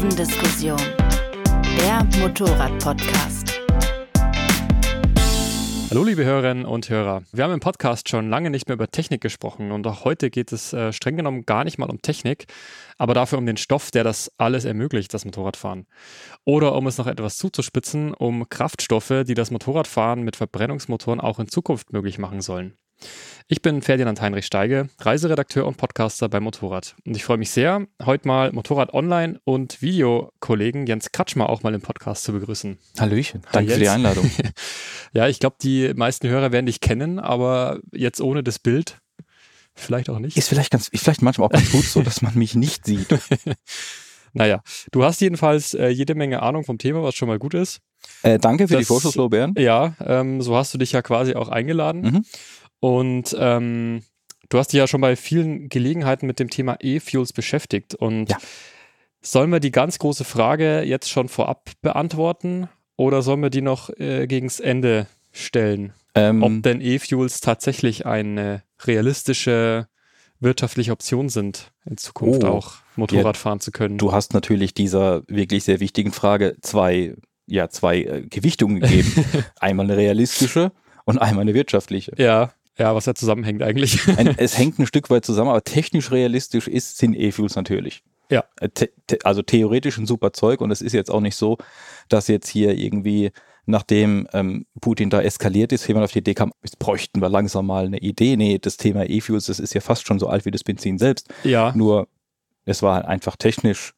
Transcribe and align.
Kurvendiskussion, 0.00 0.80
der 1.76 2.02
Motorrad-Podcast. 2.20 3.60
Hallo 5.90 6.04
liebe 6.04 6.24
Hörerinnen 6.24 6.64
und 6.64 6.88
Hörer. 6.88 7.22
Wir 7.32 7.44
haben 7.44 7.52
im 7.52 7.60
Podcast 7.60 8.08
schon 8.08 8.30
lange 8.30 8.48
nicht 8.48 8.66
mehr 8.66 8.76
über 8.76 8.90
Technik 8.90 9.20
gesprochen 9.20 9.72
und 9.72 9.86
auch 9.86 10.06
heute 10.06 10.30
geht 10.30 10.52
es 10.52 10.72
äh, 10.72 10.94
streng 10.94 11.18
genommen 11.18 11.44
gar 11.44 11.64
nicht 11.64 11.76
mal 11.76 11.90
um 11.90 12.00
Technik, 12.00 12.46
aber 12.96 13.12
dafür 13.12 13.36
um 13.36 13.44
den 13.44 13.58
Stoff, 13.58 13.90
der 13.90 14.02
das 14.02 14.32
alles 14.38 14.64
ermöglicht, 14.64 15.12
das 15.12 15.26
Motorradfahren. 15.26 15.86
Oder 16.46 16.76
um 16.76 16.86
es 16.86 16.96
noch 16.96 17.06
etwas 17.06 17.36
zuzuspitzen, 17.36 18.14
um 18.14 18.48
Kraftstoffe, 18.48 19.24
die 19.26 19.34
das 19.34 19.50
Motorradfahren 19.50 20.22
mit 20.22 20.34
Verbrennungsmotoren 20.34 21.20
auch 21.20 21.38
in 21.38 21.48
Zukunft 21.48 21.92
möglich 21.92 22.18
machen 22.18 22.40
sollen. 22.40 22.72
Ich 23.52 23.62
bin 23.62 23.82
Ferdinand 23.82 24.20
Heinrich 24.20 24.46
Steige, 24.46 24.88
Reiseredakteur 25.00 25.66
und 25.66 25.76
Podcaster 25.76 26.28
bei 26.28 26.38
Motorrad. 26.38 26.94
Und 27.04 27.16
ich 27.16 27.24
freue 27.24 27.36
mich 27.36 27.50
sehr, 27.50 27.84
heute 28.00 28.28
mal 28.28 28.52
Motorrad 28.52 28.94
Online 28.94 29.40
und 29.42 29.82
Videokollegen 29.82 30.86
Jens 30.86 31.10
Kratschmer 31.10 31.48
auch 31.48 31.64
mal 31.64 31.74
im 31.74 31.80
Podcast 31.80 32.22
zu 32.22 32.32
begrüßen. 32.32 32.78
Hallöchen, 32.98 33.42
danke 33.50 33.72
Hi, 33.72 33.74
für 33.74 33.80
die 33.80 33.88
Einladung. 33.88 34.30
ja, 35.12 35.26
ich 35.26 35.40
glaube, 35.40 35.56
die 35.60 35.92
meisten 35.94 36.28
Hörer 36.28 36.52
werden 36.52 36.66
dich 36.66 36.80
kennen, 36.80 37.18
aber 37.18 37.80
jetzt 37.92 38.20
ohne 38.20 38.44
das 38.44 38.60
Bild 38.60 39.00
vielleicht 39.74 40.10
auch 40.10 40.20
nicht. 40.20 40.36
Ist 40.36 40.48
vielleicht 40.48 40.70
ganz, 40.70 40.88
vielleicht 40.94 41.22
manchmal 41.22 41.48
auch 41.48 41.52
ganz 41.52 41.72
gut 41.72 41.84
so, 41.84 42.02
dass 42.04 42.22
man 42.22 42.38
mich 42.38 42.54
nicht 42.54 42.86
sieht. 42.86 43.08
naja, 44.32 44.62
du 44.92 45.02
hast 45.02 45.20
jedenfalls 45.20 45.74
äh, 45.74 45.88
jede 45.88 46.14
Menge 46.14 46.42
Ahnung 46.42 46.64
vom 46.64 46.78
Thema, 46.78 47.02
was 47.02 47.14
schon 47.14 47.28
mal 47.28 47.38
gut 47.38 47.54
ist. 47.54 47.80
Äh, 48.22 48.38
danke 48.38 48.68
für 48.68 48.74
das, 48.74 48.82
die 48.82 48.86
Vorschusslorbeeren. 48.86 49.54
Ja, 49.58 49.94
ähm, 50.00 50.40
so 50.40 50.56
hast 50.56 50.72
du 50.72 50.78
dich 50.78 50.92
ja 50.92 51.02
quasi 51.02 51.34
auch 51.34 51.48
eingeladen. 51.48 52.02
Mhm. 52.02 52.24
Und 52.80 53.36
ähm, 53.38 54.02
du 54.48 54.58
hast 54.58 54.72
dich 54.72 54.78
ja 54.78 54.86
schon 54.86 55.00
bei 55.00 55.16
vielen 55.16 55.68
Gelegenheiten 55.68 56.26
mit 56.26 56.38
dem 56.38 56.50
Thema 56.50 56.76
E-Fuels 56.80 57.32
beschäftigt. 57.32 57.94
Und 57.94 58.30
ja. 58.30 58.38
sollen 59.20 59.50
wir 59.50 59.60
die 59.60 59.70
ganz 59.70 59.98
große 59.98 60.24
Frage 60.24 60.82
jetzt 60.82 61.10
schon 61.10 61.28
vorab 61.28 61.70
beantworten 61.82 62.68
oder 62.96 63.22
sollen 63.22 63.42
wir 63.42 63.50
die 63.50 63.62
noch 63.62 63.90
äh, 63.98 64.26
gegens 64.26 64.60
Ende 64.60 65.06
stellen? 65.32 65.92
Ähm, 66.14 66.42
Ob 66.42 66.62
denn 66.62 66.80
E-Fuels 66.80 67.40
tatsächlich 67.40 68.06
eine 68.06 68.62
realistische 68.84 69.86
wirtschaftliche 70.40 70.92
Option 70.92 71.28
sind, 71.28 71.70
in 71.84 71.98
Zukunft 71.98 72.44
oh, 72.44 72.48
auch 72.48 72.74
Motorrad 72.96 73.36
ja, 73.36 73.40
fahren 73.40 73.60
zu 73.60 73.70
können. 73.70 73.98
Du 73.98 74.12
hast 74.12 74.32
natürlich 74.32 74.74
dieser 74.74 75.22
wirklich 75.28 75.64
sehr 75.64 75.80
wichtigen 75.80 76.12
Frage 76.12 76.56
zwei, 76.62 77.14
ja, 77.46 77.68
zwei 77.68 77.98
äh, 77.98 78.22
Gewichtungen 78.22 78.80
gegeben. 78.80 79.12
einmal 79.60 79.84
eine 79.84 79.96
realistische 79.96 80.72
und 81.04 81.18
einmal 81.18 81.42
eine 81.42 81.54
wirtschaftliche. 81.54 82.12
Ja. 82.16 82.52
Ja, 82.80 82.94
was 82.94 83.04
ja 83.04 83.14
zusammenhängt 83.14 83.62
eigentlich. 83.62 84.08
Ein, 84.16 84.28
es 84.38 84.56
hängt 84.56 84.78
ein 84.78 84.86
Stück 84.86 85.10
weit 85.10 85.26
zusammen, 85.26 85.50
aber 85.50 85.62
technisch 85.62 86.10
realistisch 86.10 86.66
ist, 86.66 86.96
sind 86.96 87.14
E-Fuels 87.14 87.54
natürlich. 87.54 88.02
Ja. 88.30 88.44
Äh, 88.58 88.70
te, 88.70 88.90
te, 89.06 89.18
also 89.22 89.42
theoretisch 89.42 89.98
ein 89.98 90.06
super 90.06 90.32
Zeug 90.32 90.62
und 90.62 90.70
es 90.70 90.80
ist 90.80 90.94
jetzt 90.94 91.10
auch 91.10 91.20
nicht 91.20 91.36
so, 91.36 91.58
dass 92.08 92.26
jetzt 92.28 92.48
hier 92.48 92.78
irgendwie, 92.78 93.32
nachdem 93.66 94.26
ähm, 94.32 94.64
Putin 94.80 95.10
da 95.10 95.20
eskaliert 95.20 95.72
ist, 95.72 95.86
jemand 95.88 96.04
auf 96.04 96.12
die 96.12 96.20
Idee 96.20 96.32
kam, 96.32 96.54
jetzt 96.62 96.78
bräuchten 96.78 97.20
wir 97.20 97.28
langsam 97.28 97.66
mal 97.66 97.84
eine 97.84 97.98
Idee. 97.98 98.38
Nee, 98.38 98.58
das 98.58 98.78
Thema 98.78 99.04
E-Fuels, 99.04 99.44
das 99.44 99.60
ist 99.60 99.74
ja 99.74 99.82
fast 99.82 100.06
schon 100.06 100.18
so 100.18 100.28
alt 100.28 100.46
wie 100.46 100.50
das 100.50 100.64
Benzin 100.64 100.96
selbst. 100.96 101.28
Ja. 101.44 101.74
Nur, 101.76 102.08
es 102.64 102.82
war 102.82 103.06
einfach 103.06 103.36
technisch 103.36 103.92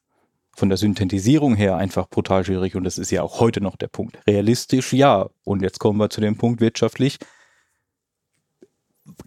von 0.55 0.67
der 0.67 0.77
Synthetisierung 0.77 1.55
her 1.55 1.77
einfach 1.77 2.09
brutal 2.09 2.43
schwierig 2.43 2.75
und 2.75 2.83
das 2.83 2.97
ist 2.97 3.11
ja 3.11 3.23
auch 3.23 3.39
heute 3.39 3.61
noch 3.61 3.77
der 3.77 3.87
Punkt. 3.87 4.19
Realistisch 4.27 4.91
ja. 4.91 5.29
Und 5.45 5.61
jetzt 5.61 5.79
kommen 5.79 5.99
wir 5.99 6.09
zu 6.09 6.19
dem 6.19 6.37
Punkt 6.37 6.59
wirtschaftlich 6.59 7.17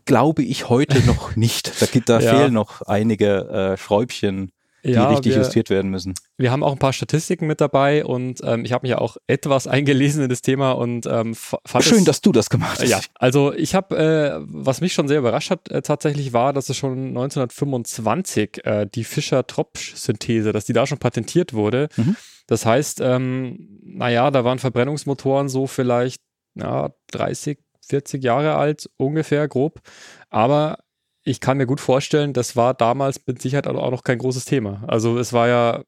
glaube 0.05 0.43
ich 0.43 0.69
heute 0.69 1.05
noch 1.07 1.37
nicht. 1.37 1.81
Da, 1.81 1.87
da 2.05 2.21
ja. 2.21 2.35
fehlen 2.35 2.53
noch 2.53 2.83
einige 2.83 3.49
äh, 3.49 3.77
Schräubchen, 3.77 4.53
die 4.87 4.93
ja, 4.93 5.09
richtig 5.09 5.33
wir, 5.33 5.39
justiert 5.39 5.69
werden 5.69 5.91
müssen. 5.91 6.15
Wir 6.37 6.53
haben 6.53 6.63
auch 6.63 6.73
ein 6.73 6.79
paar 6.79 6.93
Statistiken 6.93 7.47
mit 7.47 7.61
dabei 7.61 8.05
und 8.05 8.41
ähm, 8.45 8.65
ich 8.65 8.73
habe 8.73 8.85
mich 8.85 8.91
ja 8.91 8.98
auch 8.98 9.17
etwas 9.27 9.67
eingelesen 9.67 10.23
in 10.23 10.29
das 10.29 10.42
Thema 10.42 10.73
und 10.73 11.07
ähm, 11.07 11.35
fand 11.35 11.85
Schön, 11.85 11.98
es, 11.98 12.05
dass 12.05 12.20
du 12.20 12.33
das 12.33 12.51
gemacht 12.51 12.81
hast. 12.81 12.89
Ja, 12.89 13.01
also 13.15 13.53
ich 13.53 13.75
habe, 13.75 13.97
äh, 13.97 14.45
was 14.47 14.81
mich 14.81 14.92
schon 14.92 15.09
sehr 15.09 15.19
überrascht 15.19 15.51
hat, 15.51 15.70
äh, 15.70 15.83
tatsächlich 15.83 16.33
war, 16.33 16.53
dass 16.53 16.69
es 16.69 16.77
schon 16.77 17.09
1925 17.09 18.65
äh, 18.65 18.86
die 18.86 19.05
Fischer-Tropsch-Synthese, 19.05 20.53
dass 20.53 20.65
die 20.67 20.73
da 20.73 20.86
schon 20.86 20.98
patentiert 20.98 21.53
wurde. 21.53 21.89
Mhm. 21.97 22.17
Das 22.47 22.65
heißt, 22.65 23.01
ähm, 23.01 23.81
naja, 23.83 24.31
da 24.31 24.45
waren 24.45 24.61
Verbrennungsmotoren 24.61 25.48
so 25.48 25.67
vielleicht 25.67 26.23
ja, 26.55 26.91
30, 27.11 27.59
40 27.86 28.23
Jahre 28.23 28.57
alt, 28.57 28.91
ungefähr 28.97 29.47
grob. 29.48 29.80
Aber 30.29 30.79
ich 31.23 31.41
kann 31.41 31.57
mir 31.57 31.67
gut 31.67 31.80
vorstellen, 31.80 32.33
das 32.33 32.57
war 32.57 32.74
damals 32.74 33.20
mit 33.27 33.42
Sicherheit 33.42 33.67
auch 33.67 33.91
noch 33.91 34.05
kein 34.05 34.19
großes 34.19 34.45
Thema. 34.45 34.85
Also 34.86 35.19
es 35.19 35.33
war 35.33 35.48
ja 35.48 35.85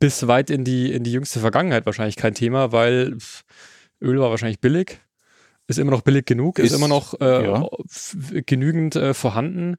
bis 0.00 0.26
weit 0.26 0.50
in 0.50 0.64
die, 0.64 0.92
in 0.92 1.04
die 1.04 1.12
jüngste 1.12 1.40
Vergangenheit 1.40 1.86
wahrscheinlich 1.86 2.16
kein 2.16 2.34
Thema, 2.34 2.72
weil 2.72 3.16
Öl 4.00 4.20
war 4.20 4.30
wahrscheinlich 4.30 4.60
billig, 4.60 5.00
ist 5.66 5.78
immer 5.78 5.90
noch 5.90 6.02
billig 6.02 6.26
genug, 6.26 6.58
ist, 6.58 6.72
ist 6.72 6.78
immer 6.78 6.88
noch 6.88 7.20
äh, 7.20 7.44
ja. 7.44 7.68
genügend 8.46 8.96
äh, 8.96 9.14
vorhanden. 9.14 9.76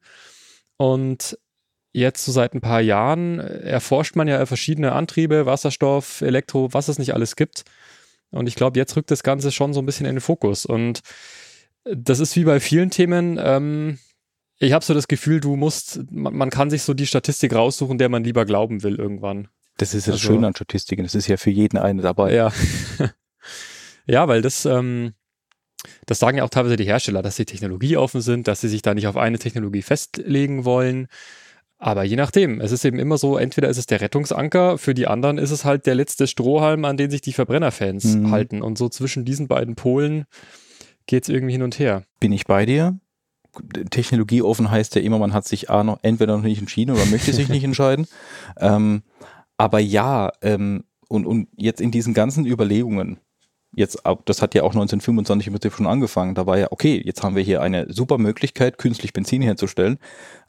Und 0.78 1.38
jetzt 1.92 2.24
so 2.24 2.32
seit 2.32 2.54
ein 2.54 2.62
paar 2.62 2.82
Jahren 2.82 3.40
erforscht 3.40 4.16
man 4.16 4.28
ja 4.28 4.46
verschiedene 4.46 4.94
Antriebe, 4.94 5.46
Wasserstoff, 5.46 6.22
Elektro, 6.22 6.74
was 6.74 6.88
es 6.88 7.00
nicht 7.00 7.14
alles 7.14 7.36
gibt. 7.36 7.64
Und 8.32 8.48
ich 8.48 8.56
glaube, 8.56 8.78
jetzt 8.78 8.96
rückt 8.96 9.12
das 9.12 9.24
Ganze 9.24 9.52
schon 9.52 9.74
so 9.74 9.82
ein 9.82 9.86
bisschen 9.86 10.06
in 10.06 10.16
den 10.16 10.22
Fokus. 10.22 10.66
Und 10.66 11.02
das 11.84 12.20
ist 12.20 12.36
wie 12.36 12.44
bei 12.44 12.60
vielen 12.60 12.92
Themen. 12.92 13.40
Ähm, 13.42 14.00
ich 14.60 14.74
habe 14.74 14.84
so 14.84 14.94
das 14.94 15.08
Gefühl, 15.08 15.40
du 15.40 15.56
musst, 15.56 16.02
man, 16.12 16.36
man, 16.36 16.50
kann 16.50 16.70
sich 16.70 16.84
so 16.84 16.94
die 16.94 17.08
Statistik 17.08 17.54
raussuchen, 17.54 17.98
der 17.98 18.10
man 18.10 18.24
lieber 18.24 18.46
glauben 18.46 18.84
will 18.84 18.96
irgendwann. 18.96 19.48
Das 19.78 19.94
ist 19.94 20.06
ja 20.06 20.12
das 20.12 20.22
also, 20.22 20.34
Schöne 20.34 20.48
an 20.48 20.56
Statistiken. 20.56 21.04
Das 21.04 21.16
ist 21.16 21.28
ja 21.28 21.38
für 21.38 21.50
jeden 21.50 21.78
eine 21.78 22.02
dabei. 22.02 22.34
Ja. 22.34 22.52
ja, 24.06 24.28
weil 24.28 24.42
das, 24.42 24.66
ähm, 24.66 25.14
das 26.06 26.20
sagen 26.20 26.38
ja 26.38 26.44
auch 26.44 26.50
teilweise 26.50 26.76
die 26.76 26.86
Hersteller, 26.86 27.22
dass 27.22 27.38
sie 27.38 27.46
technologieoffen 27.46 28.22
sind, 28.22 28.48
dass 28.48 28.62
sie 28.62 28.68
sich 28.68 28.82
da 28.82 28.94
nicht 28.94 29.08
auf 29.08 29.16
eine 29.16 29.40
Technologie 29.40 29.82
festlegen 29.82 30.66
wollen. 30.66 31.08
Aber 31.82 32.04
je 32.04 32.18
nachdem, 32.18 32.60
es 32.60 32.74
ist 32.74 32.84
eben 32.84 33.00
immer 33.00 33.18
so, 33.18 33.38
entweder 33.38 33.70
ist 33.70 33.78
es 33.78 33.86
der 33.86 34.02
Rettungsanker, 34.02 34.78
für 34.78 34.94
die 34.94 35.08
anderen 35.08 35.38
ist 35.38 35.52
es 35.52 35.64
halt 35.64 35.86
der 35.86 35.96
letzte 35.96 36.28
Strohhalm, 36.28 36.84
an 36.84 36.98
den 36.98 37.10
sich 37.10 37.22
die 37.22 37.32
Verbrennerfans 37.32 38.16
mhm. 38.16 38.32
halten. 38.32 38.62
Und 38.62 38.78
so 38.78 38.90
zwischen 38.90 39.24
diesen 39.24 39.48
beiden 39.48 39.76
Polen 39.76 40.26
geht 41.08 41.24
es 41.24 41.30
irgendwie 41.30 41.54
hin 41.54 41.64
und 41.64 41.80
her. 41.80 42.04
Bin 42.20 42.34
ich 42.34 42.46
bei 42.46 42.66
dir? 42.66 43.00
Technologieoffen 43.90 44.70
heißt 44.70 44.96
ja 44.96 45.02
immer, 45.02 45.20
man 45.20 45.34
hat 45.34 45.48
sich 45.48 45.70
A 45.70 45.84
noch 45.86 46.00
entweder 46.02 46.36
noch 46.36 46.44
nicht 46.44 46.60
entschieden 46.60 46.92
oder 46.92 47.06
möchte 47.06 47.32
sich 47.32 47.48
nicht 47.48 47.64
entscheiden. 47.64 48.08
Ähm, 48.58 49.04
aber 49.58 49.80
ja, 49.80 50.34
ähm, 50.42 50.84
und, 51.08 51.26
und 51.26 51.48
jetzt 51.56 51.80
in 51.80 51.92
diesen 51.92 52.14
ganzen 52.14 52.46
Überlegungen, 52.46 53.20
jetzt, 53.72 54.04
das 54.26 54.42
hat 54.42 54.54
ja 54.54 54.64
auch 54.64 54.74
1925 54.74 55.48
im 55.48 55.54
Prinzip 55.54 55.74
schon 55.74 55.88
angefangen, 55.88 56.36
da 56.36 56.46
war 56.46 56.58
ja, 56.58 56.68
okay, 56.72 57.02
jetzt 57.04 57.24
haben 57.24 57.36
wir 57.36 57.44
hier 57.44 57.62
eine 57.62 57.92
super 57.92 58.18
Möglichkeit, 58.18 58.78
künstlich 58.78 59.14
Benzin 59.14 59.42
herzustellen, 59.42 59.98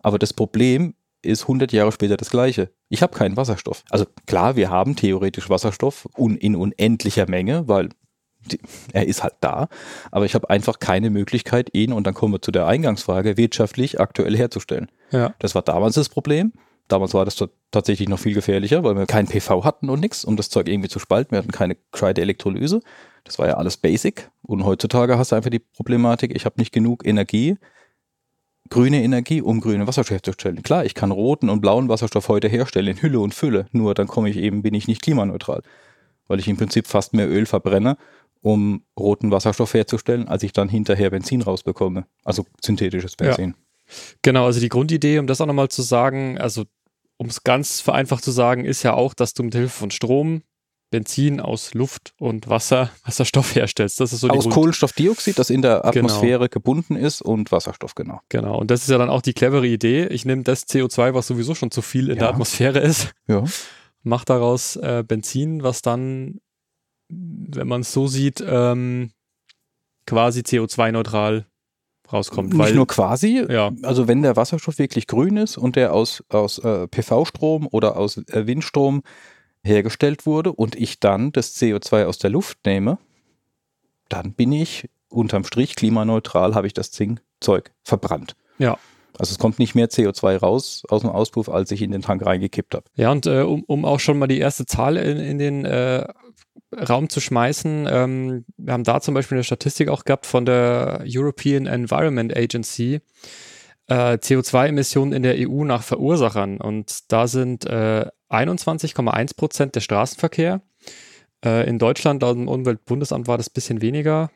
aber 0.00 0.18
das 0.18 0.32
Problem 0.32 0.94
ist 1.22 1.42
100 1.42 1.72
Jahre 1.72 1.92
später 1.92 2.16
das 2.16 2.30
gleiche. 2.30 2.70
Ich 2.88 3.02
habe 3.02 3.16
keinen 3.16 3.36
Wasserstoff. 3.36 3.84
Also 3.90 4.06
klar, 4.26 4.56
wir 4.56 4.70
haben 4.70 4.96
theoretisch 4.96 5.50
Wasserstoff 5.50 6.08
un 6.16 6.36
in 6.36 6.56
unendlicher 6.56 7.28
Menge, 7.28 7.68
weil 7.68 7.90
die, 8.50 8.58
er 8.92 9.06
ist 9.06 9.22
halt 9.22 9.34
da, 9.40 9.68
aber 10.10 10.24
ich 10.24 10.34
habe 10.34 10.48
einfach 10.48 10.78
keine 10.78 11.10
Möglichkeit, 11.10 11.70
ihn, 11.74 11.92
und 11.92 12.06
dann 12.06 12.14
kommen 12.14 12.32
wir 12.32 12.40
zu 12.40 12.50
der 12.50 12.66
Eingangsfrage, 12.66 13.36
wirtschaftlich 13.36 14.00
aktuell 14.00 14.36
herzustellen. 14.36 14.90
Ja. 15.10 15.34
Das 15.38 15.54
war 15.54 15.62
damals 15.62 15.94
das 15.94 16.08
Problem. 16.08 16.52
Damals 16.88 17.14
war 17.14 17.24
das 17.24 17.36
tatsächlich 17.70 18.08
noch 18.08 18.18
viel 18.18 18.34
gefährlicher, 18.34 18.82
weil 18.82 18.96
wir 18.96 19.06
kein 19.06 19.28
PV 19.28 19.64
hatten 19.64 19.88
und 19.88 20.00
nichts, 20.00 20.24
um 20.24 20.36
das 20.36 20.48
Zeug 20.50 20.68
irgendwie 20.68 20.88
zu 20.88 20.98
spalten. 20.98 21.32
Wir 21.32 21.38
hatten 21.38 21.52
keine 21.52 21.76
gescheite 21.92 22.20
Elektrolyse. 22.20 22.80
Das 23.22 23.38
war 23.38 23.46
ja 23.46 23.54
alles 23.54 23.76
basic. 23.76 24.30
Und 24.42 24.64
heutzutage 24.64 25.16
hast 25.16 25.30
du 25.30 25.36
einfach 25.36 25.50
die 25.50 25.60
Problematik, 25.60 26.34
ich 26.34 26.46
habe 26.46 26.58
nicht 26.58 26.72
genug 26.72 27.06
Energie, 27.06 27.58
grüne 28.68 29.02
Energie, 29.02 29.42
um 29.42 29.60
grünen 29.60 29.86
Wasserstoff 29.86 30.10
herzustellen. 30.10 30.62
Klar, 30.62 30.84
ich 30.84 30.94
kann 30.94 31.10
roten 31.10 31.48
und 31.48 31.60
blauen 31.60 31.88
Wasserstoff 31.88 32.28
heute 32.28 32.48
herstellen 32.48 32.88
in 32.88 33.02
Hülle 33.02 33.20
und 33.20 33.34
Fülle, 33.34 33.66
nur 33.72 33.94
dann 33.94 34.06
komme 34.06 34.30
ich 34.30 34.36
eben, 34.36 34.62
bin 34.62 34.74
ich 34.74 34.86
nicht 34.86 35.02
klimaneutral, 35.02 35.62
weil 36.28 36.38
ich 36.38 36.48
im 36.48 36.56
Prinzip 36.56 36.86
fast 36.86 37.14
mehr 37.14 37.28
Öl 37.28 37.46
verbrenne, 37.46 37.96
um 38.42 38.84
roten 38.98 39.30
Wasserstoff 39.30 39.74
herzustellen, 39.74 40.28
als 40.28 40.42
ich 40.42 40.52
dann 40.52 40.68
hinterher 40.68 41.10
Benzin 41.10 41.42
rausbekomme, 41.42 42.06
also 42.24 42.46
synthetisches 42.62 43.16
Benzin. 43.16 43.50
Ja. 43.50 43.94
Genau, 44.22 44.46
also 44.46 44.60
die 44.60 44.68
Grundidee, 44.68 45.18
um 45.18 45.26
das 45.26 45.40
auch 45.40 45.46
nochmal 45.46 45.68
zu 45.68 45.82
sagen, 45.82 46.38
also 46.38 46.64
um 47.16 47.26
es 47.26 47.42
ganz 47.42 47.80
vereinfacht 47.80 48.24
zu 48.24 48.30
sagen, 48.30 48.64
ist 48.64 48.82
ja 48.82 48.94
auch, 48.94 49.14
dass 49.14 49.34
du 49.34 49.42
mit 49.42 49.54
Hilfe 49.54 49.76
von 49.76 49.90
Strom 49.90 50.42
Benzin 50.90 51.40
aus 51.40 51.74
Luft 51.74 52.14
und 52.18 52.48
Wasser, 52.48 52.90
Wasserstoff 53.04 53.54
herstellst. 53.54 54.00
Das 54.00 54.12
ist 54.12 54.20
so 54.20 54.28
aus 54.28 54.48
Kohlenstoffdioxid, 54.48 55.38
das 55.38 55.50
in 55.50 55.62
der 55.62 55.76
genau. 55.76 55.88
Atmosphäre 55.88 56.38
genau. 56.40 56.50
gebunden 56.50 56.96
ist 56.96 57.22
und 57.22 57.52
Wasserstoff, 57.52 57.94
genau. 57.94 58.20
Genau. 58.28 58.58
Und 58.58 58.70
das 58.70 58.82
ist 58.82 58.90
ja 58.90 58.98
dann 58.98 59.10
auch 59.10 59.22
die 59.22 59.32
clevere 59.32 59.66
Idee. 59.66 60.06
Ich 60.06 60.24
nehme 60.24 60.42
das 60.42 60.66
CO2, 60.68 61.14
was 61.14 61.26
sowieso 61.26 61.54
schon 61.54 61.70
zu 61.70 61.82
viel 61.82 62.08
in 62.08 62.16
ja. 62.16 62.20
der 62.20 62.28
Atmosphäre 62.30 62.80
ist, 62.80 63.12
ja. 63.28 63.44
mach 64.02 64.24
daraus 64.24 64.76
äh, 64.76 65.04
Benzin, 65.06 65.62
was 65.62 65.82
dann, 65.82 66.40
wenn 67.08 67.68
man 67.68 67.82
es 67.82 67.92
so 67.92 68.08
sieht, 68.08 68.42
ähm, 68.46 69.12
quasi 70.06 70.40
CO2-neutral 70.40 71.46
rauskommt. 72.12 72.50
Nicht 72.50 72.58
weil, 72.58 72.74
nur 72.74 72.86
quasi, 72.86 73.44
ja, 73.48 73.70
also 73.82 74.08
wenn 74.08 74.22
der 74.22 74.36
Wasserstoff 74.36 74.78
wirklich 74.78 75.06
grün 75.06 75.36
ist 75.36 75.56
und 75.56 75.76
der 75.76 75.92
aus, 75.92 76.24
aus 76.28 76.58
äh, 76.58 76.88
PV-Strom 76.88 77.68
oder 77.70 77.96
aus 77.96 78.16
äh, 78.16 78.46
Windstrom 78.46 79.02
hergestellt 79.62 80.26
wurde 80.26 80.52
und 80.52 80.74
ich 80.74 81.00
dann 81.00 81.32
das 81.32 81.56
CO2 81.56 82.06
aus 82.06 82.18
der 82.18 82.30
Luft 82.30 82.58
nehme, 82.64 82.98
dann 84.08 84.32
bin 84.32 84.52
ich 84.52 84.88
unterm 85.08 85.44
Strich 85.44 85.76
klimaneutral, 85.76 86.54
habe 86.54 86.66
ich 86.66 86.74
das 86.74 86.90
Zinkzeug 86.90 87.72
verbrannt. 87.84 88.36
ja. 88.58 88.78
Also 89.18 89.32
es 89.32 89.38
kommt 89.38 89.58
nicht 89.58 89.74
mehr 89.74 89.90
CO2 89.90 90.38
raus 90.38 90.82
aus 90.88 91.02
dem 91.02 91.10
Auspuff, 91.10 91.50
als 91.50 91.70
ich 91.72 91.82
in 91.82 91.90
den 91.90 92.00
Tank 92.00 92.24
reingekippt 92.24 92.74
habe. 92.74 92.86
Ja, 92.94 93.12
und 93.12 93.26
äh, 93.26 93.42
um, 93.42 93.64
um 93.64 93.84
auch 93.84 94.00
schon 94.00 94.18
mal 94.18 94.28
die 94.28 94.38
erste 94.38 94.64
Zahl 94.64 94.96
in, 94.96 95.18
in 95.18 95.38
den 95.38 95.64
äh, 95.66 96.06
Raum 96.74 97.10
zu 97.10 97.20
schmeißen, 97.20 97.86
ähm, 97.90 98.44
wir 98.56 98.72
haben 98.72 98.84
da 98.84 99.02
zum 99.02 99.12
Beispiel 99.12 99.36
eine 99.36 99.44
Statistik 99.44 99.90
auch 99.90 100.04
gehabt 100.04 100.24
von 100.24 100.46
der 100.46 101.04
European 101.06 101.66
Environment 101.66 102.34
Agency, 102.34 103.00
äh, 103.88 104.14
CO2-Emissionen 104.14 105.12
in 105.12 105.22
der 105.22 105.34
EU 105.36 105.64
nach 105.64 105.82
Verursachern. 105.82 106.58
Und 106.58 107.12
da 107.12 107.26
sind 107.26 107.66
äh, 107.66 108.06
21,1 108.30 109.36
Prozent 109.36 109.74
der 109.74 109.80
Straßenverkehr. 109.80 110.62
Äh, 111.44 111.68
in 111.68 111.78
Deutschland, 111.78 112.22
laut 112.22 112.36
dem 112.36 112.48
Umweltbundesamt, 112.48 113.26
war 113.26 113.36
das 113.36 113.48
ein 113.48 113.54
bisschen 113.54 113.82
weniger. 113.82 114.30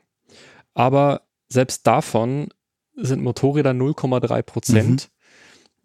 Aber 0.75 1.23
selbst 1.49 1.87
davon 1.87 2.49
sind 2.97 3.23
Motorräder 3.23 3.71
0,3 3.71 4.43
Prozent. 4.43 5.11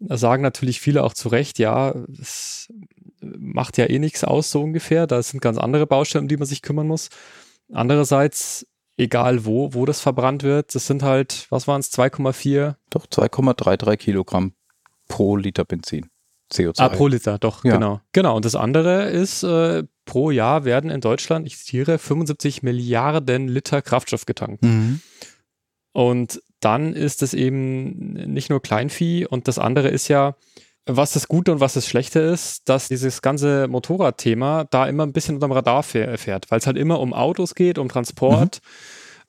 Da 0.00 0.16
sagen 0.16 0.42
natürlich 0.42 0.80
viele 0.80 1.04
auch 1.04 1.12
zu 1.12 1.28
Recht, 1.28 1.58
ja, 1.58 1.94
es 2.18 2.72
macht 3.20 3.76
ja 3.76 3.88
eh 3.88 3.98
nichts 3.98 4.24
aus, 4.24 4.50
so 4.50 4.62
ungefähr. 4.62 5.06
Da 5.06 5.22
sind 5.22 5.40
ganz 5.40 5.58
andere 5.58 5.86
Baustellen, 5.86 6.24
um 6.24 6.28
die 6.28 6.36
man 6.36 6.46
sich 6.46 6.62
kümmern 6.62 6.86
muss. 6.86 7.10
Andererseits, 7.72 8.66
egal 8.96 9.44
wo, 9.44 9.74
wo 9.74 9.84
das 9.84 10.00
verbrannt 10.00 10.42
wird, 10.42 10.74
das 10.74 10.86
sind 10.86 11.02
halt, 11.02 11.46
was 11.50 11.68
waren 11.68 11.80
es, 11.80 11.92
2,4 11.92 12.76
Doch 12.88 13.06
2,33 13.06 13.96
Kilogramm 13.96 14.54
pro 15.08 15.36
Liter 15.36 15.64
Benzin. 15.64 16.09
CO2. 16.52 16.80
Ah, 16.80 16.88
pro 16.88 17.06
Liter, 17.06 17.38
doch, 17.38 17.64
Ja. 17.64 17.74
genau. 17.74 18.00
Genau, 18.12 18.36
und 18.36 18.44
das 18.44 18.54
andere 18.54 19.04
ist, 19.10 19.42
äh, 19.42 19.84
pro 20.04 20.30
Jahr 20.30 20.64
werden 20.64 20.90
in 20.90 21.00
Deutschland, 21.00 21.46
ich 21.46 21.56
zitiere, 21.58 21.98
75 21.98 22.62
Milliarden 22.62 23.48
Liter 23.48 23.82
Kraftstoff 23.82 24.26
getankt. 24.26 24.62
mhm. 24.64 25.00
Und 25.92 26.40
dann 26.60 26.94
ist 26.94 27.22
es 27.22 27.34
eben 27.34 28.12
nicht 28.32 28.48
nur 28.50 28.62
Kleinvieh 28.62 29.26
und 29.26 29.48
das 29.48 29.58
andere 29.58 29.88
ist 29.88 30.08
ja, 30.08 30.36
was 30.86 31.12
das 31.12 31.26
Gute 31.28 31.52
und 31.52 31.60
was 31.60 31.74
das 31.74 31.86
Schlechte 31.86 32.20
ist, 32.20 32.68
dass 32.68 32.88
dieses 32.88 33.22
ganze 33.22 33.66
Motorradthema 33.68 34.64
da 34.70 34.86
immer 34.86 35.04
ein 35.04 35.12
bisschen 35.12 35.34
unterm 35.36 35.52
Radar 35.52 35.82
fäh- 35.82 36.16
fährt, 36.16 36.50
weil 36.50 36.58
es 36.58 36.66
halt 36.66 36.76
immer 36.78 37.00
um 37.00 37.12
Autos 37.12 37.54
geht, 37.54 37.78
um 37.78 37.88
Transport. 37.88 38.60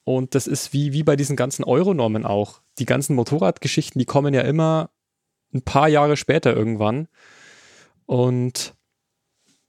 Und 0.03 0.33
das 0.35 0.47
ist 0.47 0.74
wie, 0.74 0.94
wie 0.94 1.03
bei 1.03 1.15
diesen 1.15 1.35
ganzen 1.35 1.63
Euronormen 1.63 2.25
auch. 2.25 2.62
Die 2.79 2.85
ganzen 2.85 3.15
Motorradgeschichten, 3.15 4.00
die 4.00 4.06
kommen 4.06 4.33
ja 4.33 4.41
immer 4.41 4.89
ein 5.53 5.62
paar 5.62 5.88
Jahre 5.88 6.18
später 6.18 6.56
irgendwann. 6.56 7.07
Und 8.06 8.74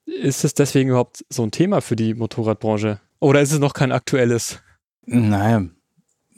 ist 0.04 0.44
es 0.44 0.54
deswegen 0.54 0.90
überhaupt 0.90 1.24
so 1.28 1.42
ein 1.42 1.50
Thema 1.50 1.80
für 1.80 1.96
die 1.96 2.14
Motorradbranche? 2.14 3.00
Oder 3.20 3.40
ist 3.40 3.52
es 3.52 3.58
noch 3.58 3.74
kein 3.74 3.92
aktuelles? 3.92 4.60
Naja, 5.06 5.64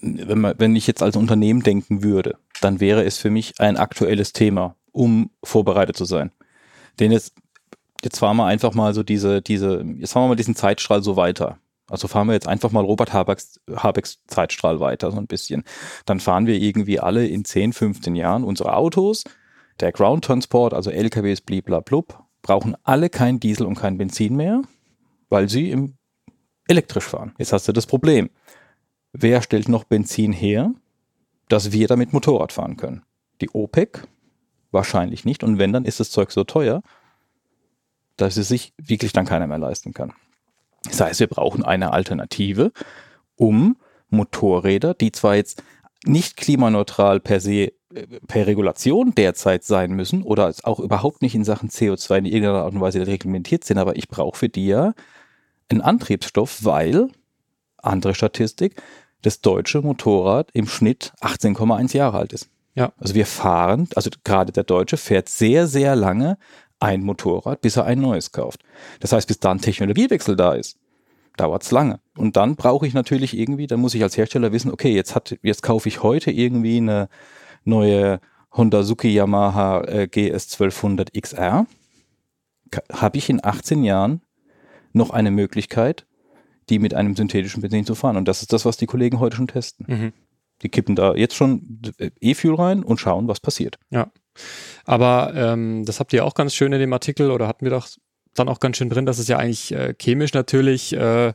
wenn, 0.00 0.40
man, 0.40 0.54
wenn 0.58 0.76
ich 0.76 0.86
jetzt 0.86 1.02
als 1.02 1.16
Unternehmen 1.16 1.62
denken 1.62 2.02
würde, 2.02 2.38
dann 2.60 2.80
wäre 2.80 3.04
es 3.04 3.18
für 3.18 3.30
mich 3.30 3.54
ein 3.58 3.76
aktuelles 3.76 4.32
Thema, 4.32 4.76
um 4.92 5.30
vorbereitet 5.42 5.96
zu 5.96 6.04
sein. 6.04 6.30
Denn 7.00 7.10
jetzt, 7.10 7.34
jetzt 8.02 8.18
fahren 8.18 8.36
wir 8.36 8.46
einfach 8.46 8.74
mal 8.74 8.94
so 8.94 9.02
diese, 9.02 9.42
diese, 9.42 9.84
jetzt 9.98 10.12
fahren 10.12 10.24
wir 10.24 10.28
mal 10.28 10.36
diesen 10.36 10.56
Zeitstrahl 10.56 11.02
so 11.02 11.16
weiter. 11.16 11.58
Also 11.94 12.08
fahren 12.08 12.26
wir 12.26 12.34
jetzt 12.34 12.48
einfach 12.48 12.72
mal 12.72 12.84
Robert 12.84 13.12
Habecks, 13.12 13.60
Habecks 13.72 14.18
Zeitstrahl 14.26 14.80
weiter, 14.80 15.12
so 15.12 15.16
ein 15.16 15.28
bisschen. 15.28 15.62
Dann 16.06 16.18
fahren 16.18 16.48
wir 16.48 16.56
irgendwie 16.56 16.98
alle 16.98 17.24
in 17.24 17.44
10, 17.44 17.72
15 17.72 18.16
Jahren 18.16 18.42
unsere 18.42 18.74
Autos, 18.74 19.22
der 19.78 19.92
Ground 19.92 20.24
Transport, 20.24 20.74
also 20.74 20.90
LKWs, 20.90 21.42
bliblablub, 21.42 22.20
brauchen 22.42 22.74
alle 22.82 23.10
kein 23.10 23.38
Diesel 23.38 23.64
und 23.64 23.76
kein 23.76 23.96
Benzin 23.96 24.34
mehr, 24.34 24.62
weil 25.28 25.48
sie 25.48 25.70
im 25.70 25.94
elektrisch 26.66 27.04
fahren. 27.04 27.32
Jetzt 27.38 27.52
hast 27.52 27.68
du 27.68 27.72
das 27.72 27.86
Problem. 27.86 28.28
Wer 29.12 29.40
stellt 29.40 29.68
noch 29.68 29.84
Benzin 29.84 30.32
her, 30.32 30.74
dass 31.48 31.70
wir 31.70 31.86
damit 31.86 32.12
Motorrad 32.12 32.50
fahren 32.50 32.76
können? 32.76 33.04
Die 33.40 33.50
OPEC? 33.50 34.08
Wahrscheinlich 34.72 35.24
nicht. 35.24 35.44
Und 35.44 35.60
wenn, 35.60 35.72
dann 35.72 35.84
ist 35.84 36.00
das 36.00 36.10
Zeug 36.10 36.32
so 36.32 36.42
teuer, 36.42 36.82
dass 38.16 38.36
es 38.36 38.48
sich 38.48 38.72
wirklich 38.78 39.12
dann 39.12 39.26
keiner 39.26 39.46
mehr 39.46 39.58
leisten 39.58 39.94
kann. 39.94 40.12
Das 40.84 41.00
heißt, 41.00 41.20
wir 41.20 41.26
brauchen 41.26 41.64
eine 41.64 41.92
Alternative, 41.92 42.72
um 43.36 43.76
Motorräder, 44.10 44.94
die 44.94 45.12
zwar 45.12 45.36
jetzt 45.36 45.62
nicht 46.04 46.36
klimaneutral 46.36 47.20
per 47.20 47.40
se, 47.40 47.72
äh, 47.94 48.06
per 48.26 48.46
Regulation 48.46 49.14
derzeit 49.14 49.64
sein 49.64 49.92
müssen 49.92 50.22
oder 50.22 50.52
auch 50.62 50.80
überhaupt 50.80 51.22
nicht 51.22 51.34
in 51.34 51.44
Sachen 51.44 51.70
CO2 51.70 52.18
in 52.18 52.26
irgendeiner 52.26 52.64
Art 52.64 52.74
und 52.74 52.80
Weise 52.80 53.06
reglementiert 53.06 53.64
sind, 53.64 53.78
aber 53.78 53.96
ich 53.96 54.08
brauche 54.08 54.36
für 54.38 54.48
die 54.48 54.66
ja 54.66 54.92
einen 55.70 55.80
Antriebsstoff, 55.80 56.64
weil, 56.64 57.08
andere 57.78 58.14
Statistik, 58.14 58.80
das 59.22 59.40
deutsche 59.40 59.80
Motorrad 59.80 60.50
im 60.52 60.66
Schnitt 60.66 61.12
18,1 61.20 61.96
Jahre 61.96 62.18
alt 62.18 62.32
ist. 62.34 62.50
Ja. 62.74 62.92
Also 62.98 63.14
wir 63.14 63.26
fahren, 63.26 63.88
also 63.94 64.10
gerade 64.24 64.52
der 64.52 64.64
Deutsche 64.64 64.96
fährt 64.96 65.28
sehr, 65.28 65.66
sehr 65.66 65.96
lange 65.96 66.36
ein 66.84 67.02
Motorrad, 67.02 67.60
bis 67.62 67.76
er 67.76 67.86
ein 67.86 68.00
neues 68.00 68.30
kauft. 68.32 68.62
Das 69.00 69.12
heißt, 69.12 69.26
bis 69.26 69.40
da 69.40 69.50
ein 69.50 69.60
Technologiewechsel 69.60 70.36
da 70.36 70.52
ist, 70.52 70.78
dauert 71.36 71.62
es 71.62 71.70
lange. 71.70 71.98
Und 72.16 72.36
dann 72.36 72.56
brauche 72.56 72.86
ich 72.86 72.94
natürlich 72.94 73.36
irgendwie, 73.36 73.66
dann 73.66 73.80
muss 73.80 73.94
ich 73.94 74.02
als 74.02 74.16
Hersteller 74.16 74.52
wissen, 74.52 74.70
okay, 74.70 74.94
jetzt 74.94 75.14
hat, 75.14 75.36
jetzt 75.42 75.62
kaufe 75.62 75.88
ich 75.88 76.02
heute 76.02 76.30
irgendwie 76.30 76.76
eine 76.76 77.08
neue 77.64 78.20
Honda 78.52 78.82
Suzuki 78.82 79.08
Yamaha 79.08 79.82
äh, 79.84 80.06
GS 80.06 80.52
1200 80.52 81.12
XR. 81.12 81.66
Habe 82.92 83.18
ich 83.18 83.30
in 83.30 83.42
18 83.42 83.82
Jahren 83.82 84.20
noch 84.92 85.10
eine 85.10 85.30
Möglichkeit, 85.30 86.06
die 86.68 86.78
mit 86.78 86.94
einem 86.94 87.16
synthetischen 87.16 87.62
Benzin 87.62 87.84
zu 87.84 87.94
fahren. 87.94 88.16
Und 88.16 88.28
das 88.28 88.42
ist 88.42 88.52
das, 88.52 88.64
was 88.64 88.76
die 88.76 88.86
Kollegen 88.86 89.18
heute 89.18 89.36
schon 89.36 89.48
testen. 89.48 89.86
Mhm. 89.88 90.12
Die 90.62 90.68
kippen 90.68 90.94
da 90.96 91.14
jetzt 91.14 91.34
schon 91.34 91.80
E-Fuel 92.20 92.54
rein 92.54 92.82
und 92.82 92.98
schauen, 92.98 93.28
was 93.28 93.40
passiert. 93.40 93.78
Ja. 93.90 94.10
Aber 94.84 95.32
ähm, 95.34 95.84
das 95.84 96.00
habt 96.00 96.12
ihr 96.12 96.24
auch 96.24 96.34
ganz 96.34 96.54
schön 96.54 96.72
in 96.72 96.80
dem 96.80 96.92
Artikel 96.92 97.30
oder 97.30 97.46
hatten 97.48 97.64
wir 97.64 97.70
doch 97.70 97.88
dann 98.34 98.48
auch 98.48 98.60
ganz 98.60 98.76
schön 98.76 98.90
drin, 98.90 99.06
dass 99.06 99.18
es 99.18 99.28
ja 99.28 99.38
eigentlich 99.38 99.72
äh, 99.72 99.94
chemisch 100.00 100.32
natürlich 100.32 100.92
äh, 100.92 101.32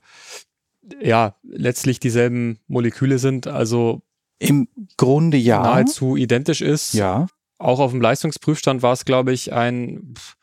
ja 1.02 1.36
letztlich 1.44 2.00
dieselben 2.00 2.60
Moleküle 2.68 3.20
sind, 3.20 3.48
also 3.48 4.02
Im 4.40 4.68
Grunde 4.98 5.38
ja. 5.38 5.62
nahezu 5.62 6.16
identisch 6.16 6.62
ist. 6.62 6.94
Ja. 6.94 7.28
Auch 7.58 7.80
auf 7.80 7.92
dem 7.92 8.02
Leistungsprüfstand 8.02 8.82
war 8.82 8.94
es, 8.94 9.06
glaube 9.06 9.34
ich, 9.34 9.54
ein 9.54 10.14
pff, 10.18 10.36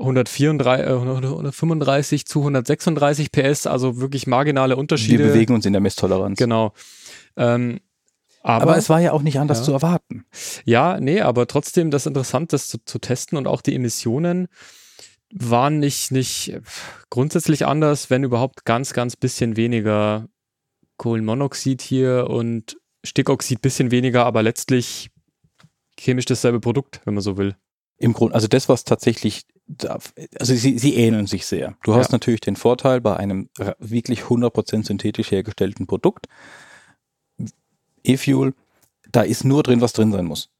134, 0.00 0.86
äh, 0.86 0.90
135 0.90 2.26
zu 2.26 2.40
136 2.40 3.30
PS, 3.30 3.66
also 3.66 4.00
wirklich 4.00 4.26
marginale 4.26 4.76
Unterschiede. 4.76 5.24
Wir 5.24 5.32
bewegen 5.32 5.54
uns 5.54 5.66
in 5.66 5.72
der 5.72 5.80
Messtoleranz. 5.80 6.38
Genau. 6.38 6.72
Ähm, 7.40 7.80
aber, 8.42 8.62
Aber, 8.62 8.76
es 8.78 8.88
war 8.88 9.00
ja 9.00 9.12
auch 9.12 9.22
nicht 9.22 9.38
anders 9.38 9.58
Ja. 9.58 9.64
zu 9.64 9.72
erwarten. 9.72 10.24
ja, 10.64 10.98
nee, 11.00 11.20
aber 11.20 11.46
trotzdem 11.46 11.90
das 11.90 12.06
interessant, 12.06 12.52
das 12.52 12.68
zu, 12.68 12.78
zu 12.84 12.98
testen 12.98 13.36
und 13.36 13.46
auch 13.46 13.60
die 13.60 13.74
Emissionen 13.74 14.48
waren 15.32 15.78
nicht, 15.78 16.10
nicht 16.10 16.54
grundsätzlich 17.10 17.66
anders, 17.66 18.08
wenn 18.10 18.24
überhaupt 18.24 18.64
ganz, 18.64 18.92
ganz 18.92 19.14
bisschen 19.16 19.56
weniger 19.56 20.28
Kohlenmonoxid 20.96 21.82
hier 21.82 22.26
und 22.28 22.76
Stickoxid 23.04 23.62
bisschen 23.62 23.90
weniger, 23.90 24.26
aber 24.26 24.42
letztlich 24.42 25.10
chemisch 25.98 26.24
dasselbe 26.26 26.60
Produkt, 26.60 27.00
wenn 27.04 27.14
man 27.14 27.22
so 27.22 27.36
will. 27.36 27.56
Im 27.98 28.12
Grunde, 28.14 28.34
also 28.34 28.48
das, 28.48 28.68
was 28.68 28.84
tatsächlich, 28.84 29.42
also 30.38 30.54
sie, 30.54 30.78
sie 30.78 30.94
ähneln 30.96 31.26
sich 31.26 31.46
sehr. 31.46 31.76
Du 31.84 31.94
hast 31.94 32.08
Ja. 32.08 32.14
natürlich 32.14 32.40
den 32.40 32.56
Vorteil 32.56 33.00
bei 33.00 33.16
einem 33.16 33.50
wirklich 33.78 34.20
100% 34.22 34.86
synthetisch 34.86 35.30
hergestellten 35.30 35.86
Produkt, 35.86 36.26
E-Fuel, 38.04 38.54
da 39.12 39.22
ist 39.22 39.44
nur 39.44 39.62
drin, 39.62 39.80
was 39.80 39.92
drin 39.92 40.12
sein 40.12 40.26
muss. 40.26 40.50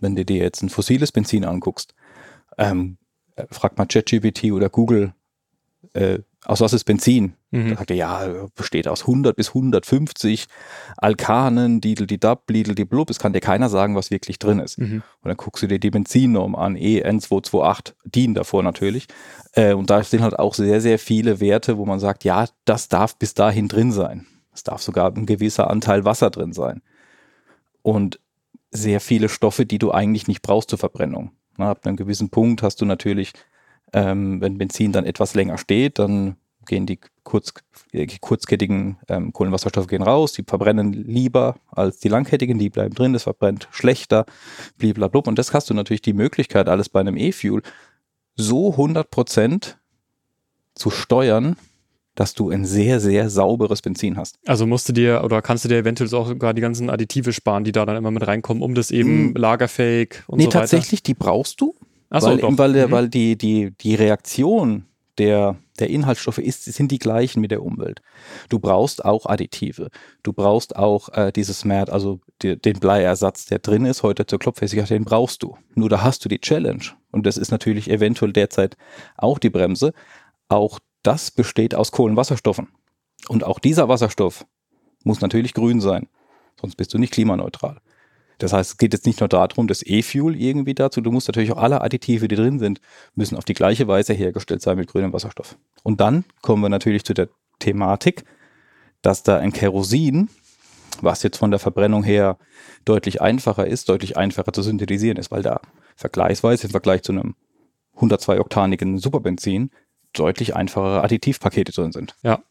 Wenn 0.00 0.16
du 0.16 0.24
dir 0.24 0.38
jetzt 0.38 0.62
ein 0.62 0.70
fossiles 0.70 1.12
Benzin 1.12 1.44
anguckst, 1.44 1.94
ähm, 2.58 2.96
äh, 3.36 3.44
frag 3.50 3.76
mal 3.76 3.86
ChatGPT 3.86 4.52
oder 4.52 4.68
Google, 4.70 5.12
äh, 5.94 6.20
aus 6.44 6.60
was 6.60 6.72
ist 6.72 6.84
Benzin? 6.84 7.34
Da 7.50 7.58
Mhm. 7.58 7.76
sagt 7.76 7.90
er, 7.90 7.96
ja, 7.96 8.46
besteht 8.54 8.86
aus 8.88 9.06
100 9.06 9.36
bis 9.36 9.52
150 9.52 10.46
Alkanen, 10.96 11.80
Didel-die-Dab, 11.80 12.46
Blidel-die-Blub. 12.46 13.10
Es 13.10 13.18
kann 13.18 13.32
dir 13.32 13.40
keiner 13.40 13.68
sagen, 13.68 13.94
was 13.96 14.10
wirklich 14.10 14.38
drin 14.38 14.58
ist. 14.60 14.78
Mhm. 14.78 15.02
Und 15.20 15.28
dann 15.28 15.36
guckst 15.36 15.62
du 15.62 15.66
dir 15.66 15.78
die 15.78 15.90
Benzinnorm 15.90 16.54
an, 16.54 16.76
E 16.76 17.02
EN228, 17.02 17.92
DIN 18.04 18.34
davor 18.34 18.62
natürlich. 18.62 19.06
Äh, 19.52 19.74
und 19.74 19.90
da 19.90 20.02
sind 20.02 20.22
halt 20.22 20.38
auch 20.38 20.54
sehr, 20.54 20.80
sehr 20.80 20.98
viele 20.98 21.40
Werte, 21.40 21.76
wo 21.76 21.84
man 21.84 21.98
sagt, 22.00 22.24
ja, 22.24 22.46
das 22.64 22.88
darf 22.88 23.16
bis 23.18 23.34
dahin 23.34 23.68
drin 23.68 23.92
sein. 23.92 24.26
Es 24.52 24.62
darf 24.62 24.82
sogar 24.82 25.14
ein 25.14 25.26
gewisser 25.26 25.70
Anteil 25.70 26.04
Wasser 26.04 26.30
drin 26.30 26.52
sein. 26.52 26.82
Und 27.82 28.20
sehr 28.70 29.00
viele 29.00 29.28
Stoffe, 29.28 29.66
die 29.66 29.78
du 29.78 29.90
eigentlich 29.90 30.28
nicht 30.28 30.42
brauchst 30.42 30.70
zur 30.70 30.78
Verbrennung. 30.78 31.32
Na, 31.56 31.70
ab 31.70 31.86
einem 31.86 31.96
gewissen 31.96 32.30
Punkt 32.30 32.62
hast 32.62 32.80
du 32.80 32.84
natürlich, 32.84 33.32
ähm, 33.92 34.40
wenn 34.40 34.58
Benzin 34.58 34.92
dann 34.92 35.04
etwas 35.04 35.34
länger 35.34 35.58
steht, 35.58 35.98
dann 35.98 36.36
gehen 36.66 36.86
die 36.86 37.00
kurz, 37.24 37.52
äh, 37.92 38.06
kurzkettigen 38.20 38.98
ähm, 39.08 39.32
Kohlenwasserstoffe 39.32 39.88
gehen 39.88 40.02
raus, 40.02 40.32
die 40.32 40.44
verbrennen 40.44 40.92
lieber 40.92 41.56
als 41.70 41.98
die 41.98 42.08
langkettigen, 42.08 42.58
die 42.58 42.70
bleiben 42.70 42.94
drin, 42.94 43.12
das 43.12 43.24
verbrennt 43.24 43.68
schlechter, 43.72 44.24
blablabla. 44.78 45.22
Und 45.26 45.38
das 45.38 45.52
hast 45.52 45.70
du 45.70 45.74
natürlich 45.74 46.02
die 46.02 46.12
Möglichkeit, 46.12 46.68
alles 46.68 46.88
bei 46.88 47.00
einem 47.00 47.16
E-Fuel 47.16 47.62
so 48.36 48.74
100% 48.74 49.74
zu 50.74 50.90
steuern, 50.90 51.56
dass 52.20 52.34
du 52.34 52.50
ein 52.50 52.66
sehr, 52.66 53.00
sehr 53.00 53.30
sauberes 53.30 53.80
Benzin 53.80 54.18
hast. 54.18 54.38
Also 54.44 54.66
musst 54.66 54.86
du 54.90 54.92
dir 54.92 55.22
oder 55.24 55.40
kannst 55.40 55.64
du 55.64 55.70
dir 55.70 55.78
eventuell 55.78 56.12
auch 56.12 56.28
sogar 56.28 56.52
die 56.52 56.60
ganzen 56.60 56.90
Additive 56.90 57.32
sparen, 57.32 57.64
die 57.64 57.72
da 57.72 57.86
dann 57.86 57.96
immer 57.96 58.10
mit 58.10 58.26
reinkommen, 58.26 58.62
um 58.62 58.74
das 58.74 58.90
eben 58.90 59.28
hm. 59.28 59.34
lagerfähig 59.36 60.24
und 60.26 60.36
nee, 60.36 60.42
so 60.42 60.48
weiter? 60.48 60.58
Nee, 60.58 60.60
tatsächlich, 60.60 61.02
die 61.02 61.14
brauchst 61.14 61.62
du. 61.62 61.74
Ach 62.10 62.20
weil, 62.20 62.36
doch. 62.36 62.58
weil, 62.58 62.88
mhm. 62.88 62.90
weil 62.90 63.08
die, 63.08 63.38
die, 63.38 63.70
die 63.70 63.94
Reaktion 63.94 64.84
der, 65.16 65.56
der 65.78 65.88
Inhaltsstoffe 65.88 66.36
ist, 66.36 66.64
sind 66.66 66.92
die 66.92 66.98
gleichen 66.98 67.40
mit 67.40 67.52
der 67.52 67.62
Umwelt. 67.62 68.02
Du 68.50 68.58
brauchst 68.58 69.02
auch 69.02 69.24
Additive. 69.24 69.88
Du 70.22 70.34
brauchst 70.34 70.76
auch 70.76 71.08
äh, 71.14 71.32
dieses 71.32 71.64
MAD, 71.64 71.88
also 71.88 72.20
die, 72.42 72.60
den 72.60 72.80
Bleiersatz, 72.80 73.46
der 73.46 73.60
drin 73.60 73.86
ist 73.86 74.02
heute 74.02 74.26
zur 74.26 74.38
Klopffestigkeit, 74.38 74.90
den 74.90 75.06
brauchst 75.06 75.42
du. 75.42 75.56
Nur 75.74 75.88
da 75.88 76.02
hast 76.02 76.22
du 76.22 76.28
die 76.28 76.40
Challenge. 76.40 76.84
Und 77.12 77.24
das 77.24 77.38
ist 77.38 77.50
natürlich 77.50 77.88
eventuell 77.88 78.34
derzeit 78.34 78.76
auch 79.16 79.38
die 79.38 79.48
Bremse. 79.48 79.94
Auch 80.50 80.80
das 81.02 81.30
besteht 81.30 81.74
aus 81.74 81.92
Kohlenwasserstoffen. 81.92 82.68
Und 83.28 83.44
auch 83.44 83.58
dieser 83.58 83.88
Wasserstoff 83.88 84.46
muss 85.04 85.20
natürlich 85.20 85.54
grün 85.54 85.80
sein. 85.80 86.08
Sonst 86.60 86.76
bist 86.76 86.92
du 86.92 86.98
nicht 86.98 87.12
klimaneutral. 87.12 87.80
Das 88.38 88.52
heißt, 88.54 88.70
es 88.70 88.76
geht 88.78 88.94
jetzt 88.94 89.06
nicht 89.06 89.20
nur 89.20 89.28
darum, 89.28 89.68
das 89.68 89.82
E-Fuel 89.84 90.34
irgendwie 90.34 90.74
dazu, 90.74 91.02
du 91.02 91.12
musst 91.12 91.28
natürlich 91.28 91.52
auch 91.52 91.58
alle 91.58 91.82
Additive, 91.82 92.26
die 92.26 92.36
drin 92.36 92.58
sind, 92.58 92.80
müssen 93.14 93.36
auf 93.36 93.44
die 93.44 93.54
gleiche 93.54 93.86
Weise 93.86 94.14
hergestellt 94.14 94.62
sein 94.62 94.78
mit 94.78 94.88
grünem 94.88 95.12
Wasserstoff. 95.12 95.58
Und 95.82 96.00
dann 96.00 96.24
kommen 96.40 96.62
wir 96.62 96.70
natürlich 96.70 97.04
zu 97.04 97.12
der 97.12 97.28
Thematik, 97.58 98.24
dass 99.02 99.22
da 99.22 99.38
ein 99.38 99.52
Kerosin, 99.52 100.30
was 101.02 101.22
jetzt 101.22 101.36
von 101.36 101.50
der 101.50 101.60
Verbrennung 101.60 102.02
her 102.02 102.38
deutlich 102.86 103.20
einfacher 103.20 103.66
ist, 103.66 103.90
deutlich 103.90 104.16
einfacher 104.16 104.52
zu 104.54 104.62
synthetisieren 104.62 105.18
ist, 105.18 105.30
weil 105.30 105.42
da 105.42 105.60
vergleichsweise 105.96 106.66
im 106.66 106.70
Vergleich 106.70 107.02
zu 107.02 107.12
einem 107.12 107.34
102-oktanigen 107.96 108.98
Superbenzin 108.98 109.70
deutlich 110.12 110.56
einfachere 110.56 111.02
Additivpakete 111.02 111.72
drin 111.72 111.92
sind. 111.92 112.14
Ja. 112.22 112.42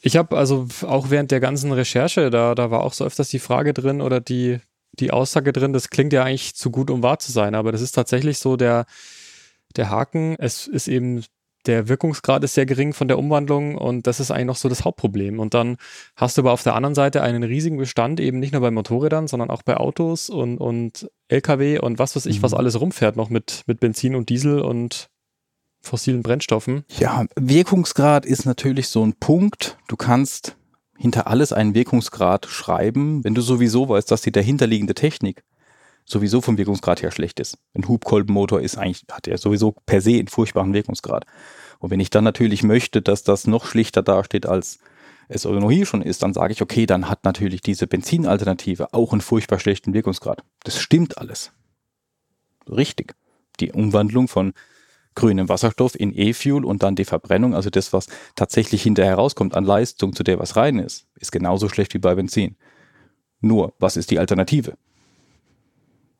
Ich 0.00 0.16
habe 0.16 0.36
also 0.36 0.68
auch 0.82 1.10
während 1.10 1.30
der 1.30 1.40
ganzen 1.40 1.72
Recherche, 1.72 2.30
da, 2.30 2.54
da 2.54 2.70
war 2.70 2.82
auch 2.82 2.92
so 2.92 3.04
öfters 3.04 3.30
die 3.30 3.38
Frage 3.38 3.72
drin 3.72 4.02
oder 4.02 4.20
die, 4.20 4.60
die 4.92 5.12
Aussage 5.12 5.52
drin, 5.52 5.72
das 5.72 5.88
klingt 5.88 6.12
ja 6.12 6.24
eigentlich 6.24 6.54
zu 6.54 6.70
gut, 6.70 6.90
um 6.90 7.02
wahr 7.02 7.18
zu 7.18 7.32
sein, 7.32 7.54
aber 7.54 7.72
das 7.72 7.80
ist 7.80 7.92
tatsächlich 7.92 8.38
so 8.38 8.56
der, 8.56 8.84
der 9.76 9.90
Haken. 9.90 10.36
Es 10.38 10.66
ist 10.66 10.88
eben, 10.88 11.24
der 11.66 11.88
Wirkungsgrad 11.88 12.44
ist 12.44 12.54
sehr 12.54 12.66
gering 12.66 12.92
von 12.92 13.08
der 13.08 13.18
Umwandlung 13.18 13.76
und 13.76 14.06
das 14.06 14.20
ist 14.20 14.30
eigentlich 14.30 14.46
noch 14.46 14.56
so 14.56 14.68
das 14.68 14.84
Hauptproblem. 14.84 15.40
Und 15.40 15.54
dann 15.54 15.78
hast 16.16 16.36
du 16.36 16.42
aber 16.42 16.52
auf 16.52 16.62
der 16.62 16.74
anderen 16.74 16.94
Seite 16.94 17.22
einen 17.22 17.42
riesigen 17.42 17.78
Bestand, 17.78 18.20
eben 18.20 18.38
nicht 18.38 18.52
nur 18.52 18.60
bei 18.60 18.70
Motorrädern, 18.70 19.26
sondern 19.26 19.50
auch 19.50 19.62
bei 19.62 19.78
Autos 19.78 20.28
und, 20.28 20.58
und 20.58 21.10
LKW 21.28 21.78
und 21.78 21.98
was 21.98 22.14
weiß 22.14 22.26
ich, 22.26 22.38
mhm. 22.38 22.42
was 22.42 22.54
alles 22.54 22.78
rumfährt 22.78 23.16
noch 23.16 23.30
mit, 23.30 23.62
mit 23.66 23.80
Benzin 23.80 24.14
und 24.14 24.28
Diesel 24.28 24.60
und 24.60 25.08
fossilen 25.84 26.22
Brennstoffen. 26.22 26.84
Ja, 26.98 27.26
Wirkungsgrad 27.36 28.26
ist 28.26 28.44
natürlich 28.44 28.88
so 28.88 29.04
ein 29.04 29.14
Punkt. 29.14 29.78
Du 29.88 29.96
kannst 29.96 30.56
hinter 30.96 31.26
alles 31.26 31.52
einen 31.52 31.74
Wirkungsgrad 31.74 32.46
schreiben, 32.46 33.24
wenn 33.24 33.34
du 33.34 33.42
sowieso 33.42 33.88
weißt, 33.88 34.10
dass 34.10 34.22
die 34.22 34.32
dahinterliegende 34.32 34.94
Technik 34.94 35.44
sowieso 36.04 36.40
vom 36.40 36.58
Wirkungsgrad 36.58 37.02
her 37.02 37.10
schlecht 37.10 37.40
ist. 37.40 37.58
Ein 37.74 37.88
Hubkolbenmotor 37.88 38.60
ist 38.60 38.76
eigentlich, 38.76 39.04
hat 39.10 39.26
ja 39.26 39.38
sowieso 39.38 39.74
per 39.86 40.00
se 40.00 40.10
einen 40.10 40.28
furchtbaren 40.28 40.72
Wirkungsgrad. 40.74 41.24
Und 41.78 41.90
wenn 41.90 42.00
ich 42.00 42.10
dann 42.10 42.24
natürlich 42.24 42.62
möchte, 42.62 43.02
dass 43.02 43.22
das 43.22 43.46
noch 43.46 43.66
schlichter 43.66 44.02
dasteht, 44.02 44.46
als 44.46 44.78
es 45.28 45.46
ohnehin 45.46 45.86
schon 45.86 46.02
ist, 46.02 46.22
dann 46.22 46.34
sage 46.34 46.52
ich, 46.52 46.62
okay, 46.62 46.86
dann 46.86 47.08
hat 47.08 47.24
natürlich 47.24 47.62
diese 47.62 47.86
Benzinalternative 47.86 48.92
auch 48.92 49.12
einen 49.12 49.22
furchtbar 49.22 49.58
schlechten 49.58 49.94
Wirkungsgrad. 49.94 50.42
Das 50.64 50.78
stimmt 50.78 51.18
alles. 51.18 51.52
Richtig. 52.68 53.14
Die 53.60 53.72
Umwandlung 53.72 54.28
von 54.28 54.52
grünem 55.14 55.48
Wasserstoff 55.48 55.98
in 55.98 56.12
E-Fuel 56.16 56.64
und 56.64 56.82
dann 56.82 56.96
die 56.96 57.04
Verbrennung, 57.04 57.54
also 57.54 57.70
das, 57.70 57.92
was 57.92 58.08
tatsächlich 58.34 58.82
hinterher 58.82 59.14
rauskommt 59.14 59.54
an 59.54 59.64
Leistung, 59.64 60.14
zu 60.14 60.22
der 60.22 60.38
was 60.38 60.56
rein 60.56 60.78
ist, 60.78 61.06
ist 61.16 61.32
genauso 61.32 61.68
schlecht 61.68 61.94
wie 61.94 61.98
bei 61.98 62.14
Benzin. 62.14 62.56
Nur, 63.40 63.74
was 63.78 63.96
ist 63.96 64.10
die 64.10 64.18
Alternative? 64.18 64.76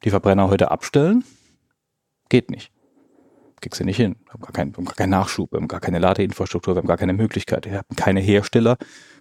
Die 0.04 0.10
Verbrenner 0.10 0.48
heute 0.50 0.70
abstellen? 0.70 1.24
Geht 2.28 2.50
nicht. 2.50 2.70
Kriegst 3.60 3.80
du 3.80 3.84
nicht 3.84 3.96
hin. 3.96 4.16
Wir 4.24 4.34
haben 4.34 4.42
gar 4.42 4.52
keinen, 4.52 4.76
haben 4.76 4.84
gar 4.84 4.94
keinen 4.94 5.10
Nachschub, 5.10 5.50
wir 5.52 5.58
haben 5.58 5.68
gar 5.68 5.80
keine 5.80 5.98
Ladeinfrastruktur, 5.98 6.74
wir 6.74 6.82
haben 6.82 6.86
gar 6.86 6.98
keine 6.98 7.14
Möglichkeit. 7.14 7.64
Wir 7.64 7.78
haben 7.78 7.96
keine 7.96 8.20
Hersteller, 8.20 8.76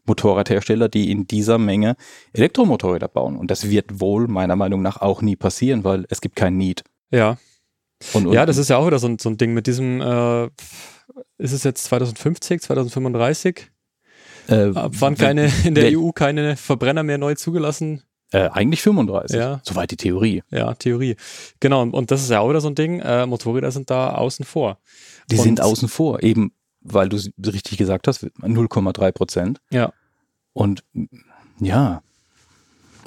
Motorradhersteller, 0.06 0.90
die 0.90 1.12
in 1.12 1.28
dieser 1.28 1.58
Menge 1.58 1.96
Elektromotorräder 2.34 3.08
bauen. 3.08 3.38
Und 3.38 3.52
das 3.52 3.70
wird 3.70 4.02
wohl 4.02 4.28
meiner 4.28 4.58
Meinung 4.58 4.82
nach 4.82 4.98
auch 4.98 5.22
nie 5.22 5.38
passieren, 5.38 5.86
weil 5.86 6.06
es 6.10 6.20
gibt 6.20 6.36
kein 6.36 6.58
Need. 6.58 6.84
Ja, 7.10 7.38
und, 8.14 8.28
und, 8.28 8.34
ja, 8.34 8.46
das 8.46 8.58
ist 8.58 8.70
ja 8.70 8.78
auch 8.78 8.88
wieder 8.88 9.00
so 9.00 9.08
ein, 9.08 9.20
so 9.20 9.30
ein 9.30 9.38
Ding 9.38 9.54
mit 9.54 9.68
diesem, 9.68 10.02
äh, 10.02 10.46
ist 11.38 11.54
es 11.54 11.64
jetzt 11.64 11.86
2050, 11.86 12.62
2035? 12.62 13.72
Äh, 14.50 14.72
Ab 14.74 14.92
wann 15.00 15.16
keine, 15.16 15.52
in 15.64 15.76
der 15.76 15.98
EU 15.98 16.12
keine 16.12 16.58
Verbrenner 16.58 17.04
mehr 17.04 17.18
neu 17.18 17.36
zugelassen? 17.36 18.04
Äh, 18.32 18.50
eigentlich 18.50 18.82
35, 18.82 19.38
ja. 19.38 19.62
soweit 19.64 19.92
die 19.92 19.98
Theorie. 19.98 20.42
Ja, 20.50 20.74
Theorie. 20.74 21.16
Genau, 21.60 21.84
und 21.84 22.10
das 22.10 22.24
ist 22.24 22.32
ja 22.32 22.40
auch 22.40 22.50
wieder 22.50 22.62
so 22.62 22.68
ein 22.68 22.76
Ding, 22.76 23.00
äh, 23.00 23.26
Motorräder 23.28 23.72
sind 23.72 23.92
da 23.92 24.16
außen 24.16 24.44
vor. 24.44 24.80
Die 25.30 25.38
und, 25.38 25.44
sind 25.44 25.62
außen 25.62 25.88
vor, 25.88 26.24
eben 26.24 26.52
weil 26.84 27.10
du 27.10 27.18
richtig 27.46 27.78
gesagt 27.78 28.08
hast, 28.08 28.24
0,3 28.24 29.12
Prozent. 29.12 29.62
Ja. 29.72 29.94
Und 30.52 30.84
ja, 31.60 32.02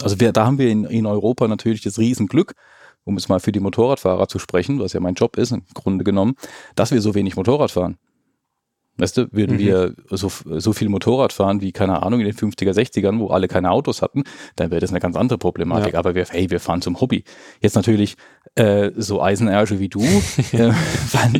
also 0.02 0.18
wir, 0.20 0.32
da 0.32 0.46
haben 0.46 0.58
wir 0.58 0.70
in, 0.70 0.84
in 0.84 1.06
Europa 1.06 1.46
natürlich 1.48 1.82
das 1.82 1.98
Riesenglück, 1.98 2.54
um 3.06 3.16
es 3.16 3.28
mal 3.28 3.40
für 3.40 3.52
die 3.52 3.60
Motorradfahrer 3.60 4.28
zu 4.28 4.38
sprechen, 4.38 4.80
was 4.80 4.92
ja 4.92 5.00
mein 5.00 5.14
Job 5.14 5.38
ist, 5.38 5.52
im 5.52 5.62
Grunde 5.72 6.04
genommen, 6.04 6.36
dass 6.74 6.90
wir 6.90 7.00
so 7.00 7.14
wenig 7.14 7.36
Motorrad 7.36 7.70
fahren. 7.70 7.96
Weißt 8.98 9.16
du, 9.16 9.26
würden 9.32 9.56
mhm. 9.56 9.60
wir 9.60 9.94
so, 10.10 10.30
so 10.30 10.72
viel 10.72 10.88
Motorrad 10.88 11.32
fahren 11.32 11.60
wie, 11.60 11.72
keine 11.72 12.02
Ahnung, 12.02 12.20
in 12.20 12.26
den 12.26 12.34
50er, 12.34 12.72
60ern, 12.72 13.18
wo 13.18 13.28
alle 13.28 13.48
keine 13.48 13.70
Autos 13.70 14.00
hatten, 14.00 14.24
dann 14.56 14.70
wäre 14.70 14.80
das 14.80 14.90
eine 14.90 15.00
ganz 15.00 15.16
andere 15.16 15.38
Problematik. 15.38 15.92
Ja. 15.92 15.98
Aber 15.98 16.14
wir, 16.14 16.24
hey, 16.28 16.50
wir 16.50 16.60
fahren 16.60 16.80
zum 16.80 17.00
Hobby. 17.00 17.24
Jetzt 17.60 17.76
natürlich 17.76 18.16
äh, 18.54 18.90
so 18.96 19.22
Eisenersche 19.22 19.78
wie 19.78 19.88
du 19.88 20.02
äh, 20.52 20.72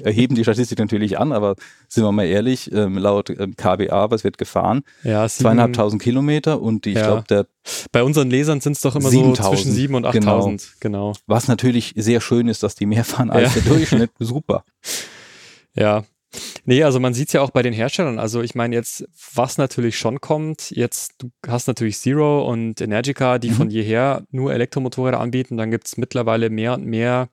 erheben 0.02 0.34
die 0.34 0.42
Statistik 0.42 0.78
natürlich 0.78 1.18
an, 1.18 1.32
aber 1.32 1.56
sind 1.88 2.04
wir 2.04 2.12
mal 2.12 2.26
ehrlich, 2.26 2.70
ähm, 2.72 2.98
laut 2.98 3.30
ähm, 3.30 3.56
KBA, 3.56 4.10
was 4.10 4.22
wird 4.22 4.36
gefahren? 4.36 4.82
Ja, 5.02 5.26
zweieinhalbtausend 5.26 6.02
Kilometer 6.02 6.60
und 6.60 6.86
ich 6.86 6.96
ja. 6.96 7.06
glaube, 7.06 7.24
der 7.28 7.46
bei 7.90 8.02
unseren 8.02 8.30
Lesern 8.30 8.60
sind 8.60 8.72
es 8.72 8.80
doch 8.80 8.94
immer 8.94 9.08
7, 9.08 9.34
so 9.34 9.42
zwischen 9.42 9.72
7 9.72 9.94
und 9.94 10.04
8000, 10.04 10.76
genau. 10.80 11.12
genau. 11.12 11.18
Was 11.26 11.48
natürlich 11.48 11.94
sehr 11.96 12.20
schön 12.20 12.48
ist, 12.48 12.62
dass 12.62 12.74
die 12.74 12.86
mehr 12.86 13.04
fahren 13.04 13.30
als 13.30 13.54
ja. 13.54 13.60
der 13.60 13.72
Durchschnitt. 13.72 14.10
Super. 14.18 14.64
Ja, 15.78 16.04
Nee, 16.68 16.82
also 16.82 16.98
man 16.98 17.14
sieht 17.14 17.28
es 17.28 17.32
ja 17.32 17.42
auch 17.42 17.50
bei 17.50 17.62
den 17.62 17.72
Herstellern. 17.72 18.18
Also 18.18 18.42
ich 18.42 18.56
meine 18.56 18.74
jetzt, 18.74 19.08
was 19.34 19.56
natürlich 19.56 19.96
schon 19.96 20.20
kommt, 20.20 20.72
jetzt 20.72 21.14
du 21.18 21.30
hast 21.46 21.68
natürlich 21.68 21.96
Zero 21.98 22.44
und 22.44 22.80
Energica, 22.80 23.38
die 23.38 23.50
mhm. 23.50 23.54
von 23.54 23.70
jeher 23.70 24.24
nur 24.30 24.52
Elektromotorräder 24.52 25.20
anbieten. 25.20 25.56
Dann 25.56 25.70
gibt 25.70 25.86
es 25.86 25.96
mittlerweile 25.96 26.50
mehr 26.50 26.74
und 26.74 26.84
mehr, 26.84 27.28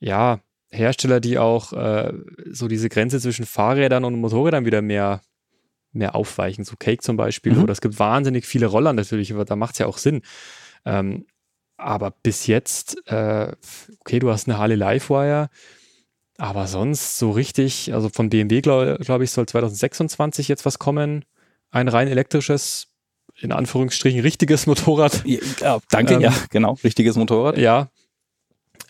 ja, 0.00 0.40
Hersteller, 0.70 1.20
die 1.20 1.38
auch 1.38 1.72
äh, 1.72 2.12
so 2.50 2.68
diese 2.68 2.90
Grenze 2.90 3.20
zwischen 3.20 3.46
Fahrrädern 3.46 4.04
und 4.04 4.20
Motorrädern 4.20 4.66
wieder 4.66 4.82
mehr, 4.82 5.22
mehr 5.92 6.14
aufweichen. 6.14 6.64
So 6.64 6.76
Cake 6.78 7.02
zum 7.02 7.16
Beispiel. 7.16 7.54
Mhm. 7.54 7.62
Oder 7.62 7.72
es 7.72 7.80
gibt 7.80 7.98
wahnsinnig 7.98 8.44
viele 8.44 8.66
Roller 8.66 8.92
natürlich, 8.92 9.32
aber 9.32 9.46
da 9.46 9.56
macht 9.56 9.76
es 9.76 9.78
ja 9.78 9.86
auch 9.86 9.96
Sinn. 9.96 10.20
Ähm, 10.84 11.24
aber 11.78 12.10
bis 12.22 12.46
jetzt, 12.46 12.98
äh, 13.06 13.52
okay, 14.00 14.18
du 14.18 14.30
hast 14.30 14.46
eine 14.46 14.58
Harley 14.58 14.76
Livewire, 14.76 15.48
aber 16.42 16.66
sonst 16.66 17.18
so 17.18 17.30
richtig, 17.30 17.94
also 17.94 18.08
von 18.08 18.28
BMW, 18.28 18.62
glaube 18.62 18.98
glaub 19.00 19.20
ich, 19.20 19.30
soll 19.30 19.46
2026 19.46 20.48
jetzt 20.48 20.66
was 20.66 20.80
kommen. 20.80 21.24
Ein 21.70 21.86
rein 21.86 22.08
elektrisches, 22.08 22.88
in 23.40 23.52
Anführungsstrichen, 23.52 24.18
richtiges 24.18 24.66
Motorrad. 24.66 25.22
Ja, 25.24 25.78
danke, 25.88 26.14
ähm, 26.14 26.20
ja, 26.20 26.34
genau, 26.50 26.78
richtiges 26.82 27.14
Motorrad. 27.14 27.58
Ja. 27.58 27.90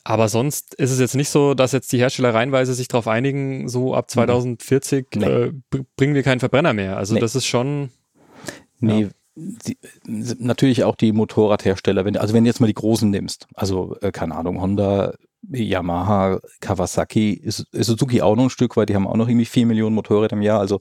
Aber 0.03 0.31
sonst 0.31 0.75
ist 0.77 0.93
es 0.93 0.99
jetzt 0.99 1.15
nicht 1.15 1.29
so, 1.29 1.53
dass 1.53 1.73
jetzt 1.73 1.93
die 1.93 1.99
Hersteller 1.99 2.33
reinweise 2.33 2.73
sich 2.73 2.89
darauf 2.89 3.07
einigen, 3.07 3.69
so 3.69 3.95
ab 3.95 4.11
2040 4.11 5.09
nee. 5.17 5.27
äh, 5.27 5.53
bringen 5.99 6.15
wir 6.15 6.23
keinen 6.23 6.41
Verbrenner 6.41 6.73
mehr. 6.73 6.97
Also 6.97 7.13
nee. 7.13 7.21
das 7.21 7.37
ist 7.37 7.45
schon. 7.45 7.91
Nee, 8.81 9.03
ja. 9.03 9.09
Die, 9.35 9.77
natürlich 10.07 10.85
auch 10.85 10.97
die 10.97 11.13
Motorradhersteller, 11.13 12.07
wenn, 12.07 12.17
also 12.17 12.33
wenn 12.33 12.45
du 12.45 12.49
jetzt 12.49 12.61
mal 12.61 12.67
die 12.67 12.73
großen 12.73 13.11
nimmst, 13.11 13.47
also 13.55 13.95
äh, 14.01 14.11
keine 14.11 14.37
Ahnung, 14.37 14.59
Honda, 14.59 15.13
Yamaha, 15.51 16.41
Kawasaki, 16.61 17.43
Suzuki 17.47 18.23
auch 18.23 18.37
noch 18.37 18.45
ein 18.45 18.51
Stück 18.51 18.77
weit, 18.77 18.89
die 18.89 18.95
haben 18.95 19.07
auch 19.07 19.17
noch 19.17 19.29
irgendwie 19.29 19.45
vier 19.45 19.67
Millionen 19.67 19.95
Motorräder 19.95 20.37
im 20.37 20.43
Jahr, 20.43 20.61
also 20.61 20.81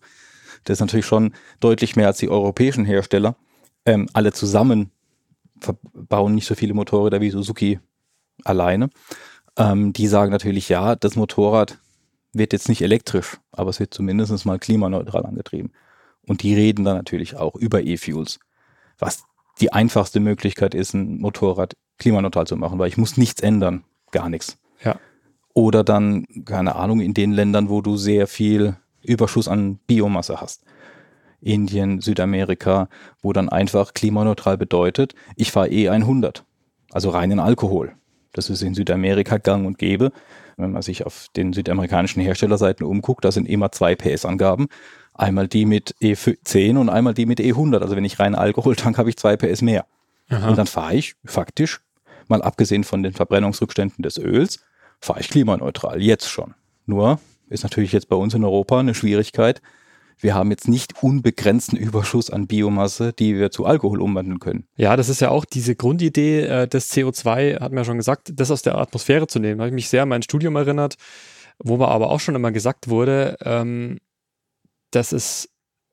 das 0.64 0.78
ist 0.78 0.82
natürlich 0.82 1.06
schon 1.06 1.34
deutlich 1.60 1.96
mehr 1.96 2.08
als 2.08 2.20
die 2.20 2.30
europäischen 2.30 2.86
Hersteller. 2.86 3.36
Ähm, 3.86 4.08
alle 4.14 4.32
zusammen 4.32 4.92
bauen 5.94 6.36
nicht 6.36 6.46
so 6.46 6.56
viele 6.56 6.74
Motorräder 6.74 7.22
wie 7.22 7.32
Suzuki 7.32 7.80
alleine. 8.44 8.90
Ähm, 9.58 9.94
die 9.94 10.08
sagen 10.08 10.32
natürlich, 10.32 10.70
ja, 10.70 10.96
das 10.96 11.16
Motorrad 11.16 11.80
wird 12.34 12.54
jetzt 12.54 12.70
nicht 12.70 12.82
elektrisch, 12.82 13.38
aber 13.52 13.70
es 13.70 13.80
wird 13.80 13.94
zumindest 13.94 14.46
mal 14.46 14.60
klimaneutral 14.60 15.26
angetrieben. 15.26 15.72
Und 16.28 16.44
die 16.44 16.54
reden 16.54 16.86
dann 16.86 16.98
natürlich 16.98 17.36
auch 17.36 17.56
über 17.56 17.82
E-Fuels, 17.82 18.40
was 19.00 19.24
die 19.60 19.74
einfachste 19.74 20.20
Möglichkeit 20.20 20.74
ist, 20.74 20.94
ein 20.94 21.20
Motorrad 21.20 21.76
klimaneutral 21.98 22.48
zu 22.48 22.56
machen, 22.56 22.80
weil 22.80 22.88
ich 22.88 22.98
muss 22.98 23.18
nichts 23.18 23.42
ändern, 23.42 23.84
gar 24.12 24.30
nichts. 24.30 24.58
Ja. 24.84 24.98
Oder 25.54 25.84
dann, 25.84 26.26
keine 26.46 26.76
Ahnung, 26.76 27.02
in 27.02 27.14
den 27.14 27.32
Ländern, 27.32 27.70
wo 27.70 27.82
du 27.82 27.98
sehr 27.98 28.28
viel 28.28 28.78
Überschuss 29.04 29.48
an 29.48 29.80
Biomasse 29.88 30.40
hast. 30.40 30.64
Indien, 31.42 32.02
Südamerika, 32.02 32.88
wo 33.22 33.34
dann 33.34 33.50
einfach 33.50 33.94
klimaneutral 33.94 34.58
bedeutet, 34.58 35.16
ich 35.36 35.52
fahre 35.52 35.68
E100, 35.68 36.44
also 36.92 37.10
reinen 37.10 37.40
Alkohol. 37.40 37.94
Das 38.34 38.50
ist 38.50 38.62
in 38.62 38.74
Südamerika 38.74 39.38
gang 39.38 39.66
und 39.66 39.78
gäbe. 39.78 40.12
Wenn 40.58 40.72
man 40.72 40.82
sich 40.84 41.06
auf 41.06 41.28
den 41.36 41.54
südamerikanischen 41.54 42.22
Herstellerseiten 42.22 42.86
umguckt, 42.86 43.26
da 43.26 43.32
sind 43.32 43.48
immer 43.48 43.72
zwei 43.72 43.96
PS-Angaben. 43.96 44.68
Einmal 45.14 45.48
die 45.48 45.66
mit 45.66 45.96
E10 46.02 46.78
und 46.78 46.90
einmal 46.90 47.14
die 47.14 47.26
mit 47.26 47.40
E100. 47.40 47.80
Also 47.80 47.96
wenn 47.96 48.06
ich 48.06 48.20
rein 48.20 48.36
Alkohol 48.36 48.76
tank, 48.76 48.98
habe 48.98 49.10
ich 49.10 49.18
zwei 49.18 49.36
PS 49.36 49.62
mehr. 49.62 49.86
Aha. 50.30 50.50
Und 50.50 50.58
dann 50.58 50.68
fahre 50.68 50.96
ich 50.96 51.16
faktisch, 51.26 51.82
mal 52.28 52.42
abgesehen 52.42 52.84
von 52.84 53.04
den 53.04 53.14
Verbrennungsrückständen 53.14 54.04
des 54.04 54.18
Öls, 54.18 54.60
fahre 55.00 55.20
ich 55.20 55.30
klimaneutral. 55.30 56.02
Jetzt 56.02 56.30
schon. 56.30 56.54
Nur 56.86 57.20
ist 57.50 57.64
natürlich 57.64 57.92
jetzt 57.92 58.10
bei 58.10 58.16
uns 58.16 58.34
in 58.34 58.44
Europa 58.44 58.80
eine 58.80 58.94
Schwierigkeit. 58.96 59.62
Wir 60.18 60.36
haben 60.36 60.52
jetzt 60.52 60.68
nicht 60.68 61.02
unbegrenzten 61.02 61.78
Überschuss 61.78 62.30
an 62.30 62.46
Biomasse, 62.46 63.12
die 63.12 63.36
wir 63.38 63.50
zu 63.50 63.66
Alkohol 63.66 64.02
umwandeln 64.02 64.40
können. 64.40 64.68
Ja, 64.78 64.96
das 64.96 65.10
ist 65.10 65.20
ja 65.20 65.30
auch 65.30 65.46
diese 65.46 65.76
Grundidee 65.76 66.42
äh, 66.42 66.68
des 66.68 66.92
CO2, 66.92 67.60
hat 67.60 67.72
man 67.72 67.80
ja 67.80 67.86
schon 67.86 67.98
gesagt, 67.98 68.32
das 68.36 68.52
aus 68.52 68.62
der 68.62 68.78
Atmosphäre 68.78 69.28
zu 69.28 69.40
nehmen. 69.40 69.58
Da 69.58 69.64
habe 69.64 69.70
ich 69.70 69.76
mich 69.76 69.90
sehr 69.90 70.04
an 70.04 70.10
mein 70.10 70.22
Studium 70.22 70.56
erinnert, 70.56 70.96
wo 71.58 71.78
mir 71.78 71.88
aber 71.88 72.12
auch 72.12 72.20
schon 72.20 72.36
immer 72.36 72.52
gesagt 72.52 72.88
wurde, 72.88 73.38
ähm, 73.44 73.98
das 74.92 75.12
ist 75.12 75.50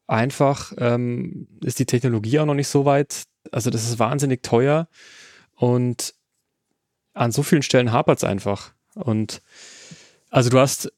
einfach, 0.06 0.73
ähm, 0.78 1.49
ist 1.62 1.78
die 1.78 1.87
Technologie 1.87 2.38
auch 2.38 2.47
noch 2.47 2.54
nicht 2.54 2.68
so 2.68 2.85
weit. 2.85 3.25
Also 3.50 3.70
das 3.70 3.88
ist 3.88 3.99
wahnsinnig 3.99 4.42
teuer 4.42 4.88
und 5.54 6.14
an 7.18 7.32
so 7.32 7.42
vielen 7.42 7.62
Stellen 7.62 7.92
hapert 7.92 8.18
es 8.18 8.25
einfach. 8.25 8.72
Und 8.94 9.42
also 10.30 10.50
du 10.50 10.58
hast 10.58 10.92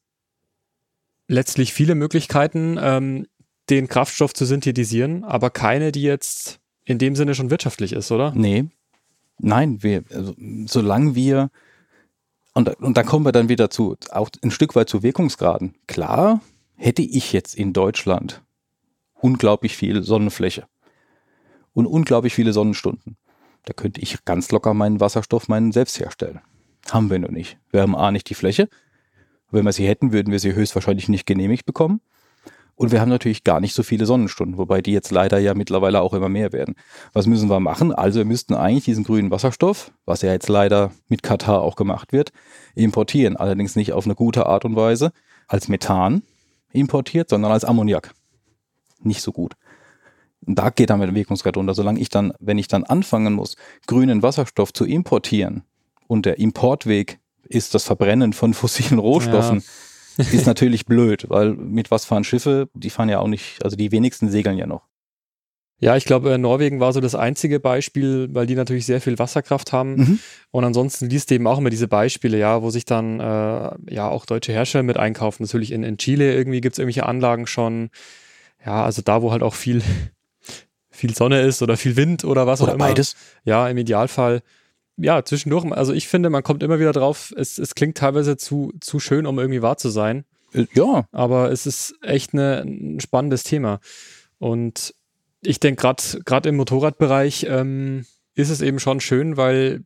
letztlich 1.29 1.73
viele 1.73 1.95
Möglichkeiten, 1.95 2.79
ähm, 2.81 3.27
den 3.71 3.89
Kraftstoff 3.89 4.35
zu 4.35 4.45
synthetisieren, 4.45 5.25
aber 5.25 5.51
keine, 5.51 5.93
die 5.93 6.03
jetzt 6.03 6.61
in 6.85 6.99
dem 6.99 7.15
Sinne 7.15 7.35
schon 7.35 7.51
wirtschaftlich 7.51 7.93
ist, 7.93 8.11
oder? 8.11 8.33
Nee. 8.35 8.67
Nein, 9.39 9.83
wir, 9.83 10.05
also, 10.13 10.35
solange 10.67 11.15
wir, 11.15 11.51
und, 12.53 12.69
und 12.81 12.97
da 12.97 13.03
kommen 13.03 13.25
wir 13.25 13.33
dann 13.33 13.49
wieder 13.49 13.71
zu, 13.71 13.97
auch 14.11 14.29
ein 14.43 14.51
Stück 14.51 14.75
weit 14.75 14.89
zu 14.89 15.03
Wirkungsgraden. 15.03 15.77
Klar, 15.87 16.41
hätte 16.75 17.03
ich 17.03 17.33
jetzt 17.33 17.55
in 17.55 17.73
Deutschland 17.73 18.43
unglaublich 19.15 19.77
viel 19.77 20.03
Sonnenfläche 20.03 20.67
und 21.73 21.87
unglaublich 21.87 22.35
viele 22.35 22.53
Sonnenstunden, 22.53 23.17
da 23.65 23.73
könnte 23.73 24.01
ich 24.01 24.25
ganz 24.25 24.51
locker 24.51 24.75
meinen 24.75 25.01
Wasserstoff 25.01 25.49
meinen 25.49 25.73
selbst 25.73 26.01
herstellen. 26.01 26.41
Haben 26.91 27.11
wir 27.11 27.19
noch 27.19 27.31
nicht. 27.31 27.59
Wir 27.71 27.83
haben 27.83 27.95
A 27.95 28.11
nicht 28.11 28.29
die 28.31 28.35
Fläche. 28.35 28.69
Wenn 29.51 29.65
wir 29.65 29.73
sie 29.73 29.87
hätten, 29.87 30.13
würden 30.13 30.33
wir 30.33 30.39
sie 30.39 30.55
höchstwahrscheinlich 30.55 31.09
nicht 31.09 31.27
genehmigt 31.27 31.67
bekommen. 31.67 32.01
Und 32.81 32.93
wir 32.93 33.01
haben 33.03 33.11
natürlich 33.11 33.45
gar 33.45 33.61
nicht 33.61 33.75
so 33.75 33.83
viele 33.83 34.07
Sonnenstunden, 34.07 34.57
wobei 34.57 34.81
die 34.81 34.93
jetzt 34.93 35.11
leider 35.11 35.39
ja 35.39 35.53
mittlerweile 35.53 36.01
auch 36.01 36.15
immer 36.15 36.31
mehr 36.31 36.53
werden. 36.55 36.77
Was 37.13 37.27
müssen 37.27 37.51
wir 37.51 37.61
machen? 37.61 37.93
Also 37.93 38.21
wir 38.21 38.25
müssten 38.25 38.55
eigentlich 38.55 38.85
diesen 38.85 39.05
grünen 39.05 39.31
Wasserstoff, 39.31 39.93
was 40.07 40.23
ja 40.23 40.33
jetzt 40.33 40.49
leider 40.49 40.91
mit 41.09 41.23
Katar 41.23 41.61
auch 41.61 41.77
gemacht 41.77 42.15
wird, 42.15 42.33
importieren. 42.75 43.37
Allerdings 43.37 43.77
nicht 43.77 43.93
auf 43.93 44.07
eine 44.07 44.15
gute 44.15 44.47
Art 44.47 44.65
und 44.65 44.77
Weise 44.77 45.13
als 45.47 45.69
Methan 45.69 46.23
importiert, 46.73 47.29
sondern 47.29 47.53
als 47.53 47.67
Ammoniak. 47.67 48.15
Nicht 49.03 49.21
so 49.21 49.31
gut. 49.31 49.57
Da 50.43 50.71
geht 50.71 50.91
dann 50.91 51.01
der 51.01 51.15
Wirkungsgrad 51.15 51.57
runter. 51.57 51.75
Solange 51.75 52.01
ich 52.01 52.09
dann, 52.09 52.33
wenn 52.41 52.59
ich 52.59 52.69
dann 52.69 52.85
anfangen 52.85 53.35
muss, 53.35 53.57
grünen 53.87 54.23
Wasserstoff 54.23 54.73
zu 54.73 54.85
importieren 54.85 55.63
und 56.07 56.27
der 56.27 56.39
Importweg 56.39 57.19
ist 57.45 57.75
das 57.75 57.85
Verbrennen 57.85 58.33
von 58.33 58.55
fossilen 58.55 58.99
Rohstoffen, 58.99 59.59
ja 59.59 59.65
ist 60.33 60.47
natürlich 60.47 60.87
blöd, 60.87 61.27
weil 61.29 61.53
mit 61.55 61.91
was 61.91 62.05
fahren 62.05 62.25
Schiffe? 62.25 62.69
Die 62.75 62.91
fahren 62.91 63.09
ja 63.09 63.21
auch 63.21 63.29
nicht, 63.29 63.65
also 63.65 63.77
die 63.77 63.93
wenigsten 63.93 64.31
segeln 64.31 64.59
ja 64.59 64.67
noch. 64.67 64.83
Ja, 65.83 65.97
ich 65.97 66.05
glaube, 66.05 66.37
Norwegen 66.37 66.79
war 66.79 66.93
so 66.93 67.01
das 67.01 67.15
einzige 67.15 67.59
Beispiel, 67.59 68.29
weil 68.33 68.47
die 68.47 68.55
natürlich 68.55 68.85
sehr 68.85 69.01
viel 69.01 69.19
Wasserkraft 69.19 69.73
haben. 69.73 69.95
Mhm. 69.95 70.19
Und 70.51 70.65
ansonsten 70.65 71.09
liest 71.09 71.31
du 71.31 71.37
eben 71.37 71.47
auch 71.47 71.57
immer 71.57 71.71
diese 71.71 71.89
Beispiele, 71.89 72.39
ja, 72.39 72.61
wo 72.61 72.69
sich 72.69 72.85
dann 72.85 73.19
äh, 73.19 73.23
ja 73.89 74.09
auch 74.09 74.27
deutsche 74.27 74.53
Hersteller 74.53 74.83
mit 74.83 74.99
einkaufen. 74.99 75.43
Natürlich 75.43 75.73
in, 75.73 75.83
in 75.83 75.97
Chile 75.97 76.35
irgendwie 76.35 76.61
gibt 76.61 76.75
es 76.75 76.79
irgendwelche 76.79 77.07
Anlagen 77.07 77.47
schon. 77.47 77.89
Ja, 78.65 78.85
also 78.85 79.01
da, 79.01 79.23
wo 79.23 79.33
halt 79.33 79.43
auch 79.43 79.55
viel, 79.55 79.81
viel 81.01 81.15
Sonne 81.15 81.41
ist 81.41 81.63
oder 81.63 81.77
viel 81.77 81.97
Wind 81.97 82.25
oder 82.25 82.47
was 82.47 82.61
oder 82.61 82.73
auch 82.73 82.75
immer. 82.77 82.87
Beides. 82.87 83.17
Ja, 83.45 83.69
im 83.69 83.79
Idealfall 83.79 84.43
ja, 85.03 85.25
zwischendurch, 85.25 85.65
also 85.73 85.93
ich 85.93 86.09
finde, 86.09 86.31
man 86.31 86.43
kommt 86.43 86.63
immer 86.63 86.79
wieder 86.79 86.93
drauf, 86.93 87.33
es, 87.37 87.59
es 87.59 87.75
klingt 87.75 87.97
teilweise 87.97 88.37
zu, 88.37 88.73
zu 88.81 89.01
schön, 89.01 89.27
um 89.27 89.39
irgendwie 89.39 89.63
wahr 89.63 89.77
zu 89.77 89.89
sein. 89.89 90.25
Äh, 90.53 90.67
ja. 90.75 91.07
Aber 91.13 91.51
es 91.51 91.67
ist 91.67 91.95
echt 92.03 92.35
eine, 92.35 92.63
ein 92.63 93.01
spannendes 93.01 93.43
Thema. 93.43 93.81
Und 94.39 94.95
ich 95.43 95.59
denke, 95.59 95.95
gerade 96.25 96.49
im 96.49 96.57
Motorradbereich 96.57 97.47
ähm, 97.49 98.05
ist 98.35 98.51
es 98.51 98.61
eben 98.61 98.79
schon 98.79 99.01
schön, 99.01 99.37
weil 99.37 99.85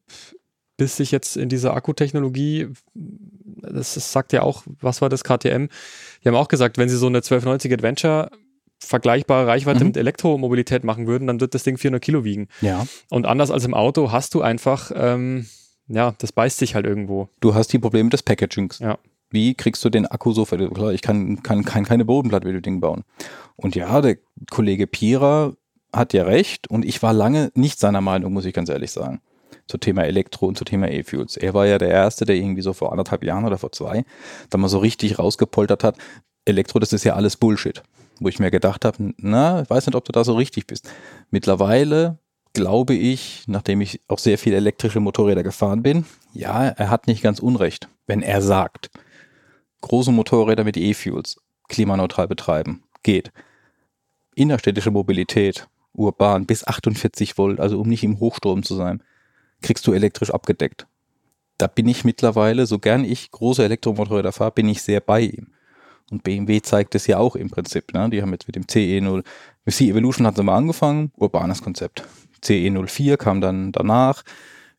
bis 0.77 0.97
sich 0.97 1.13
jetzt 1.13 1.37
in 1.37 1.49
dieser 1.49 1.75
Akkutechnologie, 1.75 2.69
das, 2.95 3.95
das 3.95 4.13
sagt 4.13 4.33
ja 4.33 4.43
auch, 4.43 4.65
was 4.81 5.01
war 5.01 5.09
das, 5.09 5.23
KTM, 5.23 5.69
die 6.23 6.29
haben 6.29 6.35
auch 6.35 6.49
gesagt, 6.49 6.79
wenn 6.79 6.89
sie 6.89 6.97
so 6.97 7.07
eine 7.07 7.19
1290 7.19 7.73
Adventure 7.73 8.31
vergleichbare 8.79 9.47
Reichweite 9.47 9.81
mhm. 9.81 9.89
mit 9.89 9.97
Elektromobilität 9.97 10.85
machen 10.85 11.07
würden, 11.07 11.27
dann 11.27 11.41
wird 11.41 11.55
das 11.55 11.63
Ding 11.63 11.79
400 11.79 12.03
Kilo 12.03 12.25
wiegen. 12.25 12.49
Ja. 12.61 12.87
Und 13.11 13.27
anders 13.27 13.51
als 13.51 13.65
im 13.65 13.75
Auto 13.75 14.13
hast 14.13 14.35
du 14.35 14.43
einfach, 14.43 14.91
ähm, 14.95 15.47
ja, 15.89 16.15
das 16.19 16.33
beißt 16.33 16.59
sich 16.59 16.75
halt 16.75 16.87
irgendwo. 16.87 17.29
Du 17.41 17.55
hast 17.55 17.73
die 17.73 17.79
Probleme 17.79 18.11
des 18.11 18.23
Packagings. 18.23 18.79
Ja. 18.79 18.99
Wie 19.31 19.55
kriegst 19.55 19.85
du 19.85 19.91
den 19.91 20.07
Akku 20.07 20.33
so 20.33 20.45
Klar, 20.45 20.93
ich 20.93 21.03
kann, 21.03 21.43
kann, 21.43 21.65
kann 21.65 21.85
keine 21.85 22.05
Bodenplatte 22.05 22.47
mit 22.47 22.55
dem 22.55 22.63
Ding 22.63 22.81
bauen. 22.81 23.05
Und 23.57 23.75
ja, 23.75 24.01
der 24.01 24.19
Kollege 24.51 24.87
Pira 24.87 25.55
hat 25.93 26.13
ja 26.13 26.25
recht 26.25 26.69
und 26.69 26.85
ich 26.85 27.03
war 27.03 27.13
lange 27.13 27.51
nicht 27.55 27.79
seiner 27.81 28.01
Meinung, 28.01 28.33
muss 28.33 28.45
ich 28.45 28.55
ganz 28.55 28.69
ehrlich 28.69 28.91
sagen. 28.91 29.21
Zum 29.67 29.81
Thema 29.81 30.03
Elektro 30.05 30.47
und 30.47 30.59
zum 30.59 30.67
Thema 30.67 30.91
E-Fuels. 30.91 31.37
Er 31.37 31.55
war 31.55 31.67
ja 31.67 31.79
der 31.79 31.89
Erste, 31.89 32.27
der 32.27 32.37
irgendwie 32.37 32.63
so 32.63 32.73
vor 32.75 32.93
anderthalb 32.93 33.25
Jahren 33.25 33.45
oder 33.45 33.57
vor 33.57 33.73
zwei 33.73 34.05
da 34.51 34.59
mal 34.59 34.69
so 34.69 34.79
richtig 34.79 35.19
rausgepoltert 35.19 35.85
hat. 35.85 35.97
Elektro, 36.45 36.79
das 36.79 36.93
ist 36.93 37.05
ja 37.05 37.15
alles 37.15 37.37
Bullshit 37.37 37.83
wo 38.25 38.29
ich 38.29 38.39
mir 38.39 38.51
gedacht 38.51 38.85
habe, 38.85 39.13
na, 39.19 39.63
ich 39.63 39.71
weiß 39.71 39.87
nicht, 39.87 39.95
ob 39.95 40.05
du 40.05 40.13
da 40.13 40.25
so 40.25 40.35
richtig 40.35 40.67
bist. 40.67 40.91
Mittlerweile 41.31 42.19
glaube 42.55 42.95
ich, 42.95 43.45
nachdem 43.47 43.81
ich 43.81 44.01
auch 44.09 44.19
sehr 44.19 44.39
viele 44.39 44.57
elektrische 44.57 45.01
Motorräder 45.01 45.43
gefahren 45.43 45.83
bin, 45.83 46.07
ja, 46.33 46.69
er 46.69 46.89
hat 46.89 47.07
nicht 47.07 47.23
ganz 47.23 47.41
unrecht, 47.41 47.89
wenn 48.07 48.23
er 48.23 48.41
sagt, 48.41 48.91
große 49.83 50.13
Motorräder 50.13 50.65
mit 50.65 50.77
E-Fuels 50.77 51.41
klimaneutral 51.69 52.29
betreiben, 52.29 52.85
geht. 53.03 53.33
Innerstädtische 54.35 54.91
Mobilität, 54.91 55.69
urban, 55.93 56.47
bis 56.47 56.67
48 56.67 57.37
Volt, 57.37 57.61
also 57.61 57.81
um 57.81 57.89
nicht 57.89 58.05
im 58.05 58.21
Hochstrom 58.21 58.63
zu 58.63 58.75
sein, 58.75 59.03
kriegst 59.61 59.87
du 59.87 59.93
elektrisch 59.93 60.31
abgedeckt. 60.31 60.87
Da 61.59 61.67
bin 61.67 61.89
ich 61.89 62.05
mittlerweile, 62.05 62.67
so 62.67 62.79
gern 62.79 63.05
ich 63.05 63.31
große 63.31 63.65
Elektromotorräder 63.65 64.33
fahre, 64.33 64.53
bin 64.53 64.69
ich 64.69 64.83
sehr 64.83 65.01
bei 65.01 65.21
ihm. 65.21 65.54
Und 66.11 66.23
BMW 66.23 66.61
zeigt 66.61 66.95
es 66.95 67.07
ja 67.07 67.19
auch 67.19 67.37
im 67.37 67.51
Prinzip. 67.51 67.93
Ne? 67.95 68.11
Die 68.11 68.23
haben 68.23 68.33
jetzt 68.33 68.47
mit 68.47 68.57
dem 68.57 68.65
CE0, 68.65 69.25
mit 69.65 69.75
C-Evolution 69.75 70.27
hat 70.27 70.37
sie 70.37 70.43
mal 70.43 70.57
angefangen, 70.57 71.13
urbanes 71.17 71.63
Konzept. 71.63 72.05
CE04 72.43 73.17
kam 73.17 73.41
dann 73.41 73.73
danach, 73.73 74.23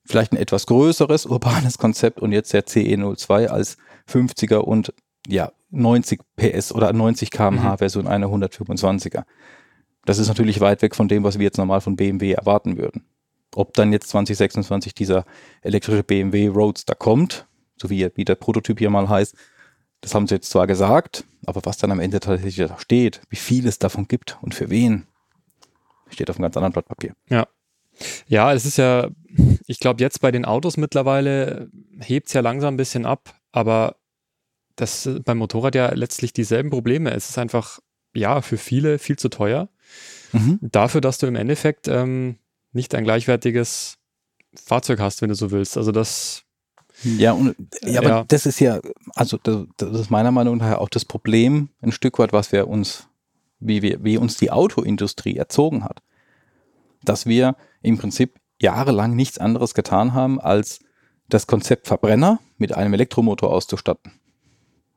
vielleicht 0.06 0.32
ein 0.32 0.38
etwas 0.38 0.68
größeres 0.68 1.26
urbanes 1.26 1.78
Konzept 1.78 2.20
und 2.20 2.32
jetzt 2.32 2.54
der 2.54 2.66
CE02 2.66 3.48
als 3.48 3.78
50er 4.08 4.58
und 4.58 4.94
ja, 5.28 5.52
90 5.72 6.22
PS 6.36 6.72
oder 6.72 6.94
90 6.94 7.32
kmh 7.32 7.72
mhm. 7.72 7.78
Version 7.78 8.08
einer 8.08 8.28
125er. 8.28 9.24
Das 10.06 10.20
ist 10.20 10.28
natürlich 10.28 10.62
weit 10.62 10.84
weg 10.84 10.96
von 10.96 11.08
dem, 11.08 11.24
was 11.24 11.40
wir 11.40 11.46
jetzt 11.46 11.58
normal 11.58 11.82
von 11.82 11.96
BMW 11.96 12.34
erwarten 12.34 12.78
würden. 12.78 13.06
Ob 13.56 13.74
dann 13.74 13.92
jetzt 13.92 14.10
2026 14.10 14.94
dieser 14.94 15.26
elektrische 15.62 16.04
BMW 16.04 16.48
Roadster 16.48 16.94
kommt, 16.94 17.48
so 17.78 17.90
wie, 17.90 18.08
wie 18.16 18.26
der 18.26 18.36
Prototyp 18.36 18.78
hier 18.78 18.92
mal 18.92 19.10
heißt, 19.10 19.36
das 20.06 20.14
haben 20.14 20.28
sie 20.28 20.36
jetzt 20.36 20.52
zwar 20.52 20.68
gesagt, 20.68 21.24
aber 21.48 21.62
was 21.64 21.78
dann 21.78 21.92
am 21.92 22.00
Ende 22.00 22.20
tatsächlich 22.20 22.70
steht, 22.78 23.22
wie 23.30 23.36
viel 23.36 23.68
es 23.68 23.80
davon 23.80 24.08
gibt 24.08 24.38
und 24.44 24.54
für 24.54 24.70
wen, 24.70 25.08
steht 26.10 26.30
auf 26.30 26.36
einem 26.36 26.44
ganz 26.44 26.58
anderen 26.58 26.74
Blatt 26.74 26.86
Papier. 26.86 27.16
Ja. 27.28 27.48
Ja, 28.28 28.54
es 28.54 28.66
ist 28.66 28.78
ja, 28.78 29.10
ich 29.66 29.80
glaube, 29.80 30.04
jetzt 30.04 30.22
bei 30.22 30.32
den 30.32 30.46
Autos 30.46 30.78
mittlerweile 30.78 31.72
hebt 32.00 32.28
es 32.28 32.34
ja 32.34 32.42
langsam 32.42 32.76
ein 32.76 32.78
bisschen 32.78 33.08
ab, 33.08 33.34
aber 33.52 33.96
das 34.76 35.10
beim 35.26 35.40
Motorrad 35.40 35.74
ja 35.74 35.92
letztlich 35.92 36.34
dieselben 36.34 36.70
Probleme. 36.70 37.12
Es 37.12 37.30
ist 37.30 37.40
einfach, 37.40 37.80
ja, 38.14 38.42
für 38.42 38.58
viele 38.58 39.00
viel 39.00 39.18
zu 39.18 39.30
teuer. 39.30 39.70
Mhm. 40.34 40.60
Dafür, 40.62 41.02
dass 41.02 41.18
du 41.18 41.26
im 41.26 41.36
Endeffekt 41.36 41.88
ähm, 41.88 42.38
nicht 42.74 42.94
ein 42.94 43.06
gleichwertiges 43.06 43.98
Fahrzeug 44.54 45.00
hast, 45.00 45.24
wenn 45.24 45.30
du 45.30 45.36
so 45.36 45.50
willst. 45.50 45.78
Also 45.78 45.92
das 45.92 46.45
Ja, 47.04 47.34
und, 47.34 47.56
ja 47.84 48.00
aber 48.00 48.10
ja. 48.10 48.24
das 48.28 48.46
ist 48.46 48.60
ja, 48.60 48.80
also 49.16 49.38
das, 49.42 49.66
das, 49.78 50.00
ist 50.00 50.10
meiner 50.10 50.32
Meinung 50.32 50.58
nach 50.58 50.78
auch 50.78 50.90
das 50.90 51.06
Problem 51.06 51.70
ein 51.82 51.92
Stück 51.92 52.20
weit, 52.20 52.34
was 52.34 52.52
wir 52.52 52.68
uns, 52.68 53.08
wie 53.60 53.82
wir, 53.82 54.04
wie 54.04 54.18
uns 54.18 54.38
die 54.38 54.52
Autoindustrie 54.52 55.36
erzogen 55.36 55.84
hat. 55.84 56.02
Dass 57.04 57.26
wir 57.26 57.56
im 57.82 57.98
Prinzip 57.98 58.40
jahrelang 58.62 59.16
nichts 59.16 59.38
anderes 59.38 59.74
getan 59.74 60.14
haben, 60.14 60.40
als 60.40 60.80
das 61.30 61.48
Konzept 61.48 61.88
Verbrenner 61.88 62.40
mit 62.58 62.74
einem 62.74 62.94
Elektromotor 62.94 63.52
auszustatten. 63.52 64.14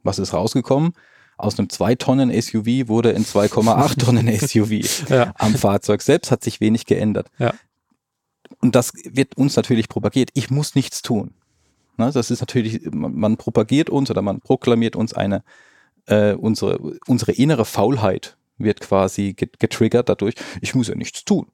Was 0.02 0.18
ist 0.18 0.32
rausgekommen? 0.32 0.92
Aus 1.36 1.58
einem 1.58 1.68
2 1.68 1.94
Tonnen 1.96 2.42
SUV 2.42 2.88
wurde 2.88 3.14
ein 3.14 3.24
2,8 3.24 3.98
Tonnen 3.98 4.28
SUV. 4.38 5.08
ja. 5.08 5.32
Am 5.36 5.54
Fahrzeug 5.54 6.02
selbst 6.02 6.30
hat 6.30 6.42
sich 6.42 6.60
wenig 6.60 6.86
geändert. 6.86 7.30
Ja. 7.38 7.54
Und 8.60 8.74
das 8.74 8.92
wird 9.04 9.36
uns 9.36 9.56
natürlich 9.56 9.88
propagiert. 9.88 10.30
Ich 10.34 10.50
muss 10.50 10.74
nichts 10.74 11.02
tun. 11.02 11.34
Ne, 11.98 12.12
das 12.12 12.30
ist 12.30 12.40
natürlich, 12.40 12.80
man 12.92 13.36
propagiert 13.36 13.90
uns 13.90 14.10
oder 14.10 14.22
man 14.22 14.40
proklamiert 14.40 14.94
uns 14.94 15.12
eine, 15.12 15.42
äh, 16.06 16.32
unsere, 16.32 16.78
unsere 17.06 17.32
innere 17.32 17.64
Faulheit 17.64 18.36
wird 18.56 18.80
quasi 18.80 19.34
getriggert 19.34 20.08
dadurch, 20.08 20.34
ich 20.60 20.74
muss 20.74 20.88
ja 20.88 20.94
nichts 20.94 21.24
tun. 21.24 21.46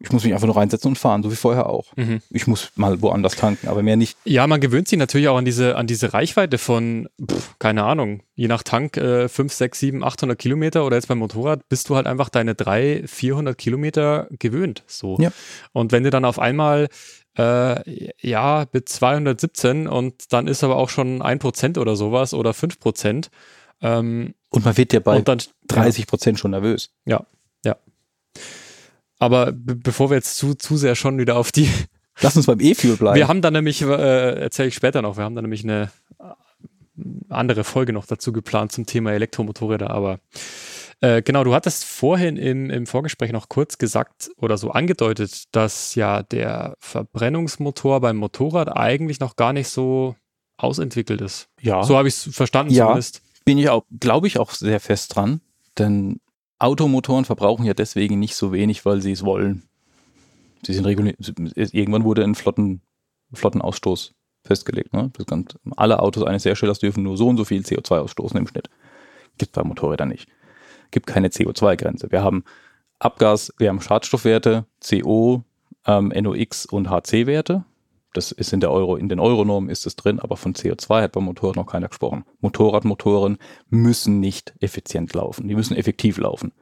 Ich 0.00 0.10
muss 0.12 0.24
mich 0.24 0.34
einfach 0.34 0.46
nur 0.46 0.56
reinsetzen 0.56 0.88
und 0.88 0.98
fahren, 0.98 1.22
so 1.22 1.30
wie 1.30 1.36
vorher 1.36 1.70
auch. 1.70 1.96
Mhm. 1.96 2.20
Ich 2.30 2.46
muss 2.48 2.72
mal 2.74 3.00
woanders 3.00 3.36
tanken, 3.36 3.68
aber 3.68 3.82
mehr 3.82 3.96
nicht. 3.96 4.18
Ja, 4.24 4.46
man 4.46 4.60
gewöhnt 4.60 4.88
sich 4.88 4.98
natürlich 4.98 5.28
auch 5.28 5.36
an 5.36 5.44
diese, 5.44 5.76
an 5.76 5.86
diese 5.86 6.12
Reichweite 6.12 6.58
von, 6.58 7.08
pff, 7.24 7.54
keine 7.60 7.84
Ahnung, 7.84 8.22
je 8.34 8.48
nach 8.48 8.64
Tank 8.64 8.96
äh, 8.96 9.28
5, 9.28 9.52
6, 9.52 9.78
7, 9.78 10.04
800 10.04 10.38
Kilometer 10.38 10.84
oder 10.84 10.96
jetzt 10.96 11.06
beim 11.06 11.18
Motorrad 11.18 11.68
bist 11.68 11.88
du 11.88 11.96
halt 11.96 12.06
einfach 12.08 12.28
deine 12.28 12.56
300, 12.56 13.08
400 13.08 13.56
Kilometer 13.56 14.26
gewöhnt. 14.38 14.82
So. 14.88 15.16
Ja. 15.20 15.30
Und 15.72 15.92
wenn 15.92 16.02
du 16.02 16.10
dann 16.10 16.24
auf 16.24 16.40
einmal 16.40 16.88
äh, 17.36 18.10
ja, 18.20 18.66
mit 18.72 18.88
217 18.88 19.88
und 19.88 20.32
dann 20.32 20.46
ist 20.46 20.62
aber 20.62 20.76
auch 20.76 20.88
schon 20.88 21.22
ein 21.22 21.38
Prozent 21.38 21.78
oder 21.78 21.96
sowas 21.96 22.34
oder 22.34 22.54
fünf 22.54 22.78
Prozent. 22.78 23.30
Ähm, 23.80 24.34
und 24.50 24.64
man 24.64 24.76
wird 24.76 24.92
ja 24.92 25.00
bei 25.00 25.20
dann, 25.20 25.42
30 25.68 26.06
Prozent 26.06 26.38
ja. 26.38 26.42
schon 26.42 26.52
nervös. 26.52 26.90
Ja, 27.04 27.26
ja. 27.64 27.76
Aber 29.18 29.52
bevor 29.52 30.10
wir 30.10 30.16
jetzt 30.16 30.36
zu, 30.36 30.54
zu 30.54 30.76
sehr 30.76 30.94
schon 30.94 31.18
wieder 31.18 31.36
auf 31.36 31.52
die. 31.52 31.68
Lass 32.20 32.36
uns 32.36 32.46
beim 32.46 32.60
E-Fuel 32.60 32.96
bleiben. 32.96 33.16
Wir 33.16 33.26
haben 33.26 33.42
dann 33.42 33.54
nämlich, 33.54 33.82
äh, 33.82 34.40
erzähle 34.40 34.68
ich 34.68 34.74
später 34.74 35.02
noch, 35.02 35.16
wir 35.16 35.24
haben 35.24 35.34
dann 35.34 35.42
nämlich 35.42 35.64
eine 35.64 35.90
äh, 36.20 36.24
andere 37.28 37.64
Folge 37.64 37.92
noch 37.92 38.06
dazu 38.06 38.32
geplant 38.32 38.70
zum 38.70 38.86
Thema 38.86 39.12
Elektromotorräder, 39.12 39.90
aber 39.90 40.20
äh, 41.04 41.20
genau, 41.22 41.44
du 41.44 41.54
hattest 41.54 41.84
vorhin 41.84 42.38
im, 42.38 42.70
im 42.70 42.86
Vorgespräch 42.86 43.30
noch 43.30 43.50
kurz 43.50 43.76
gesagt 43.76 44.30
oder 44.38 44.56
so 44.56 44.70
angedeutet, 44.70 45.44
dass 45.52 45.94
ja 45.94 46.22
der 46.22 46.76
Verbrennungsmotor 46.80 48.00
beim 48.00 48.16
Motorrad 48.16 48.74
eigentlich 48.74 49.20
noch 49.20 49.36
gar 49.36 49.52
nicht 49.52 49.68
so 49.68 50.16
ausentwickelt 50.56 51.20
ist. 51.20 51.48
Ja. 51.60 51.82
So 51.82 51.98
habe 51.98 52.08
ich 52.08 52.14
es 52.14 52.34
verstanden 52.34 52.72
ja, 52.72 52.86
zumindest. 52.86 53.20
Bin 53.44 53.58
ich 53.58 53.68
auch, 53.68 53.84
glaube 54.00 54.26
ich, 54.28 54.38
auch 54.38 54.52
sehr 54.52 54.80
fest 54.80 55.14
dran, 55.14 55.42
denn 55.76 56.20
Automotoren 56.58 57.26
verbrauchen 57.26 57.66
ja 57.66 57.74
deswegen 57.74 58.18
nicht 58.18 58.34
so 58.34 58.52
wenig, 58.52 58.86
weil 58.86 59.02
sie 59.02 59.12
es 59.12 59.26
wollen. 59.26 59.64
Sie 60.64 60.72
sind 60.72 60.86
reguliert. 60.86 61.18
Irgendwann 61.54 62.04
wurde 62.04 62.24
ein 62.24 62.34
Flotten, 62.34 62.80
Flottenausstoß 63.34 64.14
festgelegt. 64.42 64.94
Ne? 64.94 65.10
Alle 65.76 66.00
Autos 66.00 66.24
eines 66.24 66.46
Herstellers 66.46 66.78
dürfen 66.78 67.02
nur 67.02 67.18
so 67.18 67.28
und 67.28 67.36
so 67.36 67.44
viel 67.44 67.60
CO2 67.60 67.98
ausstoßen 67.98 68.38
im 68.38 68.46
Schnitt. 68.46 68.70
Gibt 69.36 69.52
bei 69.52 69.62
Motorrädern 69.62 70.08
nicht. 70.08 70.30
Gibt 70.90 71.06
keine 71.06 71.28
CO2-Grenze. 71.28 72.10
Wir 72.10 72.22
haben 72.22 72.44
Abgas, 72.98 73.52
wir 73.58 73.68
haben 73.68 73.80
Schadstoffwerte, 73.80 74.66
CO, 74.86 75.44
ähm, 75.86 76.08
NOx 76.08 76.66
und 76.66 76.90
HC-Werte. 76.90 77.64
Das 78.12 78.30
ist 78.30 78.52
in 78.52 78.60
der 78.60 78.70
Euro, 78.70 78.96
in 78.96 79.08
den 79.08 79.18
Euronormen 79.18 79.68
ist 79.68 79.86
es 79.86 79.96
drin, 79.96 80.20
aber 80.20 80.36
von 80.36 80.54
CO2 80.54 81.02
hat 81.02 81.12
beim 81.12 81.24
Motorrad 81.24 81.56
noch 81.56 81.66
keiner 81.66 81.88
gesprochen. 81.88 82.24
Motorradmotoren 82.40 83.38
müssen 83.68 84.20
nicht 84.20 84.54
effizient 84.60 85.12
laufen, 85.14 85.48
die 85.48 85.56
müssen 85.56 85.76
effektiv 85.76 86.18
laufen. 86.18 86.52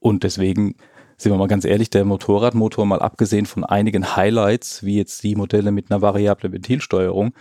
Und 0.00 0.24
deswegen 0.24 0.76
sind 1.18 1.32
wir 1.32 1.36
mal 1.38 1.48
ganz 1.48 1.64
ehrlich, 1.64 1.90
der 1.90 2.04
Motorradmotor, 2.04 2.86
mal 2.86 3.00
abgesehen 3.00 3.44
von 3.44 3.64
einigen 3.64 4.16
Highlights, 4.16 4.84
wie 4.84 4.96
jetzt 4.96 5.22
die 5.22 5.36
Modelle 5.36 5.70
mit 5.70 5.90
einer 5.90 6.00
variablen 6.00 6.52
Ventilsteuerung, 6.52 7.34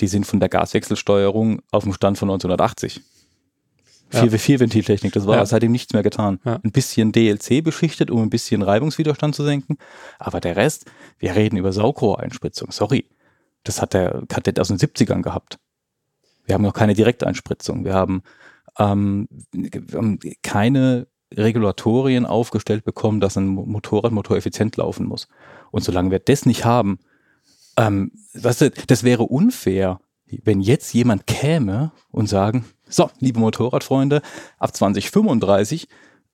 die 0.00 0.06
sind 0.06 0.26
von 0.26 0.38
der 0.38 0.48
Gaswechselsteuerung 0.48 1.62
auf 1.70 1.82
dem 1.82 1.92
Stand 1.94 2.18
von 2.18 2.30
1980. 2.30 3.00
Ja. 4.12 4.20
Vier, 4.20 4.38
vier 4.38 4.60
Ventiltechnik, 4.60 5.12
das 5.12 5.26
war 5.26 5.36
ja. 5.36 5.46
seitdem 5.46 5.72
nichts 5.72 5.92
mehr 5.92 6.02
getan. 6.02 6.38
Ja. 6.44 6.60
Ein 6.62 6.70
bisschen 6.70 7.12
DLC 7.12 7.64
beschichtet, 7.64 8.10
um 8.10 8.22
ein 8.22 8.30
bisschen 8.30 8.62
Reibungswiderstand 8.62 9.34
zu 9.34 9.44
senken. 9.44 9.78
Aber 10.18 10.40
der 10.40 10.56
Rest, 10.56 10.86
wir 11.18 11.34
reden 11.34 11.56
über 11.56 11.72
Saugrohreinspritzung. 11.72 12.70
Sorry. 12.72 13.06
Das 13.64 13.80
hat 13.80 13.94
der 13.94 14.22
Kadett 14.28 14.58
aus 14.58 14.68
den 14.68 14.76
70ern 14.78 15.22
gehabt. 15.22 15.58
Wir 16.44 16.54
haben 16.54 16.62
noch 16.62 16.74
keine 16.74 16.94
Direkteinspritzung. 16.94 17.84
Wir 17.84 17.94
haben, 17.94 18.22
ähm, 18.78 19.28
wir 19.52 19.98
haben 19.98 20.18
keine 20.42 21.06
Regulatorien 21.32 22.26
aufgestellt 22.26 22.84
bekommen, 22.84 23.20
dass 23.20 23.36
ein 23.36 23.46
Motorradmotor 23.46 24.36
effizient 24.36 24.76
laufen 24.76 25.06
muss. 25.06 25.28
Und 25.70 25.84
solange 25.84 26.10
wir 26.10 26.18
das 26.18 26.44
nicht 26.44 26.64
haben, 26.64 26.98
ähm, 27.76 28.12
weißt 28.34 28.60
du, 28.62 28.70
das 28.70 29.04
wäre 29.04 29.22
unfair, 29.22 30.00
wenn 30.44 30.60
jetzt 30.60 30.92
jemand 30.94 31.26
käme 31.26 31.92
und 32.10 32.28
sagen, 32.28 32.64
so, 32.88 33.10
liebe 33.18 33.40
Motorradfreunde, 33.40 34.22
ab 34.58 34.76
2035 34.76 35.88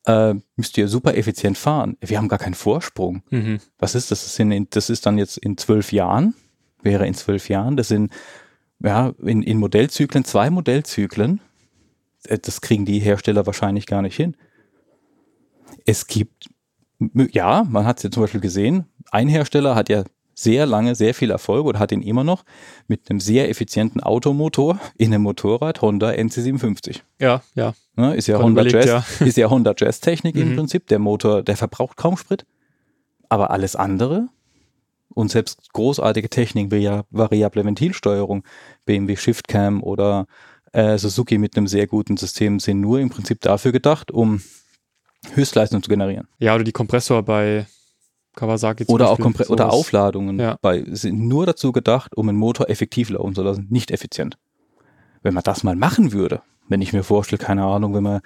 äh, 0.06 0.34
müsst 0.56 0.76
ihr 0.78 0.88
super 0.88 1.16
effizient 1.16 1.58
fahren. 1.58 1.96
Wir 2.00 2.18
haben 2.18 2.28
gar 2.28 2.38
keinen 2.38 2.54
Vorsprung. 2.54 3.22
Mhm. 3.30 3.58
Was 3.78 3.94
ist 3.94 4.10
das? 4.10 4.24
Das, 4.24 4.34
sind, 4.34 4.76
das 4.76 4.90
ist 4.90 5.06
dann 5.06 5.18
jetzt 5.18 5.38
in 5.38 5.56
zwölf 5.56 5.92
Jahren, 5.92 6.34
wäre 6.82 7.06
in 7.06 7.14
zwölf 7.14 7.48
Jahren. 7.48 7.76
Das 7.76 7.88
sind 7.88 8.12
ja 8.82 9.12
in, 9.22 9.42
in 9.42 9.58
Modellzyklen, 9.58 10.24
zwei 10.24 10.50
Modellzyklen. 10.50 11.40
Äh, 12.24 12.38
das 12.38 12.60
kriegen 12.60 12.84
die 12.84 12.98
Hersteller 12.98 13.46
wahrscheinlich 13.46 13.86
gar 13.86 14.02
nicht 14.02 14.16
hin. 14.16 14.36
Es 15.84 16.06
gibt, 16.06 16.48
ja, 16.98 17.64
man 17.68 17.84
hat 17.84 17.98
es 17.98 18.02
ja 18.04 18.10
zum 18.10 18.22
Beispiel 18.22 18.40
gesehen, 18.40 18.86
ein 19.10 19.28
Hersteller 19.28 19.74
hat 19.74 19.88
ja 19.88 20.04
sehr 20.38 20.66
lange 20.66 20.94
sehr 20.94 21.14
viel 21.14 21.32
Erfolg 21.32 21.66
oder 21.66 21.80
hat 21.80 21.90
ihn 21.90 22.00
immer 22.00 22.22
noch 22.22 22.44
mit 22.86 23.10
einem 23.10 23.18
sehr 23.18 23.50
effizienten 23.50 24.00
Automotor 24.00 24.78
in 24.96 25.12
einem 25.12 25.24
Motorrad 25.24 25.82
Honda 25.82 26.10
NC57. 26.10 27.00
Ja, 27.18 27.42
ja. 27.56 27.74
ja 27.96 28.12
ist, 28.12 28.28
ja 28.28 28.38
Honda 28.38 28.62
Jazz, 28.62 28.86
ja. 28.86 29.04
ist 29.26 29.36
ja 29.36 29.50
Honda 29.50 29.74
Jazz 29.76 29.98
Technik 29.98 30.36
im 30.36 30.50
mhm. 30.50 30.56
Prinzip. 30.56 30.86
Der 30.86 31.00
Motor, 31.00 31.42
der 31.42 31.56
verbraucht 31.56 31.96
kaum 31.96 32.16
Sprit. 32.16 32.46
Aber 33.28 33.50
alles 33.50 33.74
andere 33.74 34.28
und 35.12 35.32
selbst 35.32 35.72
großartige 35.72 36.30
Technik 36.30 36.70
wie 36.70 36.78
ja 36.78 37.02
variable 37.10 37.64
Ventilsteuerung, 37.64 38.44
BMW 38.84 39.16
Shiftcam 39.16 39.82
oder 39.82 40.26
äh, 40.72 40.98
Suzuki 40.98 41.38
mit 41.38 41.56
einem 41.56 41.66
sehr 41.66 41.88
guten 41.88 42.16
System 42.16 42.60
sind 42.60 42.80
nur 42.80 43.00
im 43.00 43.10
Prinzip 43.10 43.40
dafür 43.40 43.72
gedacht, 43.72 44.12
um 44.12 44.40
Höchstleistung 45.34 45.82
zu 45.82 45.90
generieren. 45.90 46.28
Ja, 46.38 46.54
oder 46.54 46.62
die 46.62 46.72
Kompressor 46.72 47.24
bei 47.24 47.66
Kawasaki 48.38 48.84
oder 48.86 49.10
auch 49.10 49.18
Kompre 49.18 49.48
oder 49.48 49.72
Aufladungen 49.72 50.38
ja. 50.38 50.56
bei, 50.62 50.84
sind 50.90 51.26
nur 51.26 51.44
dazu 51.44 51.72
gedacht, 51.72 52.16
um 52.16 52.28
einen 52.28 52.38
Motor 52.38 52.70
effektiv 52.70 53.10
laufen 53.10 53.34
zu 53.34 53.42
lassen, 53.42 53.66
nicht 53.68 53.90
effizient. 53.90 54.38
Wenn 55.22 55.34
man 55.34 55.42
das 55.42 55.64
mal 55.64 55.74
machen 55.74 56.12
würde, 56.12 56.42
wenn 56.68 56.80
ich 56.80 56.92
mir 56.92 57.02
vorstelle, 57.02 57.42
keine 57.42 57.64
Ahnung, 57.64 57.94
wenn 57.94 58.04
man 58.04 58.20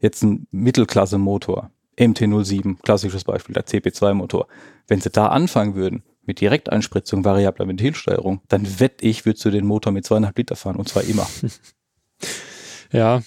jetzt 0.00 0.24
einen 0.24 0.48
Mittelklasse-Motor, 0.50 1.70
MT-07, 1.96 2.82
klassisches 2.82 3.22
Beispiel, 3.22 3.54
der 3.54 3.64
CP2-Motor, 3.64 4.48
wenn 4.88 5.00
sie 5.00 5.10
da 5.10 5.28
anfangen 5.28 5.76
würden, 5.76 6.02
mit 6.26 6.40
Direkteinspritzung, 6.40 7.24
variabler 7.24 7.68
Ventilsteuerung, 7.68 8.40
dann 8.48 8.80
wette 8.80 9.04
ich, 9.06 9.24
würdest 9.24 9.44
du 9.44 9.50
den 9.50 9.66
Motor 9.66 9.92
mit 9.92 10.04
zweieinhalb 10.04 10.36
Liter 10.36 10.56
fahren 10.56 10.76
und 10.76 10.88
zwar 10.88 11.04
immer. 11.04 11.26
ja. 12.92 13.22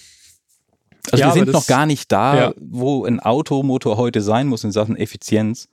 Also 1.09 1.23
ja, 1.23 1.27
wir 1.27 1.33
sind 1.33 1.53
noch 1.53 1.67
gar 1.67 1.85
nicht 1.85 2.11
da, 2.11 2.37
ja. 2.37 2.53
wo 2.59 3.05
ein 3.05 3.21
Automotor 3.21 3.95
heute 3.95 4.21
sein 4.21 4.47
muss 4.47 4.65
in 4.65 4.73
Sachen 4.73 4.97
Effizienz 4.97 5.69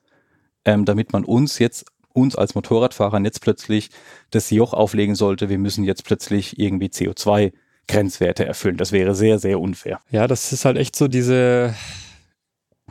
ähm, 0.64 0.85
damit 0.85 1.12
man 1.12 1.24
uns 1.24 1.59
jetzt 1.59 1.87
uns 2.12 2.37
als 2.37 2.55
Motorradfahrern 2.55 3.24
jetzt 3.24 3.40
plötzlich 3.40 3.90
das 4.31 4.50
Joch 4.50 4.72
auflegen 4.72 5.14
sollte, 5.16 5.48
wir 5.48 5.59
müssen 5.59 5.85
jetzt 5.85 6.05
plötzlich 6.05 6.59
irgendwie 6.59 6.87
CO2 6.87 7.53
Grenzwerte 7.88 8.46
erfüllen. 8.46 8.77
Das 8.77 8.92
wäre 8.92 9.14
sehr, 9.14 9.38
sehr 9.38 9.61
unfair. 9.61 10.00
Ja, 10.11 10.27
das 10.27 10.53
ist 10.53 10.64
halt 10.64 10.79
echt 10.79 10.96
so 10.96 11.09
diese 11.09 11.74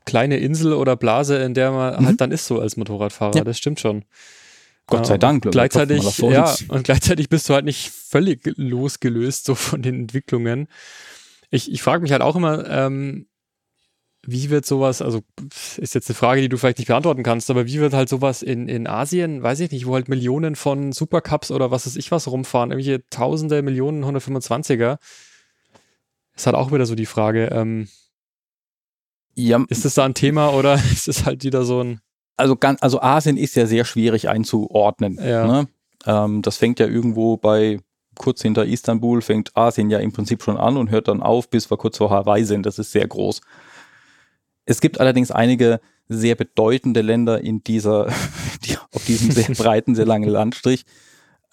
kleine 0.06 0.38
Insel 0.38 0.74
oder 0.74 0.96
Blase, 0.96 1.38
in 1.38 1.54
der 1.54 1.72
man 1.72 2.02
mhm. 2.02 2.06
halt 2.06 2.22
dann 2.22 2.32
ist 2.32 2.46
so 2.46 2.60
als 2.60 2.78
Motorradfahrer. 2.78 3.38
Ja. 3.38 3.44
Das 3.44 3.58
stimmt 3.58 3.80
schon. 3.80 4.04
Gott 4.88 5.08
sei 5.08 5.18
Dank. 5.18 5.50
Gleichzeitig, 5.50 6.18
ja, 6.20 6.54
und 6.68 6.84
gleichzeitig 6.84 7.30
bist 7.30 7.48
du 7.48 7.54
halt 7.54 7.64
nicht 7.64 7.90
völlig 7.90 8.42
losgelöst 8.58 9.46
so 9.46 9.56
von 9.56 9.82
den 9.82 10.02
Entwicklungen. 10.02 10.68
Ich, 11.50 11.72
ich 11.72 11.82
frage 11.82 12.02
mich 12.02 12.12
halt 12.12 12.22
auch 12.22 12.36
immer, 12.36 12.70
ähm, 12.70 13.28
wie 14.26 14.50
wird 14.50 14.66
sowas, 14.66 15.02
also 15.02 15.22
ist 15.78 15.96
jetzt 15.96 16.10
eine 16.10 16.16
Frage, 16.16 16.42
die 16.42 16.50
du 16.50 16.58
vielleicht 16.58 16.78
nicht 16.78 16.88
beantworten 16.88 17.24
kannst, 17.24 17.50
aber 17.50 17.66
wie 17.66 17.80
wird 17.80 17.94
halt 17.94 18.08
sowas 18.08 18.42
in, 18.42 18.70
in 18.70 18.88
Asien, 18.88 19.44
weiß 19.44 19.60
ich 19.60 19.72
nicht, 19.72 19.86
wo 19.86 19.96
halt 19.96 20.08
Millionen 20.08 20.56
von 20.56 20.94
Supercups 20.94 21.52
oder 21.52 21.72
was 21.72 21.86
weiß 21.86 21.98
ich 21.98 22.10
was 22.12 22.30
rumfahren, 22.30 22.72
irgendwelche 22.72 23.08
Tausende, 23.10 23.62
Millionen 23.62 24.04
125er, 24.06 24.98
ist 26.36 26.46
halt 26.46 26.56
auch 26.56 26.72
wieder 26.72 26.86
so 26.86 26.96
die 26.96 27.06
Frage, 27.06 27.50
ähm, 27.52 27.90
ja, 29.36 29.64
ist 29.68 29.84
das 29.84 29.96
da 29.96 30.06
ein 30.06 30.14
Thema 30.14 30.54
oder 30.54 30.76
ist 30.92 31.08
es 31.08 31.26
halt 31.26 31.44
wieder 31.44 31.66
so 31.66 31.84
ein. 31.84 32.00
Also, 32.38 32.56
ganz, 32.56 32.82
also 32.82 33.02
Asien 33.02 33.38
ist 33.38 33.56
ja 33.56 33.66
sehr 33.66 33.86
schwierig 33.86 34.30
einzuordnen. 34.30 35.20
Ja. 35.24 35.46
Ne? 35.46 35.68
Ähm, 36.06 36.42
das 36.42 36.58
fängt 36.58 36.80
ja 36.80 36.88
irgendwo 36.88 37.38
bei 37.38 37.80
kurz 38.16 38.42
hinter 38.42 38.66
Istanbul, 38.66 39.22
fängt 39.22 39.56
Asien 39.56 39.90
ja 39.90 40.00
im 40.00 40.12
Prinzip 40.12 40.44
schon 40.44 40.58
an 40.58 40.78
und 40.78 40.92
hört 40.92 41.08
dann 41.08 41.22
auf, 41.22 41.50
bis 41.50 41.70
wir 41.70 41.78
kurz 41.78 41.98
vor 41.98 42.10
Hawaii 42.10 42.44
sind. 42.44 42.66
Das 42.66 42.80
ist 42.80 42.92
sehr 42.92 43.08
groß. 43.08 43.42
Es 44.66 44.82
gibt 44.82 45.00
allerdings 45.00 45.32
einige 45.32 45.80
sehr 46.08 46.36
bedeutende 46.36 47.02
Länder 47.02 47.42
in 47.42 47.64
dieser, 47.64 48.08
die, 48.66 48.78
auf 48.92 49.06
diesem 49.06 49.32
sehr 49.32 49.56
breiten, 49.58 49.96
sehr 49.96 50.06
langen 50.06 50.30
Landstrich, 50.30 50.86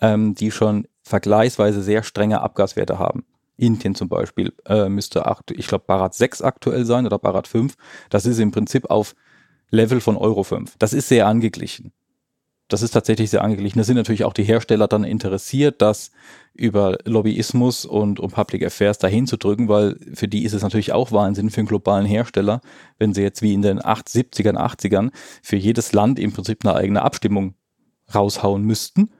ähm, 0.00 0.34
die 0.34 0.50
schon 0.50 0.86
vergleichsweise 1.02 1.82
sehr 1.82 2.02
strenge 2.02 2.40
Abgaswerte 2.40 2.98
haben. 2.98 3.24
Indien 3.56 3.94
zum 3.94 4.08
Beispiel 4.08 4.54
äh, 4.66 4.88
müsste, 4.88 5.26
acht, 5.26 5.50
ich 5.50 5.66
glaube, 5.66 5.84
Barat 5.86 6.14
6 6.14 6.40
aktuell 6.40 6.86
sein 6.86 7.04
oder 7.04 7.18
Barat 7.18 7.46
5. 7.46 7.74
Das 8.08 8.24
ist 8.24 8.38
im 8.38 8.52
Prinzip 8.52 8.90
auf 8.90 9.14
Level 9.70 10.00
von 10.00 10.16
Euro 10.16 10.42
5. 10.42 10.76
Das 10.78 10.92
ist 10.92 11.08
sehr 11.08 11.26
angeglichen. 11.26 11.92
Das 12.72 12.82
ist 12.82 12.92
tatsächlich 12.92 13.30
sehr 13.30 13.42
angeglichen. 13.42 13.78
Da 13.78 13.84
sind 13.84 13.96
natürlich 13.96 14.24
auch 14.24 14.32
die 14.32 14.44
Hersteller 14.44 14.88
dann 14.88 15.04
interessiert, 15.04 15.82
das 15.82 16.10
über 16.54 16.98
Lobbyismus 17.04 17.84
und 17.84 18.20
um 18.20 18.30
Public 18.30 18.64
Affairs 18.64 18.98
dahin 18.98 19.26
zu 19.26 19.36
drücken, 19.36 19.68
weil 19.68 19.96
für 20.14 20.28
die 20.28 20.44
ist 20.44 20.52
es 20.52 20.62
natürlich 20.62 20.92
auch 20.92 21.12
Wahnsinn 21.12 21.50
für 21.50 21.58
einen 21.58 21.68
globalen 21.68 22.06
Hersteller, 22.06 22.60
wenn 22.98 23.14
sie 23.14 23.22
jetzt 23.22 23.42
wie 23.42 23.54
in 23.54 23.62
den 23.62 23.80
70ern, 23.80 24.56
80ern 24.56 25.10
für 25.42 25.56
jedes 25.56 25.92
Land 25.92 26.18
im 26.18 26.32
Prinzip 26.32 26.64
eine 26.64 26.74
eigene 26.74 27.02
Abstimmung 27.02 27.54
raushauen 28.14 28.62
müssten 28.62 29.10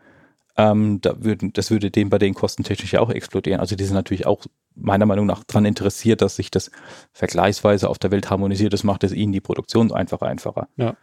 ähm, 0.60 1.00
da 1.00 1.22
würden, 1.22 1.52
das 1.52 1.70
würde 1.70 1.90
dem 1.90 2.10
bei 2.10 2.18
den 2.18 2.34
kostentechnisch 2.34 2.92
ja 2.92 3.00
auch 3.00 3.10
explodieren. 3.10 3.60
Also 3.60 3.76
die 3.76 3.84
sind 3.84 3.94
natürlich 3.94 4.26
auch 4.26 4.44
meiner 4.74 5.06
Meinung 5.06 5.26
nach 5.26 5.44
daran 5.44 5.64
interessiert, 5.64 6.22
dass 6.22 6.36
sich 6.36 6.50
das 6.50 6.70
vergleichsweise 7.12 7.88
auf 7.88 7.98
der 7.98 8.10
Welt 8.10 8.30
harmonisiert. 8.30 8.72
Das 8.72 8.84
macht 8.84 9.04
es 9.04 9.12
ihnen 9.12 9.32
die 9.32 9.40
Produktion 9.40 9.92
einfach 9.92 10.20
einfacher. 10.20 10.68
Ja. 10.76 10.96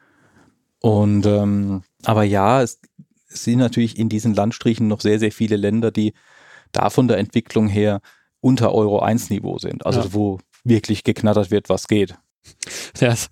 Und 0.81 1.25
ähm, 1.25 1.83
aber 2.03 2.23
ja, 2.23 2.61
es, 2.61 2.79
es 3.29 3.43
sind 3.43 3.59
natürlich 3.59 3.97
in 3.97 4.09
diesen 4.09 4.33
Landstrichen 4.33 4.87
noch 4.87 5.01
sehr, 5.01 5.19
sehr 5.19 5.31
viele 5.31 5.57
Länder, 5.57 5.91
die 5.91 6.13
da 6.71 6.89
von 6.89 7.07
der 7.07 7.17
Entwicklung 7.17 7.67
her 7.67 8.01
unter 8.39 8.73
Euro 8.73 8.99
1 8.99 9.29
Niveau 9.29 9.57
sind. 9.57 9.85
Also 9.85 10.01
ja. 10.01 10.13
wo 10.13 10.39
wirklich 10.63 11.03
geknattert 11.03 11.51
wird, 11.51 11.69
was 11.69 11.87
geht. 11.87 12.15
Ja, 12.99 13.09
das 13.09 13.29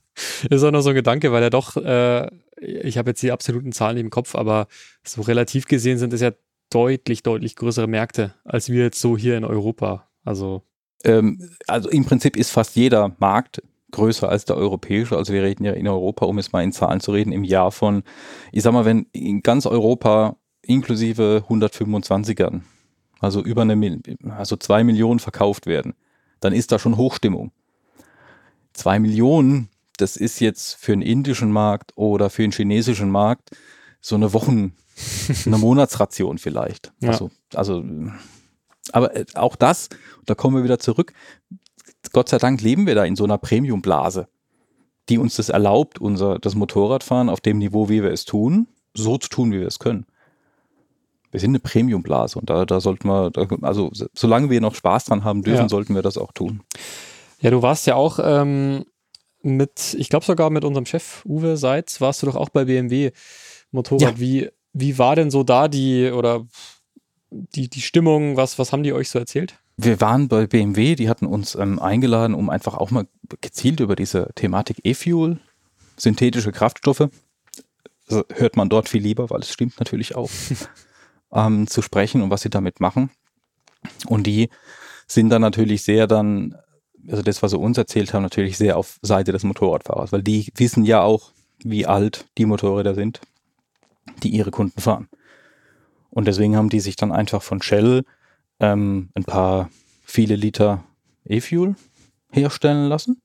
ist 0.49 0.63
auch 0.63 0.71
noch 0.71 0.81
so 0.81 0.89
ein 0.89 0.95
Gedanke, 0.95 1.31
weil 1.31 1.43
er 1.43 1.49
doch 1.49 1.77
äh, 1.77 2.27
ich 2.57 2.97
habe 2.97 3.11
jetzt 3.11 3.21
die 3.21 3.31
absoluten 3.31 3.71
Zahlen 3.71 3.97
im 3.97 4.09
Kopf, 4.09 4.35
aber 4.35 4.67
so 5.03 5.21
relativ 5.21 5.67
gesehen 5.67 5.97
sind 5.97 6.13
es 6.13 6.21
ja 6.21 6.31
deutlich, 6.69 7.23
deutlich 7.23 7.55
größere 7.55 7.87
Märkte 7.87 8.33
als 8.43 8.69
wir 8.69 8.83
jetzt 8.83 8.99
so 8.99 9.17
hier 9.17 9.37
in 9.37 9.45
Europa. 9.45 10.07
Also, 10.23 10.63
ähm, 11.03 11.49
also 11.67 11.89
im 11.89 12.05
Prinzip 12.05 12.37
ist 12.37 12.51
fast 12.51 12.75
jeder 12.75 13.15
Markt 13.19 13.61
größer 13.95 14.29
als 14.29 14.45
der 14.45 14.57
europäische. 14.57 15.17
Also 15.17 15.33
wir 15.33 15.43
reden 15.43 15.65
ja 15.65 15.73
in 15.73 15.87
Europa, 15.87 16.25
um 16.25 16.37
es 16.37 16.51
mal 16.51 16.63
in 16.63 16.71
Zahlen 16.71 16.99
zu 16.99 17.11
reden, 17.11 17.31
im 17.31 17.43
Jahr 17.43 17.71
von, 17.71 18.03
ich 18.51 18.63
sag 18.63 18.73
mal, 18.73 18.85
wenn 18.85 19.07
in 19.11 19.41
ganz 19.41 19.65
Europa 19.65 20.37
inklusive 20.61 21.43
125ern, 21.49 22.61
also 23.19 23.41
über 23.41 23.63
eine, 23.63 23.99
also 24.29 24.55
zwei 24.55 24.83
Millionen 24.83 25.19
verkauft 25.19 25.65
werden, 25.65 25.93
dann 26.39 26.53
ist 26.53 26.71
da 26.71 26.79
schon 26.79 26.97
Hochstimmung. 26.97 27.51
Zwei 28.73 28.99
Millionen 28.99 29.69
das 29.97 30.17
ist 30.17 30.39
jetzt 30.39 30.75
für 30.75 30.93
einen 30.93 31.01
indischen 31.01 31.51
Markt 31.51 31.93
oder 31.95 32.29
für 32.29 32.43
einen 32.43 32.51
chinesischen 32.51 33.09
Markt 33.09 33.51
so 34.01 34.15
eine 34.15 34.33
Wochen, 34.33 34.75
eine 35.45 35.57
Monatsration 35.57 36.37
vielleicht. 36.37 36.93
Ja. 36.99 37.11
Also, 37.11 37.31
also, 37.53 37.83
aber 38.91 39.15
äh, 39.15 39.25
auch 39.35 39.55
das, 39.55 39.89
da 40.25 40.35
kommen 40.35 40.57
wir 40.57 40.63
wieder 40.63 40.79
zurück. 40.79 41.13
Gott 42.11 42.29
sei 42.29 42.37
Dank 42.37 42.61
leben 42.61 42.87
wir 42.87 42.95
da 42.95 43.03
in 43.05 43.15
so 43.15 43.23
einer 43.23 43.37
Premiumblase, 43.37 44.27
die 45.09 45.17
uns 45.17 45.35
das 45.35 45.49
erlaubt, 45.49 45.99
unser, 45.99 46.39
das 46.39 46.55
Motorradfahren 46.55 47.29
auf 47.29 47.41
dem 47.41 47.57
Niveau, 47.57 47.89
wie 47.89 48.03
wir 48.03 48.11
es 48.11 48.25
tun, 48.25 48.67
so 48.93 49.17
zu 49.17 49.29
tun, 49.29 49.51
wie 49.51 49.59
wir 49.59 49.67
es 49.67 49.79
können. 49.79 50.05
Wir 51.31 51.39
sind 51.39 51.51
eine 51.51 51.59
Premiumblase 51.59 52.39
und 52.39 52.49
da, 52.49 52.65
da 52.65 52.79
sollten 52.79 53.09
wir, 53.09 53.31
also 53.61 53.91
solange 54.13 54.49
wir 54.49 54.61
noch 54.61 54.73
Spaß 54.73 55.05
dran 55.05 55.23
haben 55.23 55.41
dürfen, 55.41 55.63
ja. 55.63 55.69
sollten 55.69 55.93
wir 55.93 56.01
das 56.01 56.17
auch 56.17 56.31
tun. 56.31 56.61
Ja, 57.41 57.51
du 57.51 57.61
warst 57.61 57.87
ja 57.87 57.95
auch 57.95 58.19
ähm, 58.23 58.85
mit, 59.41 59.95
ich 59.99 60.09
glaube 60.09 60.25
sogar 60.25 60.49
mit 60.49 60.63
unserem 60.63 60.85
Chef 60.85 61.25
Uwe 61.25 61.57
Seitz, 61.57 61.99
warst 61.99 62.21
du 62.21 62.27
doch 62.27 62.35
auch 62.35 62.49
bei 62.49 62.65
BMW 62.65 63.11
Motorrad. 63.71 64.01
Ja. 64.01 64.19
Wie, 64.19 64.49
wie 64.73 64.97
war 64.97 65.15
denn 65.15 65.29
so 65.29 65.43
da 65.43 65.67
die 65.67 66.09
oder 66.09 66.45
die, 67.29 67.69
die 67.69 67.81
Stimmung? 67.81 68.37
Was, 68.37 68.57
was 68.57 68.71
haben 68.71 68.83
die 68.83 68.93
euch 68.93 69.09
so 69.09 69.19
erzählt? 69.19 69.59
Wir 69.77 69.99
waren 69.99 70.27
bei 70.27 70.47
BMW, 70.47 70.95
die 70.95 71.09
hatten 71.09 71.25
uns 71.25 71.55
ähm, 71.55 71.79
eingeladen, 71.79 72.33
um 72.33 72.49
einfach 72.49 72.75
auch 72.75 72.91
mal 72.91 73.07
gezielt 73.41 73.79
über 73.81 73.95
diese 73.95 74.29
Thematik 74.35 74.79
E-Fuel, 74.83 75.39
synthetische 75.97 76.51
Kraftstoffe, 76.51 77.09
also 78.07 78.23
hört 78.33 78.55
man 78.55 78.69
dort 78.69 78.87
viel 78.87 79.01
lieber, 79.01 79.29
weil 79.29 79.41
es 79.41 79.51
stimmt 79.51 79.79
natürlich 79.79 80.15
auch, 80.15 80.29
ähm, 81.33 81.67
zu 81.67 81.81
sprechen 81.81 82.21
und 82.21 82.29
was 82.29 82.41
sie 82.41 82.49
damit 82.49 82.79
machen. 82.79 83.09
Und 84.07 84.27
die 84.27 84.49
sind 85.07 85.29
dann 85.29 85.41
natürlich 85.41 85.83
sehr 85.83 86.07
dann 86.07 86.55
also 87.09 87.21
das, 87.21 87.43
was 87.43 87.51
sie 87.51 87.57
uns 87.57 87.77
erzählt 87.77 88.13
haben, 88.13 88.23
natürlich 88.23 88.57
sehr 88.57 88.77
auf 88.77 88.99
Seite 89.01 89.31
des 89.31 89.43
Motorradfahrers, 89.43 90.11
weil 90.11 90.23
die 90.23 90.51
wissen 90.55 90.85
ja 90.85 91.01
auch, 91.01 91.31
wie 91.63 91.85
alt 91.85 92.25
die 92.37 92.45
Motorräder 92.45 92.95
sind, 92.95 93.21
die 94.23 94.29
ihre 94.29 94.51
Kunden 94.51 94.81
fahren. 94.81 95.07
Und 96.09 96.27
deswegen 96.27 96.55
haben 96.55 96.69
die 96.69 96.79
sich 96.79 96.95
dann 96.95 97.11
einfach 97.11 97.41
von 97.41 97.61
Shell 97.61 98.03
ähm, 98.59 99.09
ein 99.13 99.23
paar 99.23 99.69
viele 100.03 100.35
Liter 100.35 100.83
E-Fuel 101.25 101.75
herstellen 102.31 102.87
lassen 102.87 103.21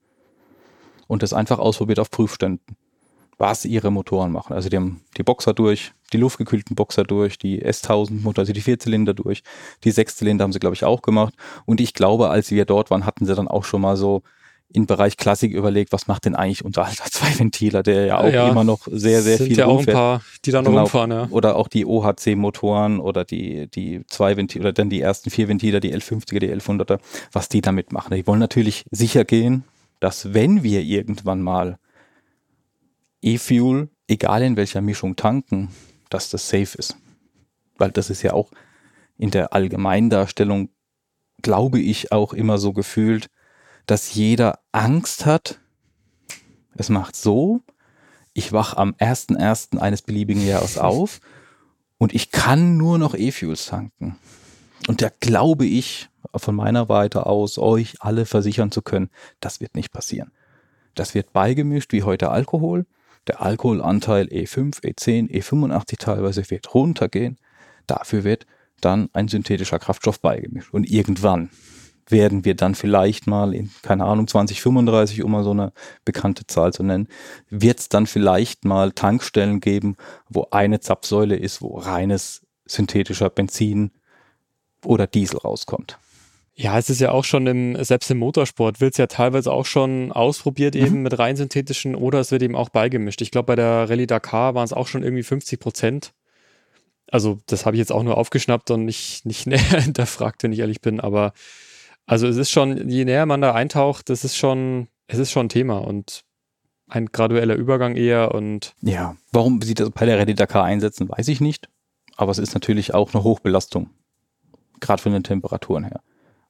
und 1.06 1.22
das 1.22 1.32
einfach 1.32 1.58
ausprobiert 1.58 1.98
auf 1.98 2.10
Prüfständen 2.10 2.76
was 3.40 3.64
ihre 3.64 3.90
Motoren 3.90 4.30
machen. 4.30 4.52
Also 4.52 4.68
die 4.68 4.76
haben 4.76 5.00
die 5.16 5.22
Boxer 5.22 5.54
durch, 5.54 5.92
die 6.12 6.18
luftgekühlten 6.18 6.76
Boxer 6.76 7.04
durch, 7.04 7.38
die 7.38 7.64
S1000 7.64 8.20
Motor, 8.20 8.42
also 8.42 8.52
die 8.52 8.60
Vierzylinder 8.60 9.14
durch, 9.14 9.42
die 9.82 9.90
Sechszylinder 9.90 10.44
haben 10.44 10.52
sie, 10.52 10.58
glaube 10.58 10.74
ich, 10.74 10.84
auch 10.84 11.00
gemacht. 11.00 11.32
Und 11.64 11.80
ich 11.80 11.94
glaube, 11.94 12.28
als 12.28 12.50
wir 12.50 12.66
dort 12.66 12.90
waren, 12.90 13.06
hatten 13.06 13.24
sie 13.24 13.34
dann 13.34 13.48
auch 13.48 13.64
schon 13.64 13.80
mal 13.80 13.96
so 13.96 14.22
im 14.72 14.86
Bereich 14.86 15.16
Klassik 15.16 15.52
überlegt, 15.52 15.92
was 15.92 16.06
macht 16.06 16.24
denn 16.24 16.34
eigentlich 16.34 16.64
unser 16.64 16.84
alter 16.84 17.04
Zweiventiler, 17.10 17.82
der 17.82 18.06
ja 18.06 18.18
auch 18.18 18.32
ja, 18.32 18.48
immer 18.48 18.64
noch 18.64 18.86
sehr, 18.90 19.22
sehr 19.22 19.38
viel 19.38 19.56
ja 19.56 19.66
auch 19.66 19.80
ein 19.80 19.86
paar, 19.86 20.22
die 20.44 20.52
da 20.52 20.62
noch 20.62 20.70
genau. 20.70 20.82
rumfahren, 20.82 21.10
ja. 21.10 21.28
Oder 21.30 21.56
auch 21.56 21.68
die 21.68 21.84
OHC-Motoren 21.84 23.00
oder 23.00 23.24
die, 23.24 23.68
die 23.68 24.04
zwei 24.06 24.36
Ventile 24.36 24.64
oder 24.64 24.72
dann 24.72 24.90
die 24.90 25.00
ersten 25.00 25.30
vier 25.30 25.48
Ventiler, 25.48 25.80
die 25.80 25.94
L50er, 25.94 26.38
die 26.38 26.52
L100er, 26.52 27.00
was 27.32 27.48
die 27.48 27.60
damit 27.60 27.92
machen. 27.92 28.14
Die 28.14 28.26
wollen 28.26 28.40
natürlich 28.40 28.84
sicher 28.90 29.24
gehen, 29.24 29.64
dass 29.98 30.32
wenn 30.34 30.62
wir 30.62 30.82
irgendwann 30.82 31.42
mal 31.42 31.78
E-Fuel, 33.22 33.88
egal 34.08 34.42
in 34.42 34.56
welcher 34.56 34.80
Mischung 34.80 35.16
tanken, 35.16 35.68
dass 36.08 36.30
das 36.30 36.48
safe 36.48 36.78
ist. 36.78 36.96
Weil 37.76 37.90
das 37.90 38.08
ist 38.10 38.22
ja 38.22 38.32
auch 38.32 38.50
in 39.18 39.30
der 39.30 39.52
Allgemeindarstellung, 39.52 40.70
glaube 41.42 41.80
ich, 41.80 42.12
auch 42.12 42.32
immer 42.32 42.58
so 42.58 42.72
gefühlt, 42.72 43.28
dass 43.90 44.14
jeder 44.14 44.60
Angst 44.70 45.26
hat. 45.26 45.58
Es 46.76 46.90
macht 46.90 47.16
so, 47.16 47.60
ich 48.32 48.52
wach 48.52 48.76
am 48.76 48.94
1.1. 48.94 49.78
eines 49.78 50.02
beliebigen 50.02 50.46
Jahres 50.46 50.78
auf 50.78 51.20
und 51.98 52.14
ich 52.14 52.30
kann 52.30 52.76
nur 52.76 52.98
noch 52.98 53.16
E-Fuels 53.16 53.66
tanken. 53.66 54.16
Und 54.86 55.02
da 55.02 55.10
glaube 55.18 55.66
ich 55.66 56.08
von 56.36 56.54
meiner 56.54 56.86
Seite 56.86 57.26
aus, 57.26 57.58
euch 57.58 57.96
alle 57.98 58.26
versichern 58.26 58.70
zu 58.70 58.80
können, 58.80 59.10
das 59.40 59.60
wird 59.60 59.74
nicht 59.74 59.90
passieren. 59.90 60.30
Das 60.94 61.14
wird 61.14 61.32
beigemischt 61.32 61.92
wie 61.92 62.04
heute 62.04 62.30
Alkohol 62.30 62.86
der 63.26 63.42
Alkoholanteil 63.42 64.26
E5, 64.26 64.82
E10, 64.82 65.30
E85 65.30 65.98
teilweise 65.98 66.48
wird 66.48 66.74
runtergehen. 66.74 67.38
Dafür 67.88 68.22
wird 68.22 68.46
dann 68.80 69.10
ein 69.12 69.26
synthetischer 69.26 69.78
Kraftstoff 69.78 70.20
beigemischt. 70.20 70.72
Und 70.72 70.88
irgendwann 70.88 71.50
werden 72.08 72.44
wir 72.44 72.54
dann 72.54 72.74
vielleicht 72.74 73.26
mal 73.26 73.54
in, 73.54 73.70
keine 73.82 74.04
Ahnung, 74.04 74.26
2035, 74.26 75.22
um 75.22 75.32
mal 75.32 75.44
so 75.44 75.50
eine 75.50 75.72
bekannte 76.04 76.46
Zahl 76.46 76.72
zu 76.72 76.82
nennen, 76.82 77.08
wird 77.48 77.80
es 77.80 77.88
dann 77.88 78.06
vielleicht 78.06 78.64
mal 78.64 78.92
Tankstellen 78.92 79.60
geben, 79.60 79.96
wo 80.28 80.48
eine 80.50 80.80
Zapfsäule 80.80 81.36
ist, 81.36 81.62
wo 81.62 81.78
reines 81.78 82.46
synthetischer 82.66 83.30
Benzin 83.30 83.90
oder 84.84 85.06
Diesel 85.06 85.38
rauskommt. 85.38 85.98
Ja, 86.54 86.78
es 86.78 86.90
ist 86.90 87.00
ja 87.00 87.12
auch 87.12 87.24
schon 87.24 87.46
im, 87.46 87.82
selbst 87.82 88.10
im 88.10 88.18
Motorsport 88.18 88.82
wird 88.82 88.92
es 88.92 88.98
ja 88.98 89.06
teilweise 89.06 89.50
auch 89.50 89.64
schon 89.64 90.12
ausprobiert, 90.12 90.74
mhm. 90.74 90.84
eben 90.84 91.02
mit 91.02 91.18
rein 91.18 91.36
synthetischen 91.36 91.94
oder 91.94 92.20
es 92.20 92.32
wird 92.32 92.42
eben 92.42 92.54
auch 92.54 92.68
beigemischt. 92.68 93.22
Ich 93.22 93.30
glaube, 93.30 93.46
bei 93.46 93.56
der 93.56 93.88
Rallye 93.88 94.06
Dakar 94.06 94.54
waren 94.54 94.64
es 94.64 94.72
auch 94.72 94.86
schon 94.86 95.02
irgendwie 95.02 95.22
50 95.22 95.58
Prozent. 95.58 96.12
Also, 97.10 97.38
das 97.46 97.66
habe 97.66 97.76
ich 97.76 97.78
jetzt 97.78 97.92
auch 97.92 98.02
nur 98.02 98.18
aufgeschnappt 98.18 98.70
und 98.70 98.84
nicht, 98.84 99.24
nicht 99.24 99.46
näher 99.46 99.58
hinterfragt, 99.80 100.42
wenn 100.42 100.52
ich 100.52 100.58
ehrlich 100.58 100.80
bin. 100.80 101.00
Aber 101.00 101.32
also 102.10 102.26
es 102.26 102.36
ist 102.36 102.50
schon, 102.50 102.88
je 102.88 103.04
näher 103.04 103.26
man 103.26 103.40
da 103.40 103.54
eintaucht, 103.54 104.10
das 104.10 104.24
ist 104.24 104.36
schon, 104.36 104.88
es 105.06 105.18
ist 105.18 105.30
schon 105.30 105.46
ein 105.46 105.50
Thema 105.50 105.78
und 105.78 106.22
ein 106.88 107.06
gradueller 107.06 107.54
Übergang 107.54 107.96
eher 107.96 108.34
und. 108.34 108.74
Ja, 108.82 109.16
warum 109.32 109.62
sie 109.62 109.74
das 109.74 109.90
bei 109.90 110.06
der 110.06 110.18
Rallye 110.18 110.34
Dakar 110.34 110.64
einsetzen, 110.64 111.08
weiß 111.08 111.28
ich 111.28 111.40
nicht. 111.40 111.68
Aber 112.16 112.32
es 112.32 112.38
ist 112.38 112.54
natürlich 112.54 112.94
auch 112.94 113.14
eine 113.14 113.22
Hochbelastung. 113.22 113.90
Gerade 114.80 115.00
von 115.00 115.12
den 115.12 115.22
Temperaturen 115.22 115.84
her 115.84 116.00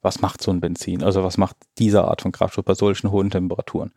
was 0.01 0.21
macht 0.21 0.41
so 0.41 0.51
ein 0.51 0.59
Benzin? 0.59 1.03
Also 1.03 1.23
was 1.23 1.37
macht 1.37 1.55
diese 1.77 2.03
Art 2.03 2.21
von 2.21 2.31
Kraftstoff 2.31 2.65
bei 2.65 2.73
solchen 2.73 3.11
hohen 3.11 3.29
Temperaturen? 3.29 3.91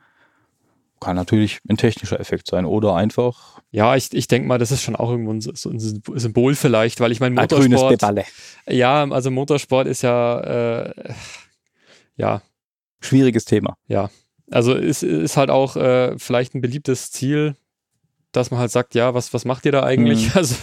kann 1.01 1.17
natürlich 1.17 1.61
ein 1.69 1.77
technischer 1.77 2.19
Effekt 2.19 2.47
sein 2.47 2.65
oder 2.65 2.95
einfach. 2.95 3.61
Ja, 3.73 3.95
ich, 3.95 4.15
ich 4.15 4.27
denke 4.27 4.49
mal, 4.49 4.57
das 4.57 4.71
ist 4.71 4.83
schon 4.83 4.97
auch 4.97 5.11
irgendwo 5.11 5.33
ein, 5.33 5.41
so 5.43 5.69
ein 5.69 5.79
Symbol 5.79 6.55
vielleicht, 6.55 6.99
weil 7.01 7.13
ich 7.13 7.21
meine, 7.21 7.35
Motorsport. 7.35 8.01
Ja, 8.67 9.05
also 9.11 9.31
Motorsport 9.31 9.87
ist 9.87 10.01
ja, 10.01 10.41
äh, 10.41 10.95
ja. 12.17 12.43
Schwieriges 13.01 13.45
Thema. 13.45 13.77
Ja. 13.87 14.11
Also 14.51 14.75
ist, 14.75 15.03
ist 15.03 15.37
halt 15.37 15.51
auch 15.51 15.77
äh, 15.77 16.19
vielleicht 16.19 16.55
ein 16.55 16.61
beliebtes 16.61 17.11
Ziel, 17.11 17.57
dass 18.33 18.51
man 18.51 18.61
halt 18.61 18.71
sagt, 18.71 18.95
ja, 18.95 19.15
was, 19.15 19.33
was 19.33 19.45
macht 19.45 19.65
ihr 19.67 19.73
da 19.73 19.83
eigentlich? 19.83 20.29
Mhm. 20.29 20.33
Also, 20.37 20.57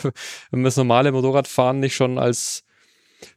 wenn 0.51 0.59
man 0.59 0.63
das 0.65 0.77
normale 0.77 1.11
Motorradfahren 1.11 1.79
nicht 1.79 1.95
schon 1.95 2.17
als 2.17 2.63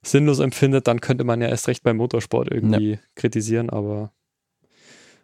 sinnlos 0.02 0.38
empfindet, 0.38 0.86
dann 0.88 1.00
könnte 1.00 1.24
man 1.24 1.40
ja 1.40 1.48
erst 1.48 1.68
recht 1.68 1.82
beim 1.82 1.96
Motorsport 1.98 2.50
irgendwie 2.50 2.92
ja. 2.92 2.98
kritisieren, 3.14 3.70
aber 3.70 4.12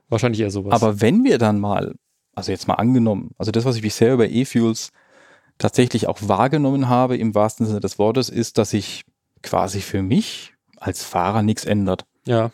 wahrscheinlich 0.09 0.41
eher 0.41 0.51
sowas. 0.51 0.73
Aber 0.73 1.01
wenn 1.01 1.25
wir 1.25 1.39
dann 1.39 1.59
mal, 1.59 1.95
also 2.35 2.53
jetzt 2.53 2.69
mal 2.69 2.75
angenommen, 2.75 3.31
also 3.39 3.51
das, 3.53 3.65
was 3.65 3.77
ich 3.77 3.83
bisher 3.83 4.13
über 4.13 4.29
E-Fuels 4.29 4.91
tatsächlich 5.59 6.09
auch 6.09 6.19
wahrgenommen 6.23 6.89
habe, 6.89 7.17
im 7.17 7.35
wahrsten 7.35 7.67
Sinne 7.67 7.81
des 7.81 7.99
Wortes, 7.99 8.29
ist, 8.29 8.59
dass 8.59 8.71
sich 8.71 9.03
quasi 9.43 9.81
für 9.81 10.03
mich 10.03 10.55
als 10.77 11.05
Fahrer 11.05 11.43
nichts 11.43 11.65
ändert. 11.65 12.05
Ja. 12.27 12.51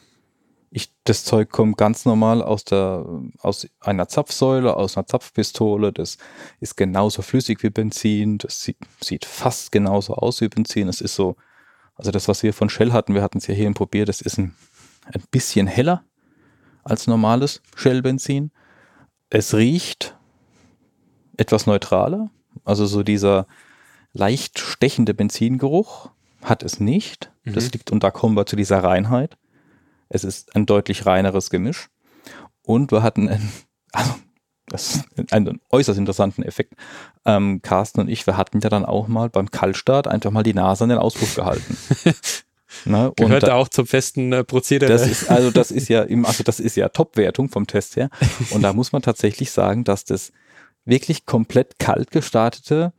Ich, 0.76 0.92
das 1.04 1.24
Zeug 1.24 1.48
kommt 1.48 1.78
ganz 1.78 2.04
normal 2.04 2.42
aus 2.42 2.62
der, 2.66 3.06
aus 3.38 3.66
einer 3.80 4.08
Zapfsäule, 4.08 4.76
aus 4.76 4.98
einer 4.98 5.06
Zapfpistole. 5.06 5.90
Das 5.90 6.18
ist 6.60 6.76
genauso 6.76 7.22
flüssig 7.22 7.62
wie 7.62 7.70
Benzin. 7.70 8.36
Das 8.36 8.60
sieht, 8.60 8.76
sieht 9.00 9.24
fast 9.24 9.72
genauso 9.72 10.12
aus 10.16 10.42
wie 10.42 10.48
Benzin. 10.48 10.88
Es 10.88 11.00
ist 11.00 11.14
so, 11.14 11.36
also 11.94 12.10
das, 12.10 12.28
was 12.28 12.42
wir 12.42 12.52
von 12.52 12.68
Shell 12.68 12.92
hatten, 12.92 13.14
wir 13.14 13.22
hatten 13.22 13.38
es 13.38 13.46
ja 13.46 13.54
hier 13.54 13.72
probiert, 13.72 14.10
das 14.10 14.20
ist 14.20 14.36
ein, 14.36 14.54
ein 15.06 15.22
bisschen 15.30 15.66
heller 15.66 16.04
als 16.84 17.06
normales 17.06 17.62
Shell-Benzin. 17.74 18.50
Es 19.30 19.54
riecht 19.54 20.14
etwas 21.38 21.64
neutraler, 21.64 22.28
also 22.66 22.84
so 22.84 23.02
dieser 23.02 23.46
leicht 24.12 24.58
stechende 24.58 25.14
Benzingeruch 25.14 26.10
hat 26.42 26.62
es 26.62 26.80
nicht. 26.80 27.32
Mhm. 27.44 27.54
Das 27.54 27.72
liegt, 27.72 27.90
und 27.92 28.02
da 28.02 28.10
kommen 28.10 28.36
wir 28.36 28.44
zu 28.44 28.56
dieser 28.56 28.84
Reinheit. 28.84 29.38
Es 30.08 30.24
ist 30.24 30.54
ein 30.54 30.66
deutlich 30.66 31.06
reineres 31.06 31.50
Gemisch. 31.50 31.88
Und 32.62 32.92
wir 32.92 33.02
hatten 33.02 33.28
einen, 33.28 33.52
also 33.92 34.14
das 34.68 34.96
ist 34.96 35.32
einen 35.32 35.60
äußerst 35.70 35.98
interessanten 35.98 36.42
Effekt. 36.42 36.74
Ähm, 37.24 37.60
Carsten 37.62 38.00
und 38.00 38.08
ich, 38.08 38.26
wir 38.26 38.36
hatten 38.36 38.60
ja 38.60 38.68
dann 38.68 38.84
auch 38.84 39.08
mal 39.08 39.28
beim 39.28 39.50
Kaltstart 39.50 40.08
einfach 40.08 40.30
mal 40.30 40.42
die 40.42 40.54
Nase 40.54 40.84
an 40.84 40.90
den 40.90 40.98
Auspuff 40.98 41.34
gehalten. 41.34 41.76
Ne? 42.84 43.10
Gehört 43.16 43.44
da, 43.44 43.54
auch 43.54 43.68
zum 43.68 43.86
festen 43.86 44.32
äh, 44.32 44.44
Prozedere. 44.44 44.92
Das 44.92 45.06
ist, 45.06 45.30
also 45.30 45.50
das 45.50 45.70
ist 45.70 45.88
ja 45.88 46.02
im, 46.02 46.26
also 46.26 46.44
das 46.44 46.60
ist 46.60 46.76
ja 46.76 46.88
Top-Wertung 46.90 47.48
vom 47.48 47.66
Test 47.66 47.96
her. 47.96 48.10
Und 48.50 48.62
da 48.62 48.74
muss 48.74 48.92
man 48.92 49.00
tatsächlich 49.00 49.50
sagen, 49.50 49.82
dass 49.82 50.04
das 50.04 50.30
wirklich 50.84 51.24
komplett 51.24 51.78
kalt 51.78 52.10
gestartete 52.10 52.92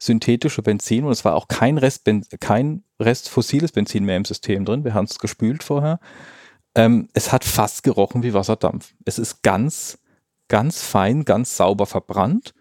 synthetische 0.00 0.62
Benzin 0.62 1.04
und 1.04 1.12
es 1.12 1.24
war 1.24 1.34
auch 1.34 1.46
kein 1.46 1.76
Rest, 1.76 2.08
kein 2.40 2.82
Rest 2.98 3.28
fossiles 3.28 3.72
Benzin 3.72 4.04
mehr 4.04 4.16
im 4.16 4.24
System 4.24 4.64
drin. 4.64 4.82
Wir 4.82 4.94
haben 4.94 5.04
es 5.04 5.18
gespült 5.18 5.62
vorher. 5.62 6.00
Ähm, 6.74 7.08
es 7.14 7.32
hat 7.32 7.44
fast 7.44 7.82
gerochen 7.82 8.22
wie 8.22 8.34
Wasserdampf. 8.34 8.94
Es 9.04 9.18
ist 9.18 9.42
ganz, 9.42 9.98
ganz 10.48 10.82
fein, 10.82 11.24
ganz 11.24 11.56
sauber 11.56 11.86
verbrannt 11.86 12.54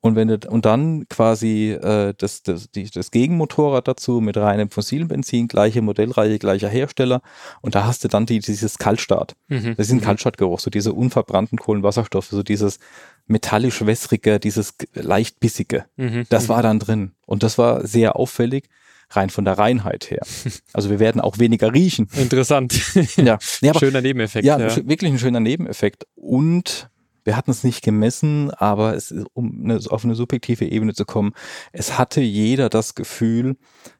und 0.00 0.14
wenn 0.14 0.28
du, 0.28 0.38
und 0.48 0.64
dann 0.64 1.08
quasi 1.08 1.72
äh, 1.72 2.14
das, 2.16 2.42
das, 2.44 2.70
die, 2.70 2.88
das 2.88 3.10
Gegenmotorrad 3.10 3.88
dazu 3.88 4.20
mit 4.20 4.36
reinem 4.36 4.70
fossilen 4.70 5.08
Benzin, 5.08 5.48
gleiche 5.48 5.82
Modellreihe, 5.82 6.38
gleicher 6.38 6.68
Hersteller. 6.68 7.20
Und 7.62 7.74
da 7.74 7.84
hast 7.84 8.04
du 8.04 8.08
dann 8.08 8.24
die, 8.24 8.38
dieses 8.38 8.78
Kaltstart. 8.78 9.34
Mhm. 9.48 9.74
Das 9.76 9.88
ist 9.88 9.92
ein 9.92 9.98
mhm. 9.98 10.02
Kaltstartgeruch, 10.02 10.60
so 10.60 10.70
diese 10.70 10.92
unverbrannten 10.92 11.58
Kohlenwasserstoffe, 11.58 12.28
so 12.28 12.44
dieses 12.44 12.78
metallisch-wässrige, 13.26 14.38
dieses 14.38 14.74
leicht 14.94 15.40
bissige. 15.40 15.86
Mhm. 15.96 16.26
Das 16.28 16.44
mhm. 16.44 16.48
war 16.50 16.62
dann 16.62 16.78
drin. 16.78 17.12
Und 17.26 17.42
das 17.42 17.58
war 17.58 17.84
sehr 17.84 18.14
auffällig 18.14 18.68
rein 19.10 19.30
von 19.30 19.44
der 19.44 19.58
Reinheit 19.58 20.10
her. 20.10 20.22
Also 20.72 20.90
wir 20.90 20.98
werden 20.98 21.20
auch 21.20 21.38
weniger 21.38 21.72
riechen. 21.72 22.08
Interessant. 22.16 22.94
ja. 23.16 23.38
ja 23.60 23.70
aber, 23.70 23.80
schöner 23.80 24.00
Nebeneffekt. 24.00 24.44
Ja, 24.44 24.58
ja, 24.58 24.76
wirklich 24.88 25.10
ein 25.10 25.18
schöner 25.18 25.40
Nebeneffekt. 25.40 26.06
Und 26.14 26.88
wir 27.24 27.36
hatten 27.36 27.50
es 27.50 27.64
nicht 27.64 27.82
gemessen, 27.82 28.50
aber 28.52 28.94
es, 28.94 29.14
um 29.32 29.64
eine, 29.64 29.80
auf 29.88 30.04
eine 30.04 30.14
subjektive 30.14 30.66
Ebene 30.66 30.94
zu 30.94 31.04
kommen, 31.04 31.32
es 31.72 31.98
hatte 31.98 32.20
jeder 32.20 32.68
das 32.68 32.94
Gefühl, 32.94 33.56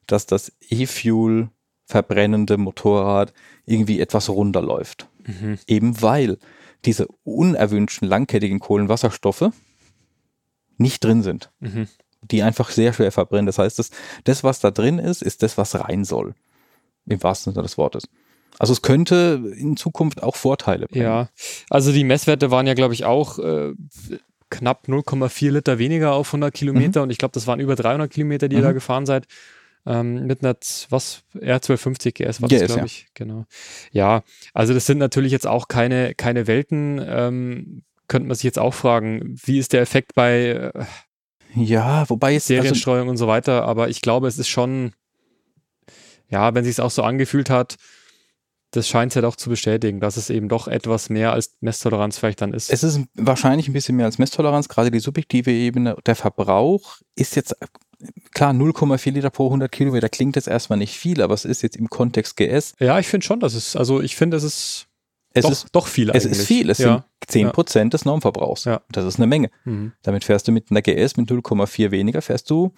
dass 0.07 0.25
das 0.25 0.51
E-Fuel 0.69 1.49
verbrennende 1.85 2.57
Motorrad 2.57 3.33
irgendwie 3.65 3.99
etwas 3.99 4.29
runterläuft. 4.29 5.09
Mhm. 5.25 5.57
Eben 5.67 6.01
weil 6.01 6.37
diese 6.85 7.07
unerwünschten 7.23 8.07
langkettigen 8.07 8.59
Kohlenwasserstoffe 8.59 9.51
nicht 10.77 11.03
drin 11.03 11.23
sind. 11.23 11.51
Mhm. 11.59 11.87
Die 12.21 12.43
einfach 12.43 12.69
sehr 12.69 12.93
schwer 12.93 13.11
verbrennen. 13.11 13.45
Das 13.45 13.57
heißt, 13.57 13.79
das, 13.79 13.91
das, 14.25 14.43
was 14.43 14.59
da 14.59 14.71
drin 14.71 14.99
ist, 14.99 15.21
ist 15.21 15.41
das, 15.43 15.57
was 15.57 15.79
rein 15.79 16.03
soll. 16.03 16.35
Im 17.05 17.23
wahrsten 17.23 17.53
Sinne 17.53 17.63
des 17.63 17.77
Wortes. 17.77 18.03
Also 18.57 18.73
es 18.73 18.81
könnte 18.81 19.41
in 19.55 19.77
Zukunft 19.77 20.21
auch 20.21 20.35
Vorteile 20.35 20.87
bringen. 20.87 21.05
Ja, 21.05 21.29
also 21.69 21.91
die 21.91 22.03
Messwerte 22.03 22.51
waren 22.51 22.67
ja, 22.67 22.73
glaube 22.73 22.93
ich, 22.93 23.05
auch 23.05 23.39
äh, 23.39 23.73
knapp 24.49 24.87
0,4 24.87 25.51
Liter 25.51 25.79
weniger 25.79 26.13
auf 26.13 26.27
100 26.29 26.53
Kilometer 26.53 26.99
mhm. 26.99 27.03
und 27.03 27.09
ich 27.11 27.17
glaube, 27.17 27.31
das 27.33 27.47
waren 27.47 27.59
über 27.59 27.75
300 27.75 28.11
Kilometer, 28.11 28.49
die 28.49 28.55
mhm. 28.55 28.61
ihr 28.61 28.67
da 28.67 28.71
gefahren 28.73 29.05
seid. 29.05 29.25
Ähm, 29.85 30.27
mit 30.27 30.43
einer, 30.43 30.55
was, 30.89 31.23
R1250 31.35 32.11
GS 32.11 32.41
war 32.41 32.49
das, 32.49 32.65
glaube 32.65 32.85
ich. 32.85 33.01
Ja. 33.01 33.07
Genau. 33.13 33.45
Ja, 33.91 34.23
also 34.53 34.73
das 34.73 34.85
sind 34.85 34.97
natürlich 34.97 35.31
jetzt 35.31 35.47
auch 35.47 35.67
keine, 35.67 36.13
keine 36.15 36.47
Welten. 36.47 37.01
Ähm, 37.03 37.83
könnte 38.07 38.27
man 38.27 38.35
sich 38.35 38.43
jetzt 38.43 38.59
auch 38.59 38.73
fragen, 38.73 39.35
wie 39.43 39.57
ist 39.57 39.71
der 39.71 39.81
Effekt 39.81 40.15
bei 40.15 40.71
äh, 40.73 40.83
ja, 41.55 42.09
wobei 42.09 42.35
es 42.35 42.43
also 42.43 42.61
Serienstreuung 42.61 43.01
also, 43.01 43.11
und 43.11 43.17
so 43.17 43.27
weiter, 43.27 43.63
aber 43.63 43.89
ich 43.89 44.01
glaube, 44.01 44.27
es 44.27 44.37
ist 44.37 44.49
schon, 44.49 44.93
ja, 46.29 46.53
wenn 46.53 46.63
sich 46.63 46.73
es 46.73 46.79
auch 46.79 46.91
so 46.91 47.03
angefühlt 47.03 47.49
hat, 47.49 47.77
das 48.71 48.87
scheint 48.87 49.11
es 49.11 49.15
ja 49.15 49.21
doch 49.21 49.35
zu 49.35 49.49
bestätigen, 49.49 49.99
dass 49.99 50.15
es 50.17 50.29
eben 50.29 50.47
doch 50.47 50.67
etwas 50.67 51.09
mehr 51.09 51.33
als 51.33 51.55
Messtoleranz 51.59 52.19
vielleicht 52.19 52.41
dann 52.41 52.53
ist. 52.53 52.71
Es 52.71 52.83
ist 52.83 53.01
wahrscheinlich 53.15 53.67
ein 53.67 53.73
bisschen 53.73 53.95
mehr 53.95 54.05
als 54.05 54.19
Messtoleranz, 54.19 54.69
gerade 54.69 54.91
die 54.91 54.99
subjektive 54.99 55.51
Ebene. 55.51 55.95
Der 56.05 56.15
Verbrauch 56.15 56.97
ist 57.15 57.35
jetzt, 57.35 57.55
klar, 58.31 58.51
0,4 58.51 59.11
Liter 59.11 59.31
pro 59.31 59.45
100 59.45 59.71
Kilometer 59.71 60.07
klingt 60.07 60.35
jetzt 60.35 60.47
erstmal 60.47 60.77
nicht 60.77 60.95
viel, 60.95 61.21
aber 61.23 61.33
es 61.33 61.45
ist 61.45 61.63
jetzt 61.63 61.77
im 61.77 61.89
Kontext 61.89 62.37
GS. 62.37 62.75
Ja, 62.79 62.99
ich 62.99 63.07
finde 63.07 63.25
schon, 63.25 63.39
dass 63.39 63.55
es, 63.55 63.75
also 63.75 64.01
ich 64.01 64.15
finde, 64.15 64.37
es 64.37 64.43
ist 64.43 64.88
es 65.33 65.43
doch, 65.43 65.51
ist 65.51 65.67
doch 65.71 65.87
viel 65.87 66.09
eigentlich. 66.09 66.25
Es 66.25 66.39
ist 66.39 66.47
viel, 66.47 66.69
es 66.69 66.79
ja. 66.79 66.93
sind 66.93 67.03
10 67.27 67.51
Prozent 67.51 67.93
ja. 67.93 67.97
des 67.97 68.05
Normverbrauchs. 68.05 68.65
Ja. 68.65 68.81
Das 68.91 69.05
ist 69.05 69.17
eine 69.17 69.27
Menge. 69.27 69.49
Mhm. 69.63 69.93
Damit 70.01 70.23
fährst 70.23 70.47
du 70.47 70.51
mit 70.51 70.71
einer 70.71 70.81
GS 70.81 71.17
mit 71.17 71.29
0,4 71.29 71.91
weniger, 71.91 72.21
fährst 72.21 72.49
du, 72.49 72.73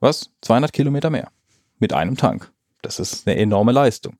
was, 0.00 0.30
200 0.42 0.72
Kilometer 0.72 1.10
mehr. 1.10 1.30
Mit 1.78 1.92
einem 1.92 2.16
Tank. 2.16 2.50
Das 2.82 2.98
ist 2.98 3.26
eine 3.26 3.36
enorme 3.38 3.72
Leistung. 3.72 4.16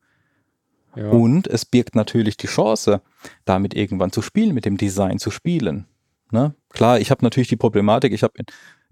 Ja. 0.95 1.09
Und 1.09 1.47
es 1.47 1.65
birgt 1.65 1.95
natürlich 1.95 2.37
die 2.37 2.49
Chance, 2.49 3.01
damit 3.45 3.75
irgendwann 3.75 4.13
zu 4.13 4.23
spielen, 4.23 4.55
mit 4.55 4.65
dem 4.65 4.77
Design 4.77 5.19
zu 5.19 5.31
spielen. 5.31 5.87
Ne? 6.33 6.55
Klar, 6.71 7.01
ich 7.01 7.11
habe 7.11 7.25
natürlich 7.25 7.49
die 7.49 7.57
Problematik, 7.57 8.13
ich 8.13 8.23
habe 8.23 8.35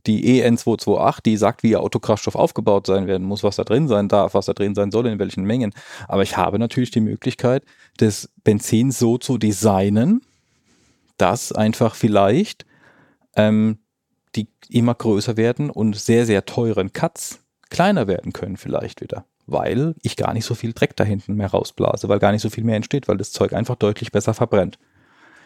die 0.09 0.43
EN228, 0.43 1.23
die 1.23 1.37
sagt, 1.37 1.63
wie 1.63 1.71
ihr 1.71 1.81
Autokraftstoff 1.81 2.35
aufgebaut 2.35 2.87
sein 2.87 3.07
werden 3.07 3.27
muss, 3.27 3.45
was 3.45 3.57
da 3.57 3.65
drin 3.65 3.87
sein 3.87 4.09
darf, 4.09 4.35
was 4.35 4.47
da 4.47 4.55
drin 4.55 4.75
sein 4.75 4.91
soll, 4.91 5.07
in 5.07 5.19
welchen 5.19 5.45
Mengen. 5.45 5.73
Aber 6.09 6.23
ich 6.23 6.37
habe 6.37 6.59
natürlich 6.59 6.91
die 6.91 7.01
Möglichkeit, 7.01 7.63
das 7.99 8.29
Benzin 8.43 8.91
so 8.91 9.19
zu 9.19 9.39
designen, 9.39 10.23
dass 11.19 11.53
einfach 11.53 11.95
vielleicht 11.95 12.67
ähm, 13.37 13.79
die 14.35 14.49
immer 14.69 14.95
größer 14.95 15.37
werden 15.37 15.71
und 15.71 15.97
sehr, 15.97 16.27
sehr 16.27 16.45
teuren 16.45 16.93
Cuts 16.93 17.41
kleiner 17.71 18.07
werden 18.09 18.33
können 18.33 18.57
vielleicht 18.57 19.01
wieder 19.01 19.25
weil 19.49 19.95
ich 20.03 20.17
gar 20.17 20.35
nicht 20.35 20.45
so 20.45 20.55
viel 20.55 20.75
Dreck 20.75 20.95
da 20.95 21.05
hinten 21.05 21.35
mehr 21.35 21.49
rausblase, 21.51 22.09
weil 22.09 22.19
gar 22.19 22.33
nicht 22.33 22.43
so 22.43 22.51
viel 22.51 22.65
mehr 22.65 22.77
entsteht, 22.77 23.09
weil 23.09 23.17
das 23.17 23.33
Zeug 23.33 23.55
einfach 23.55 23.77
deutlich 23.77 24.13
besser 24.13 24.35
verbrennt. 24.35 24.79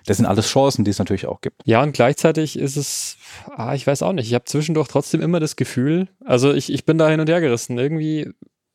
Das 0.06 0.16
sind 0.16 0.26
alles 0.26 0.46
Chancen, 0.46 0.84
die 0.84 0.90
es 0.90 0.98
natürlich 0.98 1.26
auch 1.26 1.40
gibt. 1.40 1.62
Ja, 1.64 1.82
und 1.82 1.92
gleichzeitig 1.92 2.58
ist 2.58 2.76
es, 2.76 3.16
ah, 3.56 3.74
ich 3.74 3.86
weiß 3.86 4.02
auch 4.02 4.12
nicht, 4.12 4.26
ich 4.26 4.34
habe 4.34 4.44
zwischendurch 4.44 4.88
trotzdem 4.88 5.20
immer 5.20 5.40
das 5.40 5.56
Gefühl, 5.56 6.08
also 6.24 6.52
ich, 6.52 6.72
ich 6.72 6.84
bin 6.84 6.98
da 6.98 7.08
hin 7.08 7.20
und 7.20 7.28
her 7.28 7.40
gerissen. 7.40 7.78
Irgendwie 7.78 8.30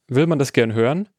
will 0.07 0.27
man 0.27 0.39
das 0.39 0.53
gern 0.53 0.73
hören. 0.73 1.09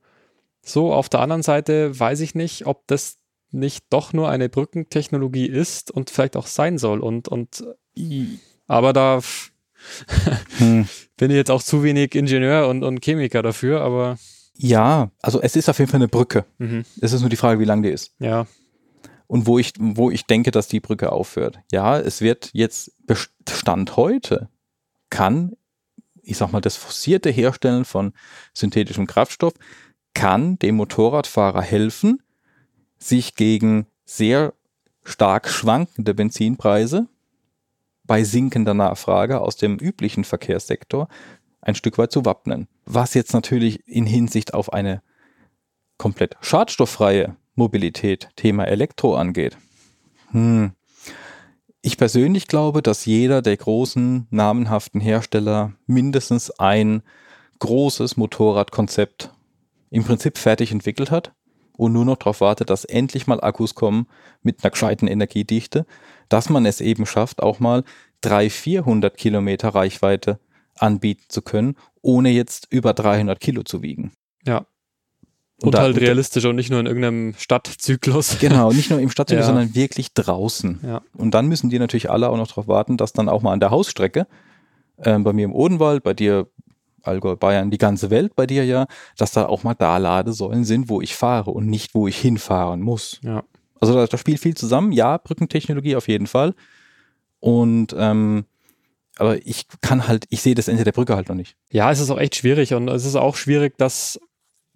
So, 0.62 0.92
auf 0.92 1.08
der 1.08 1.20
anderen 1.20 1.42
Seite 1.42 1.98
weiß 1.98 2.20
ich 2.20 2.34
nicht, 2.34 2.66
ob 2.66 2.86
das 2.86 3.18
nicht 3.50 3.86
doch 3.90 4.12
nur 4.12 4.28
eine 4.28 4.48
Brückentechnologie 4.48 5.46
ist 5.46 5.90
und 5.90 6.10
vielleicht 6.10 6.36
auch 6.36 6.46
sein 6.46 6.78
soll. 6.78 7.00
Und, 7.00 7.28
und 7.28 7.64
aber 8.66 8.92
da 8.92 9.20
hm. 10.58 10.88
Bin 11.16 11.30
ich 11.30 11.36
jetzt 11.36 11.50
auch 11.50 11.62
zu 11.62 11.82
wenig 11.82 12.14
Ingenieur 12.14 12.68
und, 12.68 12.82
und 12.84 13.04
Chemiker 13.04 13.42
dafür, 13.42 13.80
aber. 13.80 14.18
Ja, 14.54 15.10
also 15.20 15.40
es 15.40 15.56
ist 15.56 15.68
auf 15.68 15.78
jeden 15.78 15.90
Fall 15.90 15.98
eine 15.98 16.08
Brücke. 16.08 16.44
Mhm. 16.58 16.84
Es 17.00 17.12
ist 17.12 17.20
nur 17.20 17.30
die 17.30 17.36
Frage, 17.36 17.60
wie 17.60 17.64
lang 17.64 17.82
die 17.82 17.90
ist. 17.90 18.12
Ja. 18.18 18.46
Und 19.28 19.46
wo 19.46 19.58
ich, 19.58 19.74
wo 19.78 20.10
ich 20.10 20.26
denke, 20.26 20.50
dass 20.50 20.66
die 20.66 20.80
Brücke 20.80 21.12
aufhört. 21.12 21.60
Ja, 21.70 21.98
es 21.98 22.20
wird 22.20 22.50
jetzt 22.52 22.92
Stand 23.48 23.96
heute 23.96 24.48
kann, 25.10 25.52
ich 26.22 26.36
sag 26.36 26.50
mal, 26.52 26.60
das 26.60 26.76
forcierte 26.76 27.30
Herstellen 27.30 27.84
von 27.84 28.12
synthetischem 28.52 29.06
Kraftstoff 29.06 29.52
kann 30.14 30.58
dem 30.58 30.76
Motorradfahrer 30.76 31.62
helfen, 31.62 32.22
sich 32.98 33.36
gegen 33.36 33.86
sehr 34.04 34.54
stark 35.04 35.48
schwankende 35.48 36.14
Benzinpreise 36.14 37.06
bei 38.04 38.24
sinkender 38.24 38.74
Nachfrage 38.74 39.40
aus 39.40 39.56
dem 39.56 39.76
üblichen 39.76 40.24
Verkehrssektor 40.24 41.08
ein 41.60 41.74
Stück 41.74 41.98
weit 41.98 42.12
zu 42.12 42.24
wappnen. 42.24 42.66
Was 42.84 43.14
jetzt 43.14 43.34
natürlich 43.34 43.86
in 43.86 44.06
Hinsicht 44.06 44.54
auf 44.54 44.72
eine 44.72 45.02
komplett 45.98 46.36
schadstofffreie 46.40 47.36
Mobilität, 47.58 48.30
Thema 48.36 48.64
Elektro 48.64 49.16
angeht. 49.16 49.58
Hm. 50.30 50.72
Ich 51.82 51.96
persönlich 51.98 52.46
glaube, 52.46 52.82
dass 52.82 53.04
jeder 53.04 53.42
der 53.42 53.56
großen 53.56 54.26
namenhaften 54.30 55.00
Hersteller 55.00 55.72
mindestens 55.86 56.50
ein 56.50 57.02
großes 57.58 58.16
Motorradkonzept 58.16 59.32
im 59.90 60.04
Prinzip 60.04 60.38
fertig 60.38 60.72
entwickelt 60.72 61.10
hat 61.10 61.32
und 61.76 61.92
nur 61.92 62.04
noch 62.04 62.16
darauf 62.16 62.40
wartet, 62.40 62.70
dass 62.70 62.84
endlich 62.84 63.26
mal 63.26 63.40
Akkus 63.40 63.74
kommen 63.74 64.06
mit 64.42 64.62
einer 64.62 64.70
gescheiten 64.70 65.08
Energiedichte, 65.08 65.86
dass 66.28 66.48
man 66.48 66.66
es 66.66 66.80
eben 66.80 67.06
schafft, 67.06 67.42
auch 67.42 67.60
mal 67.60 67.84
300, 68.20 68.52
400 68.52 69.16
Kilometer 69.16 69.68
Reichweite 69.70 70.40
anbieten 70.76 71.24
zu 71.28 71.42
können, 71.42 71.76
ohne 72.02 72.30
jetzt 72.30 72.66
über 72.70 72.92
300 72.92 73.40
Kilo 73.40 73.62
zu 73.62 73.82
wiegen. 73.82 74.12
Ja. 74.44 74.66
Und, 75.60 75.66
und 75.66 75.74
da, 75.74 75.80
halt 75.80 76.00
realistisch 76.00 76.44
und 76.44 76.54
nicht 76.56 76.70
nur 76.70 76.78
in 76.78 76.86
irgendeinem 76.86 77.34
Stadtzyklus. 77.36 78.38
Genau, 78.38 78.70
nicht 78.72 78.90
nur 78.90 79.00
im 79.00 79.10
Stadtzyklus, 79.10 79.46
ja. 79.48 79.52
sondern 79.52 79.74
wirklich 79.74 80.12
draußen. 80.14 80.80
Ja. 80.84 81.02
Und 81.16 81.32
dann 81.34 81.48
müssen 81.48 81.68
die 81.68 81.80
natürlich 81.80 82.10
alle 82.10 82.30
auch 82.30 82.36
noch 82.36 82.46
darauf 82.46 82.68
warten, 82.68 82.96
dass 82.96 83.12
dann 83.12 83.28
auch 83.28 83.42
mal 83.42 83.52
an 83.52 83.60
der 83.60 83.70
Hausstrecke, 83.70 84.28
äh, 84.98 85.18
bei 85.18 85.32
mir 85.32 85.44
im 85.44 85.52
Odenwald, 85.52 86.04
bei 86.04 86.14
dir 86.14 86.46
Allgäu, 87.02 87.36
Bayern, 87.36 87.70
die 87.70 87.78
ganze 87.78 88.10
Welt 88.10 88.36
bei 88.36 88.46
dir 88.46 88.64
ja, 88.64 88.86
dass 89.16 89.32
da 89.32 89.46
auch 89.46 89.64
mal 89.64 89.74
da 89.74 89.96
Ladesäulen 89.96 90.64
sind, 90.64 90.88
wo 90.88 91.00
ich 91.00 91.16
fahre 91.16 91.50
und 91.50 91.66
nicht, 91.66 91.94
wo 91.94 92.06
ich 92.06 92.18
hinfahren 92.18 92.80
muss. 92.80 93.20
Ja. 93.22 93.42
Also 93.80 93.94
da, 93.94 94.06
da 94.06 94.18
spielt 94.18 94.40
viel 94.40 94.56
zusammen. 94.56 94.92
Ja, 94.92 95.18
Brückentechnologie 95.18 95.96
auf 95.96 96.08
jeden 96.08 96.26
Fall. 96.26 96.54
Und 97.40 97.94
ähm, 97.96 98.44
aber 99.16 99.44
ich 99.44 99.66
kann 99.80 100.06
halt, 100.06 100.26
ich 100.28 100.42
sehe 100.42 100.54
das 100.54 100.68
Ende 100.68 100.84
der 100.84 100.92
Brücke 100.92 101.16
halt 101.16 101.28
noch 101.28 101.34
nicht. 101.34 101.56
Ja, 101.72 101.90
es 101.90 101.98
ist 101.98 102.10
auch 102.10 102.18
echt 102.18 102.36
schwierig 102.36 102.74
und 102.74 102.88
es 102.88 103.04
ist 103.04 103.16
auch 103.16 103.34
schwierig, 103.34 103.76
dass 103.76 104.20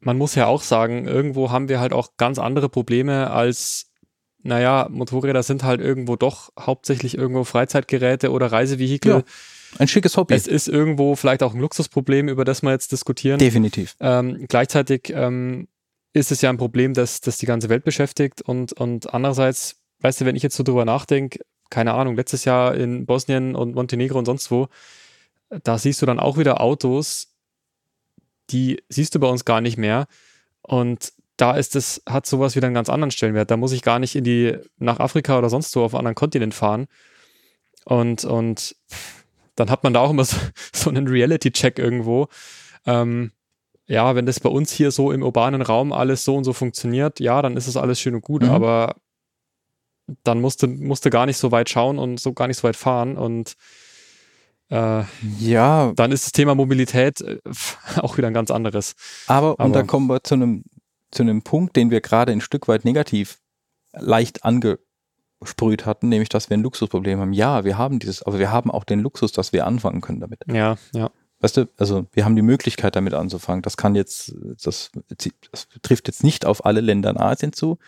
man 0.03 0.19
muss 0.19 0.35
ja 0.35 0.47
auch 0.47 0.63
sagen, 0.63 1.07
irgendwo 1.07 1.51
haben 1.51 1.69
wir 1.69 1.81
halt 1.81 1.93
auch 1.93 2.17
ganz 2.17 2.39
andere 2.39 2.69
Probleme 2.69 3.31
als, 3.31 3.91
naja, 4.43 4.89
Motorräder 4.91 5.43
sind 5.43 5.63
halt 5.63 5.81
irgendwo 5.81 6.17
doch 6.17 6.51
hauptsächlich 6.59 7.17
irgendwo 7.17 7.45
Freizeitgeräte 7.45 8.31
oder 8.31 8.51
Reisevehikel. 8.51 9.13
Ja, 9.13 9.23
ein 9.79 9.89
schickes 9.89 10.17
Hobby. 10.17 10.35
Es 10.35 10.47
ist 10.47 10.69
irgendwo 10.69 11.15
vielleicht 11.15 11.43
auch 11.43 11.55
ein 11.55 11.61
Luxusproblem, 11.61 12.29
über 12.29 12.45
das 12.45 12.63
wir 12.63 12.73
jetzt 12.73 12.93
diskutieren. 12.93 13.39
Definitiv. 13.39 13.97
Ähm, 14.01 14.47
gleichzeitig 14.49 15.13
ähm, 15.15 15.69
ist 16.13 16.33
es 16.33 16.43
ja 16.43 16.51
ein 16.51 16.59
Problem, 16.59 16.95
das, 16.95 17.21
das 17.21 17.39
die 17.39 17.47
ganze 17.47 17.69
Welt 17.69 17.85
beschäftigt 17.85 18.43
und, 18.43 18.73
und 18.73 19.15
andererseits, 19.15 19.77
weißt 20.01 20.21
du, 20.21 20.25
wenn 20.27 20.37
ich 20.37 20.43
jetzt 20.43 20.57
so 20.57 20.63
drüber 20.63 20.85
nachdenke, 20.85 21.41
keine 21.71 21.95
Ahnung, 21.95 22.17
letztes 22.17 22.45
Jahr 22.45 22.75
in 22.75 23.07
Bosnien 23.07 23.55
und 23.55 23.75
Montenegro 23.75 24.19
und 24.19 24.27
sonst 24.27 24.51
wo, 24.51 24.69
da 25.63 25.79
siehst 25.79 26.03
du 26.03 26.07
dann 26.07 26.19
auch 26.19 26.37
wieder 26.37 26.61
Autos, 26.61 27.32
die 28.53 28.83
siehst 28.89 29.15
du 29.15 29.21
bei 29.21 29.29
uns 29.29 29.45
gar 29.45 29.61
nicht 29.61 29.79
mehr. 29.79 30.07
Und 30.63 31.13
da 31.37 31.57
ist 31.57 31.75
es, 31.77 32.03
hat 32.09 32.27
sowas 32.27 32.55
wieder 32.55 32.67
einen 32.67 32.75
ganz 32.75 32.89
anderen 32.89 33.11
Stellenwert. 33.11 33.51
Da 33.51 33.57
muss 33.57 33.73
ich 33.73 33.83
gar 33.83 33.99
nicht 33.99 34.15
in 34.15 34.25
die, 34.25 34.59
nach 34.79 35.01
Afrika 35.01 35.39
oder 35.39 35.51
sonst 35.51 35.75
wo 35.75 35.83
auf 35.83 35.95
einen 35.95 36.01
anderen 36.01 36.15
Kontinent 36.15 36.55
fahren. 36.55 36.87
Und, 37.85 38.25
und 38.25 38.77
dann 39.57 39.71
hat 39.71 39.83
man 39.83 39.93
da 39.93 40.01
auch 40.01 40.11
immer 40.11 40.25
so, 40.25 40.37
so 40.73 40.91
einen 40.91 41.09
Reality-Check 41.09 41.79
irgendwo. 41.79 42.29
Ähm, 42.87 43.33
ja, 43.87 44.15
wenn 44.15 44.27
das 44.27 44.41
bei 44.41 44.49
uns 44.49 44.73
hier 44.73 44.91
so 44.91 45.11
im 45.11 45.23
urbanen 45.23 45.63
Raum 45.63 45.93
alles 45.93 46.25
so 46.25 46.37
und 46.37 46.45
so 46.45 46.53
funktioniert, 46.53 47.21
ja, 47.21 47.43
dann 47.43 47.57
ist 47.57 47.67
es 47.67 47.77
alles 47.77 48.01
schön 48.01 48.15
und 48.15 48.23
gut, 48.23 48.43
mhm. 48.43 48.51
aber 48.51 48.97
dann 50.25 50.41
musste, 50.41 50.67
musste 50.67 51.11
gar 51.11 51.27
nicht 51.27 51.37
so 51.37 51.51
weit 51.51 51.69
schauen 51.69 51.99
und 51.99 52.21
so 52.21 52.33
gar 52.33 52.49
nicht 52.49 52.59
so 52.59 52.69
weit 52.69 52.77
fahren 52.77 53.17
und 53.17 53.55
äh, 54.73 55.05
ja. 55.39 55.93
Dann 55.95 56.13
ist 56.13 56.25
das 56.25 56.33
Thema 56.33 56.55
Mobilität 56.55 57.21
äh, 57.21 57.39
auch 57.97 58.17
wieder 58.17 58.29
ein 58.29 58.35
ganz 58.35 58.51
anderes. 58.51 58.95
Aber, 59.27 59.53
Aber 59.53 59.65
und 59.65 59.73
da 59.75 59.83
kommen 59.83 60.09
wir 60.09 60.25
zu 60.25 60.35
einem, 60.35 60.65
zu 61.11 61.23
einem 61.23 61.43
Punkt, 61.43 61.77
den 61.77 61.91
wir 61.91 62.01
gerade 62.01 62.33
ein 62.33 62.41
Stück 62.41 62.69
weit 62.69 62.85
negativ 62.87 63.39
leicht 63.93 64.45
angesprüht 64.45 65.85
hatten, 65.85 66.09
nämlich, 66.09 66.31
dass 66.31 66.49
wir 66.49 66.57
ein 66.57 66.63
Luxusproblem 66.63 67.21
haben. 67.21 67.35
Ja, 67.35 67.65
wir 67.65 67.77
haben 67.77 67.99
dieses, 67.99 68.23
aber 68.23 68.39
wir 68.39 68.51
haben 68.51 68.71
auch 68.71 68.85
den 68.85 69.01
Luxus, 69.01 69.33
dass 69.33 69.53
wir 69.53 69.67
anfangen 69.67 70.01
können 70.01 70.21
damit. 70.21 70.41
Ja, 70.51 70.77
ja. 70.95 71.11
Weißt 71.41 71.57
du, 71.59 71.69
also 71.77 72.07
wir 72.13 72.25
haben 72.25 72.37
die 72.37 72.43
Möglichkeit 72.43 72.97
damit 72.97 73.13
anzufangen. 73.15 73.63
Das 73.63 73.77
kann 73.77 73.95
jetzt, 73.95 74.33
das, 74.63 74.91
das 75.51 75.69
trifft 75.83 76.07
jetzt 76.07 76.25
nicht 76.25 76.47
auf 76.47 76.65
alle 76.65 76.81
Länder 76.81 77.11
in 77.11 77.19
Asien 77.19 77.53
zu, 77.53 77.79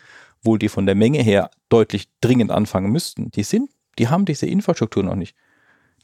obwohl 0.41 0.59
die 0.59 0.69
von 0.69 0.85
der 0.85 0.93
Menge 0.93 1.23
her 1.23 1.49
deutlich 1.69 2.09
dringend 2.21 2.51
anfangen 2.51 2.91
müssten. 2.91 3.31
Die 3.31 3.43
sind, 3.43 3.69
die 3.97 4.09
haben 4.09 4.25
diese 4.25 4.45
Infrastruktur 4.45 5.01
noch 5.01 5.15
nicht. 5.15 5.35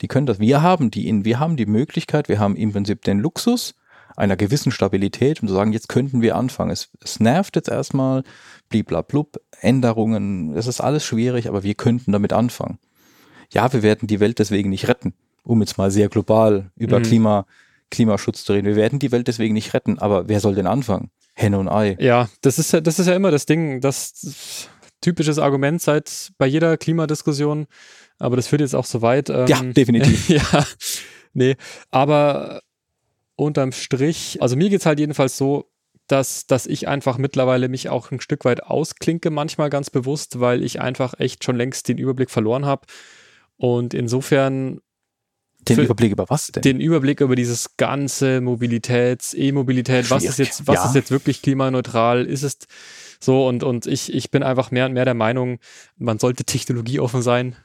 Die 0.01 0.07
können 0.07 0.25
das. 0.25 0.39
Wir 0.39 0.61
haben 0.61 0.91
die, 0.91 1.23
wir 1.23 1.39
haben 1.39 1.57
die 1.57 1.65
Möglichkeit, 1.65 2.27
wir 2.27 2.39
haben 2.39 2.55
im 2.55 2.73
Prinzip 2.73 3.03
den 3.03 3.19
Luxus 3.19 3.75
einer 4.17 4.35
gewissen 4.35 4.71
Stabilität, 4.71 5.41
um 5.41 5.47
zu 5.47 5.53
sagen, 5.53 5.73
jetzt 5.73 5.89
könnten 5.89 6.21
wir 6.21 6.35
anfangen. 6.35 6.71
Es, 6.71 6.89
es 7.03 7.19
nervt 7.19 7.55
jetzt 7.55 7.69
erstmal, 7.69 8.23
bliblablub, 8.69 9.39
Änderungen, 9.61 10.55
es 10.55 10.67
ist 10.67 10.81
alles 10.81 11.05
schwierig, 11.05 11.47
aber 11.47 11.63
wir 11.63 11.75
könnten 11.75 12.11
damit 12.11 12.33
anfangen. 12.33 12.79
Ja, 13.53 13.71
wir 13.71 13.83
werden 13.83 14.07
die 14.07 14.19
Welt 14.19 14.39
deswegen 14.39 14.69
nicht 14.69 14.87
retten, 14.87 15.13
um 15.43 15.61
jetzt 15.61 15.77
mal 15.77 15.91
sehr 15.91 16.09
global 16.09 16.71
über 16.75 16.99
mhm. 16.99 17.03
Klima, 17.03 17.45
Klimaschutz 17.89 18.43
zu 18.43 18.53
reden. 18.53 18.67
Wir 18.67 18.75
werden 18.75 18.99
die 18.99 19.11
Welt 19.11 19.27
deswegen 19.27 19.53
nicht 19.53 19.73
retten, 19.73 19.99
aber 19.99 20.27
wer 20.27 20.39
soll 20.39 20.55
denn 20.55 20.67
anfangen? 20.67 21.11
Henne 21.33 21.59
und 21.59 21.69
Ei. 21.69 21.97
Ja, 21.99 22.29
das 22.41 22.59
ist 22.59 22.73
ja, 22.73 22.81
das 22.81 22.99
ist 22.99 23.07
ja 23.07 23.15
immer 23.15 23.31
das 23.31 23.45
Ding, 23.45 23.81
das 23.81 24.67
typisches 25.01 25.39
Argument 25.39 25.81
seit 25.81 26.31
bei 26.37 26.45
jeder 26.45 26.77
Klimadiskussion 26.77 27.67
aber 28.21 28.35
das 28.35 28.47
führt 28.47 28.61
jetzt 28.61 28.75
auch 28.75 28.85
so 28.85 29.01
weit. 29.01 29.29
Ähm, 29.29 29.47
ja, 29.47 29.61
definitiv. 29.61 30.29
ja, 30.29 30.65
nee, 31.33 31.55
aber 31.89 32.61
unterm 33.35 33.71
Strich, 33.71 34.37
also 34.41 34.55
mir 34.55 34.69
geht 34.69 34.81
es 34.81 34.85
halt 34.85 34.99
jedenfalls 34.99 35.37
so, 35.37 35.71
dass, 36.07 36.45
dass 36.45 36.67
ich 36.67 36.87
einfach 36.87 37.17
mittlerweile 37.17 37.69
mich 37.69 37.89
auch 37.89 38.11
ein 38.11 38.19
Stück 38.19 38.45
weit 38.45 38.63
ausklinke, 38.63 39.29
manchmal 39.29 39.69
ganz 39.69 39.89
bewusst, 39.89 40.39
weil 40.39 40.63
ich 40.63 40.81
einfach 40.81 41.13
echt 41.17 41.43
schon 41.43 41.55
längst 41.55 41.87
den 41.87 41.97
Überblick 41.97 42.29
verloren 42.29 42.65
habe. 42.65 42.85
Und 43.57 43.93
insofern. 43.93 44.81
Den 45.67 45.79
Überblick 45.79 46.11
über 46.11 46.25
was 46.27 46.47
denn? 46.47 46.63
Den 46.63 46.81
Überblick 46.81 47.21
über 47.21 47.35
dieses 47.35 47.77
ganze 47.77 48.41
Mobilitäts-, 48.41 49.35
E-Mobilität, 49.35 50.09
was 50.09 50.23
ist 50.23 50.39
jetzt, 50.39 50.67
was 50.67 50.75
ja. 50.75 50.85
ist 50.85 50.95
jetzt 50.95 51.11
wirklich 51.11 51.43
klimaneutral? 51.43 52.25
Ist 52.25 52.41
es 52.41 52.57
so? 53.19 53.47
Und, 53.47 53.63
und 53.63 53.85
ich, 53.85 54.11
ich 54.11 54.31
bin 54.31 54.41
einfach 54.41 54.71
mehr 54.71 54.87
und 54.87 54.93
mehr 54.93 55.05
der 55.05 55.13
Meinung, 55.13 55.59
man 55.97 56.17
sollte 56.17 56.45
technologieoffen 56.45 57.21
sein 57.21 57.55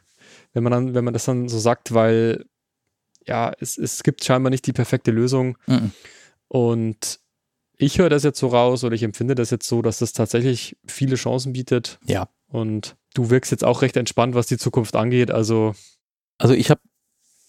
wenn 0.57 0.63
man 0.63 0.73
dann, 0.73 0.95
wenn 0.95 1.05
man 1.05 1.13
das 1.13 1.27
dann 1.27 1.51
so 1.51 1.59
sagt, 1.59 1.93
weil 1.93 2.47
ja, 3.27 3.53
es, 3.61 3.77
es 3.77 4.03
gibt 4.03 4.25
scheinbar 4.25 4.49
nicht 4.49 4.67
die 4.67 4.73
perfekte 4.73 5.11
Lösung. 5.11 5.59
Mhm. 5.67 5.91
Und 6.49 7.21
ich 7.77 7.99
höre 7.99 8.09
das 8.09 8.23
jetzt 8.23 8.39
so 8.39 8.47
raus 8.47 8.83
oder 8.83 8.95
ich 8.95 9.03
empfinde 9.03 9.35
das 9.35 9.51
jetzt 9.51 9.69
so, 9.69 9.83
dass 9.83 9.99
das 9.99 10.15
tatsächlich 10.15 10.79
viele 10.87 11.17
Chancen 11.17 11.53
bietet. 11.53 11.99
Ja. 12.07 12.31
Und 12.49 12.97
du 13.13 13.29
wirkst 13.29 13.51
jetzt 13.51 13.65
auch 13.65 13.83
recht 13.83 13.99
entspannt, 13.99 14.35
was 14.35 14.47
die 14.47 14.57
Zukunft 14.57 14.97
angeht. 14.97 15.31
Also. 15.31 15.75
Also 16.39 16.55
ich 16.55 16.71
habe 16.71 16.81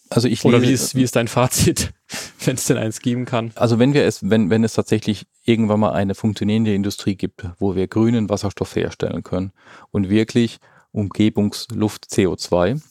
also 0.10 0.28
ich 0.28 0.44
Oder 0.44 0.60
lese, 0.60 0.70
wie, 0.70 0.74
ist, 0.74 0.96
wie 0.96 1.04
ist 1.04 1.16
dein 1.16 1.30
Fazit, 1.30 1.94
wenn 2.44 2.56
es 2.56 2.66
denn 2.66 2.78
eins 2.78 3.00
geben 3.00 3.24
kann? 3.24 3.54
Also 3.56 3.80
wenn 3.80 3.94
wir 3.94 4.04
es, 4.04 4.30
wenn, 4.30 4.50
wenn 4.50 4.66
es 4.66 4.74
tatsächlich 4.74 5.28
irgendwann 5.46 5.80
mal 5.80 5.94
eine 5.94 6.14
funktionierende 6.14 6.74
Industrie 6.74 7.16
gibt, 7.16 7.46
wo 7.58 7.76
wir 7.76 7.88
grünen 7.88 8.30
Wasserstoff 8.30 8.76
herstellen 8.76 9.24
können 9.24 9.54
und 9.92 10.10
wirklich 10.10 10.60
Umgebungsluft 10.92 12.06
CO2 12.06 12.82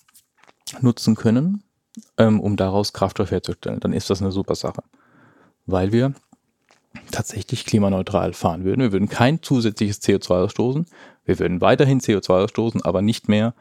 nutzen 0.81 1.15
können, 1.15 1.63
ähm, 2.19 2.41
um 2.41 2.57
daraus 2.57 2.93
Kraftstoff 2.93 3.31
herzustellen, 3.31 3.81
dann 3.81 3.93
ist 3.93 4.11
das 4.11 4.21
eine 4.21 4.33
super 4.33 4.55
Sache. 4.55 4.83
Weil 5.67 5.93
wir 5.93 6.15
tatsächlich 7.11 7.67
klimaneutral 7.67 8.33
fahren 8.33 8.65
würden. 8.65 8.81
Wir 8.81 8.93
würden 8.93 9.09
kein 9.09 9.43
zusätzliches 9.43 10.03
CO2 10.03 10.45
ausstoßen. 10.45 10.87
Wir 11.25 11.39
würden 11.39 11.61
weiterhin 11.61 12.01
CO2 12.01 12.45
ausstoßen, 12.45 12.83
aber 12.85 13.03
nicht 13.03 13.29
mehr, 13.29 13.55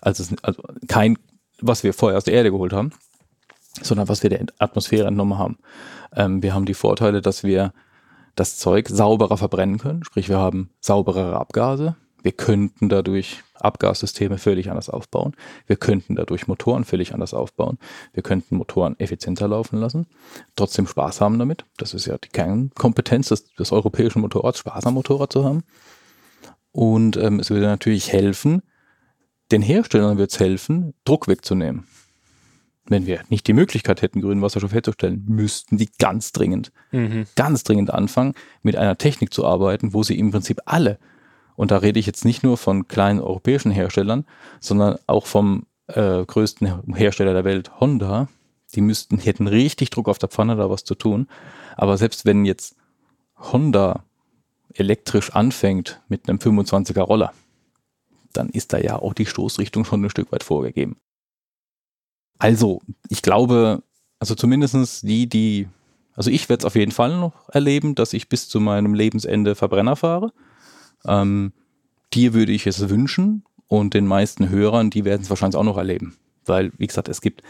als 0.00 0.18
es, 0.18 0.34
also 0.42 0.62
kein, 0.88 1.18
was 1.60 1.84
wir 1.84 1.94
vorher 1.94 2.18
aus 2.18 2.24
der 2.24 2.34
Erde 2.34 2.50
geholt 2.50 2.72
haben, 2.72 2.90
sondern 3.80 4.08
was 4.08 4.22
wir 4.22 4.30
der 4.30 4.44
Atmosphäre 4.58 5.06
entnommen 5.06 5.38
haben. 5.38 5.58
Ähm, 6.14 6.42
wir 6.42 6.54
haben 6.54 6.66
die 6.66 6.74
Vorteile, 6.74 7.22
dass 7.22 7.44
wir 7.44 7.72
das 8.34 8.58
Zeug 8.58 8.88
sauberer 8.88 9.36
verbrennen 9.36 9.78
können, 9.78 10.04
sprich 10.04 10.28
wir 10.28 10.38
haben 10.38 10.70
sauberere 10.80 11.38
Abgase. 11.38 11.96
Wir 12.22 12.32
könnten 12.32 12.88
dadurch 12.88 13.42
Abgassysteme 13.54 14.38
völlig 14.38 14.70
anders 14.70 14.88
aufbauen. 14.88 15.34
Wir 15.66 15.76
könnten 15.76 16.16
dadurch 16.16 16.46
Motoren 16.46 16.84
völlig 16.84 17.14
anders 17.14 17.34
aufbauen. 17.34 17.78
Wir 18.12 18.22
könnten 18.22 18.56
Motoren 18.56 18.98
effizienter 18.98 19.48
laufen 19.48 19.78
lassen, 19.78 20.06
trotzdem 20.56 20.86
Spaß 20.86 21.20
haben 21.20 21.38
damit. 21.38 21.64
Das 21.76 21.94
ist 21.94 22.06
ja 22.06 22.18
die 22.18 22.28
Kernkompetenz 22.28 23.28
des, 23.28 23.52
des 23.54 23.72
europäischen 23.72 24.20
Motorrads, 24.20 24.58
Spaß 24.58 24.86
am 24.86 24.94
Motorrad 24.94 25.32
zu 25.32 25.44
haben. 25.44 25.62
Und 26.72 27.16
ähm, 27.16 27.38
es 27.40 27.50
würde 27.50 27.66
natürlich 27.66 28.12
helfen, 28.12 28.62
den 29.50 29.62
Herstellern 29.62 30.16
wird 30.16 30.32
es 30.32 30.40
helfen, 30.40 30.94
Druck 31.04 31.28
wegzunehmen. 31.28 31.86
Wenn 32.86 33.06
wir 33.06 33.20
nicht 33.28 33.46
die 33.46 33.52
Möglichkeit 33.52 34.02
hätten, 34.02 34.20
grünen 34.20 34.42
Wasserstoff 34.42 34.72
herzustellen, 34.72 35.24
müssten 35.28 35.76
die 35.76 35.88
ganz 35.98 36.32
dringend, 36.32 36.72
mhm. 36.90 37.26
ganz 37.36 37.62
dringend 37.62 37.90
anfangen, 37.90 38.34
mit 38.62 38.76
einer 38.76 38.98
Technik 38.98 39.32
zu 39.32 39.44
arbeiten, 39.44 39.92
wo 39.92 40.02
sie 40.02 40.18
im 40.18 40.30
Prinzip 40.30 40.60
alle 40.64 40.98
Und 41.56 41.70
da 41.70 41.78
rede 41.78 41.98
ich 42.00 42.06
jetzt 42.06 42.24
nicht 42.24 42.42
nur 42.42 42.56
von 42.56 42.88
kleinen 42.88 43.20
europäischen 43.20 43.70
Herstellern, 43.70 44.24
sondern 44.60 44.98
auch 45.06 45.26
vom 45.26 45.66
äh, 45.86 46.24
größten 46.24 46.94
Hersteller 46.94 47.34
der 47.34 47.44
Welt, 47.44 47.80
Honda. 47.80 48.28
Die 48.74 48.80
müssten, 48.80 49.18
hätten 49.18 49.46
richtig 49.46 49.90
Druck 49.90 50.08
auf 50.08 50.18
der 50.18 50.30
Pfanne, 50.30 50.56
da 50.56 50.70
was 50.70 50.84
zu 50.84 50.94
tun. 50.94 51.28
Aber 51.76 51.98
selbst 51.98 52.24
wenn 52.24 52.44
jetzt 52.44 52.76
Honda 53.36 54.04
elektrisch 54.74 55.30
anfängt 55.30 56.00
mit 56.08 56.28
einem 56.28 56.38
25er 56.38 57.02
Roller, 57.02 57.32
dann 58.32 58.48
ist 58.48 58.72
da 58.72 58.78
ja 58.78 58.96
auch 58.96 59.12
die 59.12 59.26
Stoßrichtung 59.26 59.84
schon 59.84 60.04
ein 60.04 60.10
Stück 60.10 60.32
weit 60.32 60.42
vorgegeben. 60.42 60.96
Also, 62.38 62.80
ich 63.08 63.22
glaube, 63.22 63.82
also 64.18 64.34
zumindestens 64.34 65.02
die, 65.02 65.28
die, 65.28 65.68
also 66.14 66.30
ich 66.30 66.48
werde 66.48 66.62
es 66.62 66.64
auf 66.64 66.74
jeden 66.74 66.92
Fall 66.92 67.18
noch 67.18 67.48
erleben, 67.50 67.94
dass 67.94 68.12
ich 68.14 68.28
bis 68.28 68.48
zu 68.48 68.58
meinem 68.60 68.94
Lebensende 68.94 69.54
Verbrenner 69.54 69.96
fahre. 69.96 70.32
Ähm, 71.06 71.52
dir 72.14 72.34
würde 72.34 72.52
ich 72.52 72.66
es 72.66 72.88
wünschen 72.88 73.44
und 73.68 73.94
den 73.94 74.06
meisten 74.06 74.48
Hörern, 74.48 74.90
die 74.90 75.04
werden 75.04 75.22
es 75.22 75.30
wahrscheinlich 75.30 75.56
auch 75.56 75.64
noch 75.64 75.78
erleben. 75.78 76.16
Weil, 76.44 76.72
wie 76.78 76.86
gesagt, 76.86 77.08
es 77.08 77.20
gibt 77.20 77.42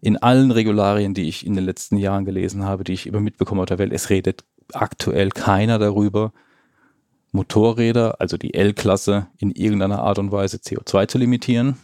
in 0.00 0.16
allen 0.16 0.50
Regularien, 0.50 1.14
die 1.14 1.28
ich 1.28 1.46
in 1.46 1.54
den 1.54 1.64
letzten 1.64 1.96
Jahren 1.96 2.24
gelesen 2.24 2.64
habe, 2.64 2.84
die 2.84 2.92
ich 2.92 3.06
über 3.06 3.20
mitbekomme 3.20 3.62
auf 3.62 3.66
der 3.66 3.78
Welt, 3.78 3.92
es 3.92 4.10
redet 4.10 4.44
aktuell 4.72 5.30
keiner 5.30 5.78
darüber, 5.78 6.32
Motorräder, 7.32 8.20
also 8.20 8.36
die 8.36 8.54
L-Klasse, 8.54 9.28
in 9.38 9.52
irgendeiner 9.52 10.00
Art 10.00 10.18
und 10.18 10.32
Weise 10.32 10.56
CO2 10.56 11.06
zu 11.06 11.18
limitieren, 11.18 11.76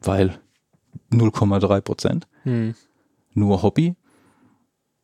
weil 0.00 0.38
0,3 1.10 1.80
Prozent, 1.80 2.28
hm. 2.42 2.74
nur 3.32 3.62
Hobby. 3.62 3.96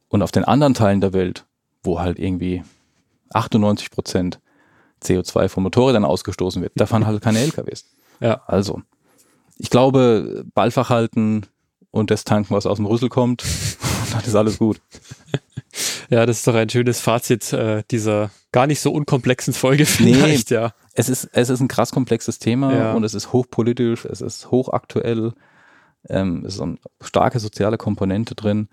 Und 0.09 0.23
auf 0.23 0.33
den 0.33 0.45
anderen 0.45 0.75
Teilen 0.75 1.01
der 1.01 1.13
Welt, 1.13 1.47
wo 1.83 2.01
halt 2.01 2.19
irgendwie 2.19 2.63
98 3.33 3.91
Prozent 3.91 4.41
CO2 5.03 5.49
von 5.49 5.63
Motorrädern 5.63 6.05
ausgestoßen 6.05 6.63
wird, 6.63 6.73
da 6.77 6.87
fahren 6.87 7.07
halt 7.07 7.23
keine 7.23 7.41
LKWs. 7.41 7.87
Ja. 8.23 8.43
Also, 8.47 8.83
ich 9.57 9.71
glaube, 9.71 10.45
Ballfach 10.53 10.91
halten 10.91 11.47
und 11.91 12.11
das 12.11 12.25
tanken, 12.25 12.55
was 12.55 12.67
aus 12.67 12.77
dem 12.77 12.85
Rüssel 12.85 13.09
kommt, 13.09 13.43
dann 14.13 14.23
ist 14.23 14.35
alles 14.35 14.59
gut. 14.59 14.81
Ja, 16.11 16.27
das 16.27 16.39
ist 16.39 16.47
doch 16.49 16.57
ein 16.57 16.69
schönes 16.69 17.01
Fazit 17.01 17.53
äh, 17.53 17.85
dieser 17.89 18.33
gar 18.51 18.67
nicht 18.67 18.81
so 18.81 18.91
unkomplexen 18.91 19.55
Folge 19.55 19.87
vielleicht, 19.87 20.51
nee, 20.51 20.57
ja. 20.57 20.73
Es 20.93 21.09
ist, 21.09 21.29
es 21.33 21.49
ist 21.49 21.61
ein 21.61 21.69
krass 21.69 21.93
komplexes 21.93 22.41
Thema 22.41 22.75
ja. 22.75 22.93
und 22.95 23.05
es 23.05 23.15
ist 23.15 23.33
hochpolitisch, 23.33 24.05
es 24.05 24.21
ist 24.21 24.51
hochaktuell, 24.51 25.33
ähm, 26.09 26.45
es 26.45 26.57
ist 26.57 26.61
eine 26.61 26.79
starke 27.01 27.39
soziale 27.39 27.79
Komponente 27.79 28.35
drin. 28.35 28.69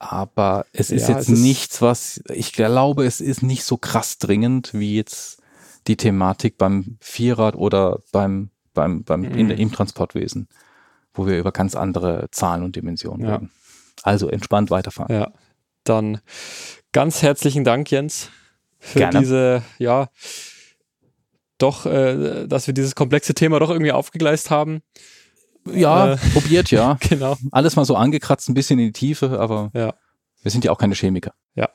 Aber 0.00 0.66
es 0.72 0.90
ist 0.90 1.08
ja, 1.08 1.16
jetzt 1.16 1.28
es 1.28 1.38
nichts, 1.38 1.80
was, 1.80 2.20
ich 2.28 2.52
glaube, 2.52 3.06
es 3.06 3.20
ist 3.20 3.42
nicht 3.42 3.64
so 3.64 3.76
krass 3.76 4.18
dringend 4.18 4.74
wie 4.74 4.96
jetzt 4.96 5.33
die 5.86 5.96
Thematik 5.96 6.58
beim 6.58 6.96
Vierrad 7.00 7.56
oder 7.56 8.00
beim, 8.12 8.50
beim, 8.72 9.04
beim 9.04 9.20
mhm. 9.20 9.34
in, 9.34 9.50
im 9.50 9.72
Transportwesen, 9.72 10.48
wo 11.12 11.26
wir 11.26 11.38
über 11.38 11.52
ganz 11.52 11.74
andere 11.74 12.28
Zahlen 12.30 12.62
und 12.62 12.76
Dimensionen 12.76 13.26
ja. 13.26 13.34
reden. 13.34 13.50
Also 14.02 14.28
entspannt 14.28 14.70
weiterfahren. 14.70 15.14
Ja, 15.14 15.32
dann 15.84 16.20
ganz 16.92 17.22
herzlichen 17.22 17.64
Dank, 17.64 17.90
Jens, 17.90 18.30
für 18.78 18.98
Gerne. 19.00 19.18
diese, 19.20 19.62
ja, 19.78 20.08
doch, 21.58 21.86
äh, 21.86 22.46
dass 22.46 22.66
wir 22.66 22.74
dieses 22.74 22.94
komplexe 22.94 23.34
Thema 23.34 23.60
doch 23.60 23.70
irgendwie 23.70 23.92
aufgegleist 23.92 24.50
haben. 24.50 24.82
Ja, 25.72 26.14
äh, 26.14 26.16
probiert, 26.32 26.70
ja. 26.70 26.98
genau. 27.08 27.36
Alles 27.52 27.76
mal 27.76 27.84
so 27.84 27.96
angekratzt, 27.96 28.48
ein 28.48 28.54
bisschen 28.54 28.78
in 28.78 28.86
die 28.86 28.92
Tiefe, 28.92 29.38
aber 29.38 29.70
ja. 29.72 29.94
wir 30.42 30.50
sind 30.50 30.64
ja 30.64 30.72
auch 30.72 30.78
keine 30.78 30.94
Chemiker. 30.94 31.32
Ja. 31.54 31.70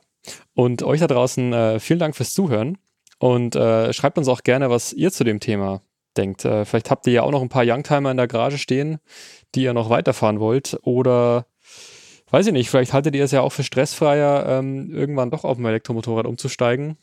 Und 0.54 0.84
euch 0.84 1.00
da 1.00 1.08
draußen 1.08 1.54
äh, 1.54 1.80
vielen 1.80 2.00
Dank 2.00 2.16
fürs 2.16 2.34
Zuhören 2.34 2.78
und 3.20 3.56
äh, 3.56 3.94
schreibt 3.94 4.18
uns 4.18 4.28
auch 4.28 4.44
gerne, 4.44 4.70
was 4.70 4.94
ihr 4.94 5.12
zu 5.12 5.24
dem 5.24 5.40
Thema 5.40 5.82
denkt. 6.18 6.46
Äh, 6.46 6.66
vielleicht 6.66 6.90
habt 6.90 7.06
ihr 7.08 7.14
ja 7.14 7.24
auch 7.24 7.32
noch 7.32 7.42
ein 7.42 7.50
paar 7.50 7.64
Youngtimer 7.66 8.12
in 8.12 8.18
der 8.18 8.28
Garage 8.28 8.58
stehen, 8.58 9.00
die 9.56 9.64
ihr 9.64 9.74
noch 9.74 9.90
weiterfahren 9.90 10.40
wollt 10.40 10.80
oder 10.82 11.46
weiß 12.32 12.48
ich 12.48 12.54
nicht, 12.54 12.70
vielleicht 12.70 12.94
haltet 12.94 13.16
ihr 13.16 13.24
es 13.24 13.32
ja 13.32 13.42
auch 13.42 13.52
für 13.52 13.64
stressfreier, 13.64 14.46
ähm, 14.48 14.92
irgendwann 14.94 15.32
doch 15.32 15.44
auf 15.44 15.58
ein 15.58 15.66
Elektromotorrad 15.66 16.26
umzusteigen. 16.26 16.98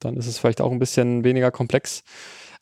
Dann 0.00 0.16
ist 0.16 0.26
es 0.26 0.38
vielleicht 0.38 0.60
auch 0.60 0.70
ein 0.70 0.78
bisschen 0.78 1.24
weniger 1.24 1.50
komplex. 1.50 2.02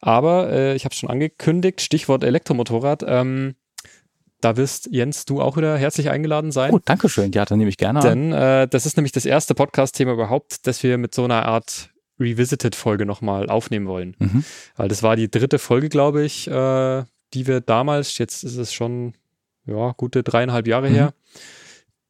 Aber 0.01 0.51
äh, 0.51 0.75
ich 0.75 0.85
habe 0.85 0.93
es 0.93 0.99
schon 0.99 1.11
angekündigt, 1.11 1.81
Stichwort 1.81 2.25
Elektromotorrad. 2.25 3.05
Ähm, 3.07 3.55
da 4.41 4.57
wirst 4.57 4.89
Jens, 4.91 5.25
du 5.25 5.41
auch 5.41 5.57
wieder 5.57 5.77
herzlich 5.77 6.11
eingeladen 6.11 6.53
sein. 6.53 6.75
Oh, 6.75 6.81
danke 6.85 7.09
schön. 7.09 7.33
Ja, 7.33 7.45
dann 7.45 7.59
nehme 7.59 7.71
ich 7.71 7.79
gerne 7.79 8.01
an. 8.01 8.05
Denn 8.07 8.33
äh, 8.33 8.69
das 8.69 8.87
ist 8.87 8.97
nämlich 8.97 9.13
das 9.13 9.25
erste 9.25 9.55
Podcast-Thema 9.55 10.13
überhaupt, 10.13 10.67
das 10.67 10.83
wir 10.83 10.99
mit 10.99 11.15
so 11.15 11.25
einer 11.25 11.47
Art 11.47 11.91
Revisited-Folge 12.19 13.07
nochmal 13.07 13.49
aufnehmen 13.49 13.87
wollen. 13.87 14.17
Mhm. 14.19 14.45
Weil 14.77 14.89
das 14.89 15.03
war 15.03 15.17
die 15.17 15.31
dritte 15.31 15.59
Folge, 15.59 15.89
glaube 15.89 16.25
ich, 16.25 16.49
äh, 16.49 17.05
die 17.35 17.47
wir 17.47 17.61
damals, 17.61 18.19
jetzt 18.19 18.45
ist 18.45 18.57
es 18.57 18.73
schon 18.73 19.15
ja, 19.67 19.93
gute 19.97 20.23
dreieinhalb 20.23 20.67
Jahre 20.67 20.89
mhm. 20.89 20.95
her, 20.95 21.15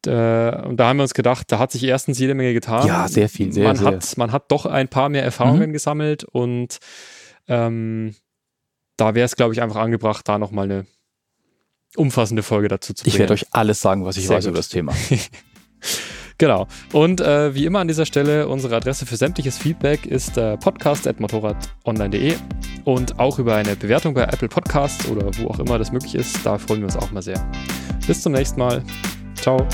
äh, 0.05 0.65
und 0.65 0.77
da 0.77 0.87
haben 0.87 0.97
wir 0.97 1.03
uns 1.03 1.13
gedacht, 1.13 1.51
da 1.51 1.59
hat 1.59 1.71
sich 1.71 1.83
erstens 1.83 2.19
jede 2.19 2.33
Menge 2.33 2.53
getan. 2.53 2.87
Ja, 2.87 3.07
sehr 3.07 3.29
viel, 3.29 3.51
sehr, 3.51 3.67
man 3.67 3.75
sehr. 3.75 3.87
Hat, 3.87 4.17
man 4.17 4.31
hat 4.31 4.51
doch 4.51 4.65
ein 4.65 4.87
paar 4.87 5.09
mehr 5.09 5.23
Erfahrungen 5.23 5.69
mhm. 5.69 5.73
gesammelt 5.73 6.23
und 6.23 6.77
ähm, 7.47 8.15
da 8.95 9.15
wäre 9.15 9.25
es, 9.25 9.35
glaube 9.35 9.53
ich, 9.53 9.61
einfach 9.61 9.77
angebracht, 9.77 10.27
da 10.27 10.39
nochmal 10.39 10.65
eine 10.65 10.85
umfassende 11.95 12.43
Folge 12.43 12.67
dazu 12.67 12.93
zu 12.93 13.03
bringen. 13.03 13.15
Ich 13.15 13.19
werde 13.19 13.33
euch 13.33 13.47
alles 13.51 13.81
sagen, 13.81 14.05
was 14.05 14.17
ich 14.17 14.27
sehr 14.27 14.37
weiß 14.37 14.45
gut. 14.45 14.51
über 14.51 14.59
das 14.59 14.69
Thema. 14.69 14.93
Genau. 16.37 16.67
Und 16.93 17.19
äh, 17.19 17.55
wie 17.55 17.65
immer 17.65 17.79
an 17.79 17.87
dieser 17.87 18.05
Stelle, 18.05 18.47
unsere 18.47 18.75
Adresse 18.75 19.05
für 19.05 19.17
sämtliches 19.17 19.57
Feedback 19.57 20.05
ist 20.05 20.37
äh, 20.37 20.57
podcast.motorradonline.de 20.57 22.35
und 22.85 23.19
auch 23.19 23.39
über 23.39 23.55
eine 23.55 23.75
Bewertung 23.75 24.13
bei 24.13 24.23
Apple 24.23 24.47
Podcasts 24.47 25.07
oder 25.09 25.31
wo 25.37 25.47
auch 25.47 25.59
immer 25.59 25.79
das 25.79 25.91
möglich 25.91 26.15
ist. 26.15 26.45
Da 26.45 26.57
freuen 26.57 26.81
wir 26.81 26.85
uns 26.85 26.97
auch 26.97 27.11
mal 27.11 27.21
sehr. 27.21 27.43
Bis 28.05 28.21
zum 28.21 28.33
nächsten 28.33 28.59
Mal. 28.59 28.83
Ciao. 29.35 29.67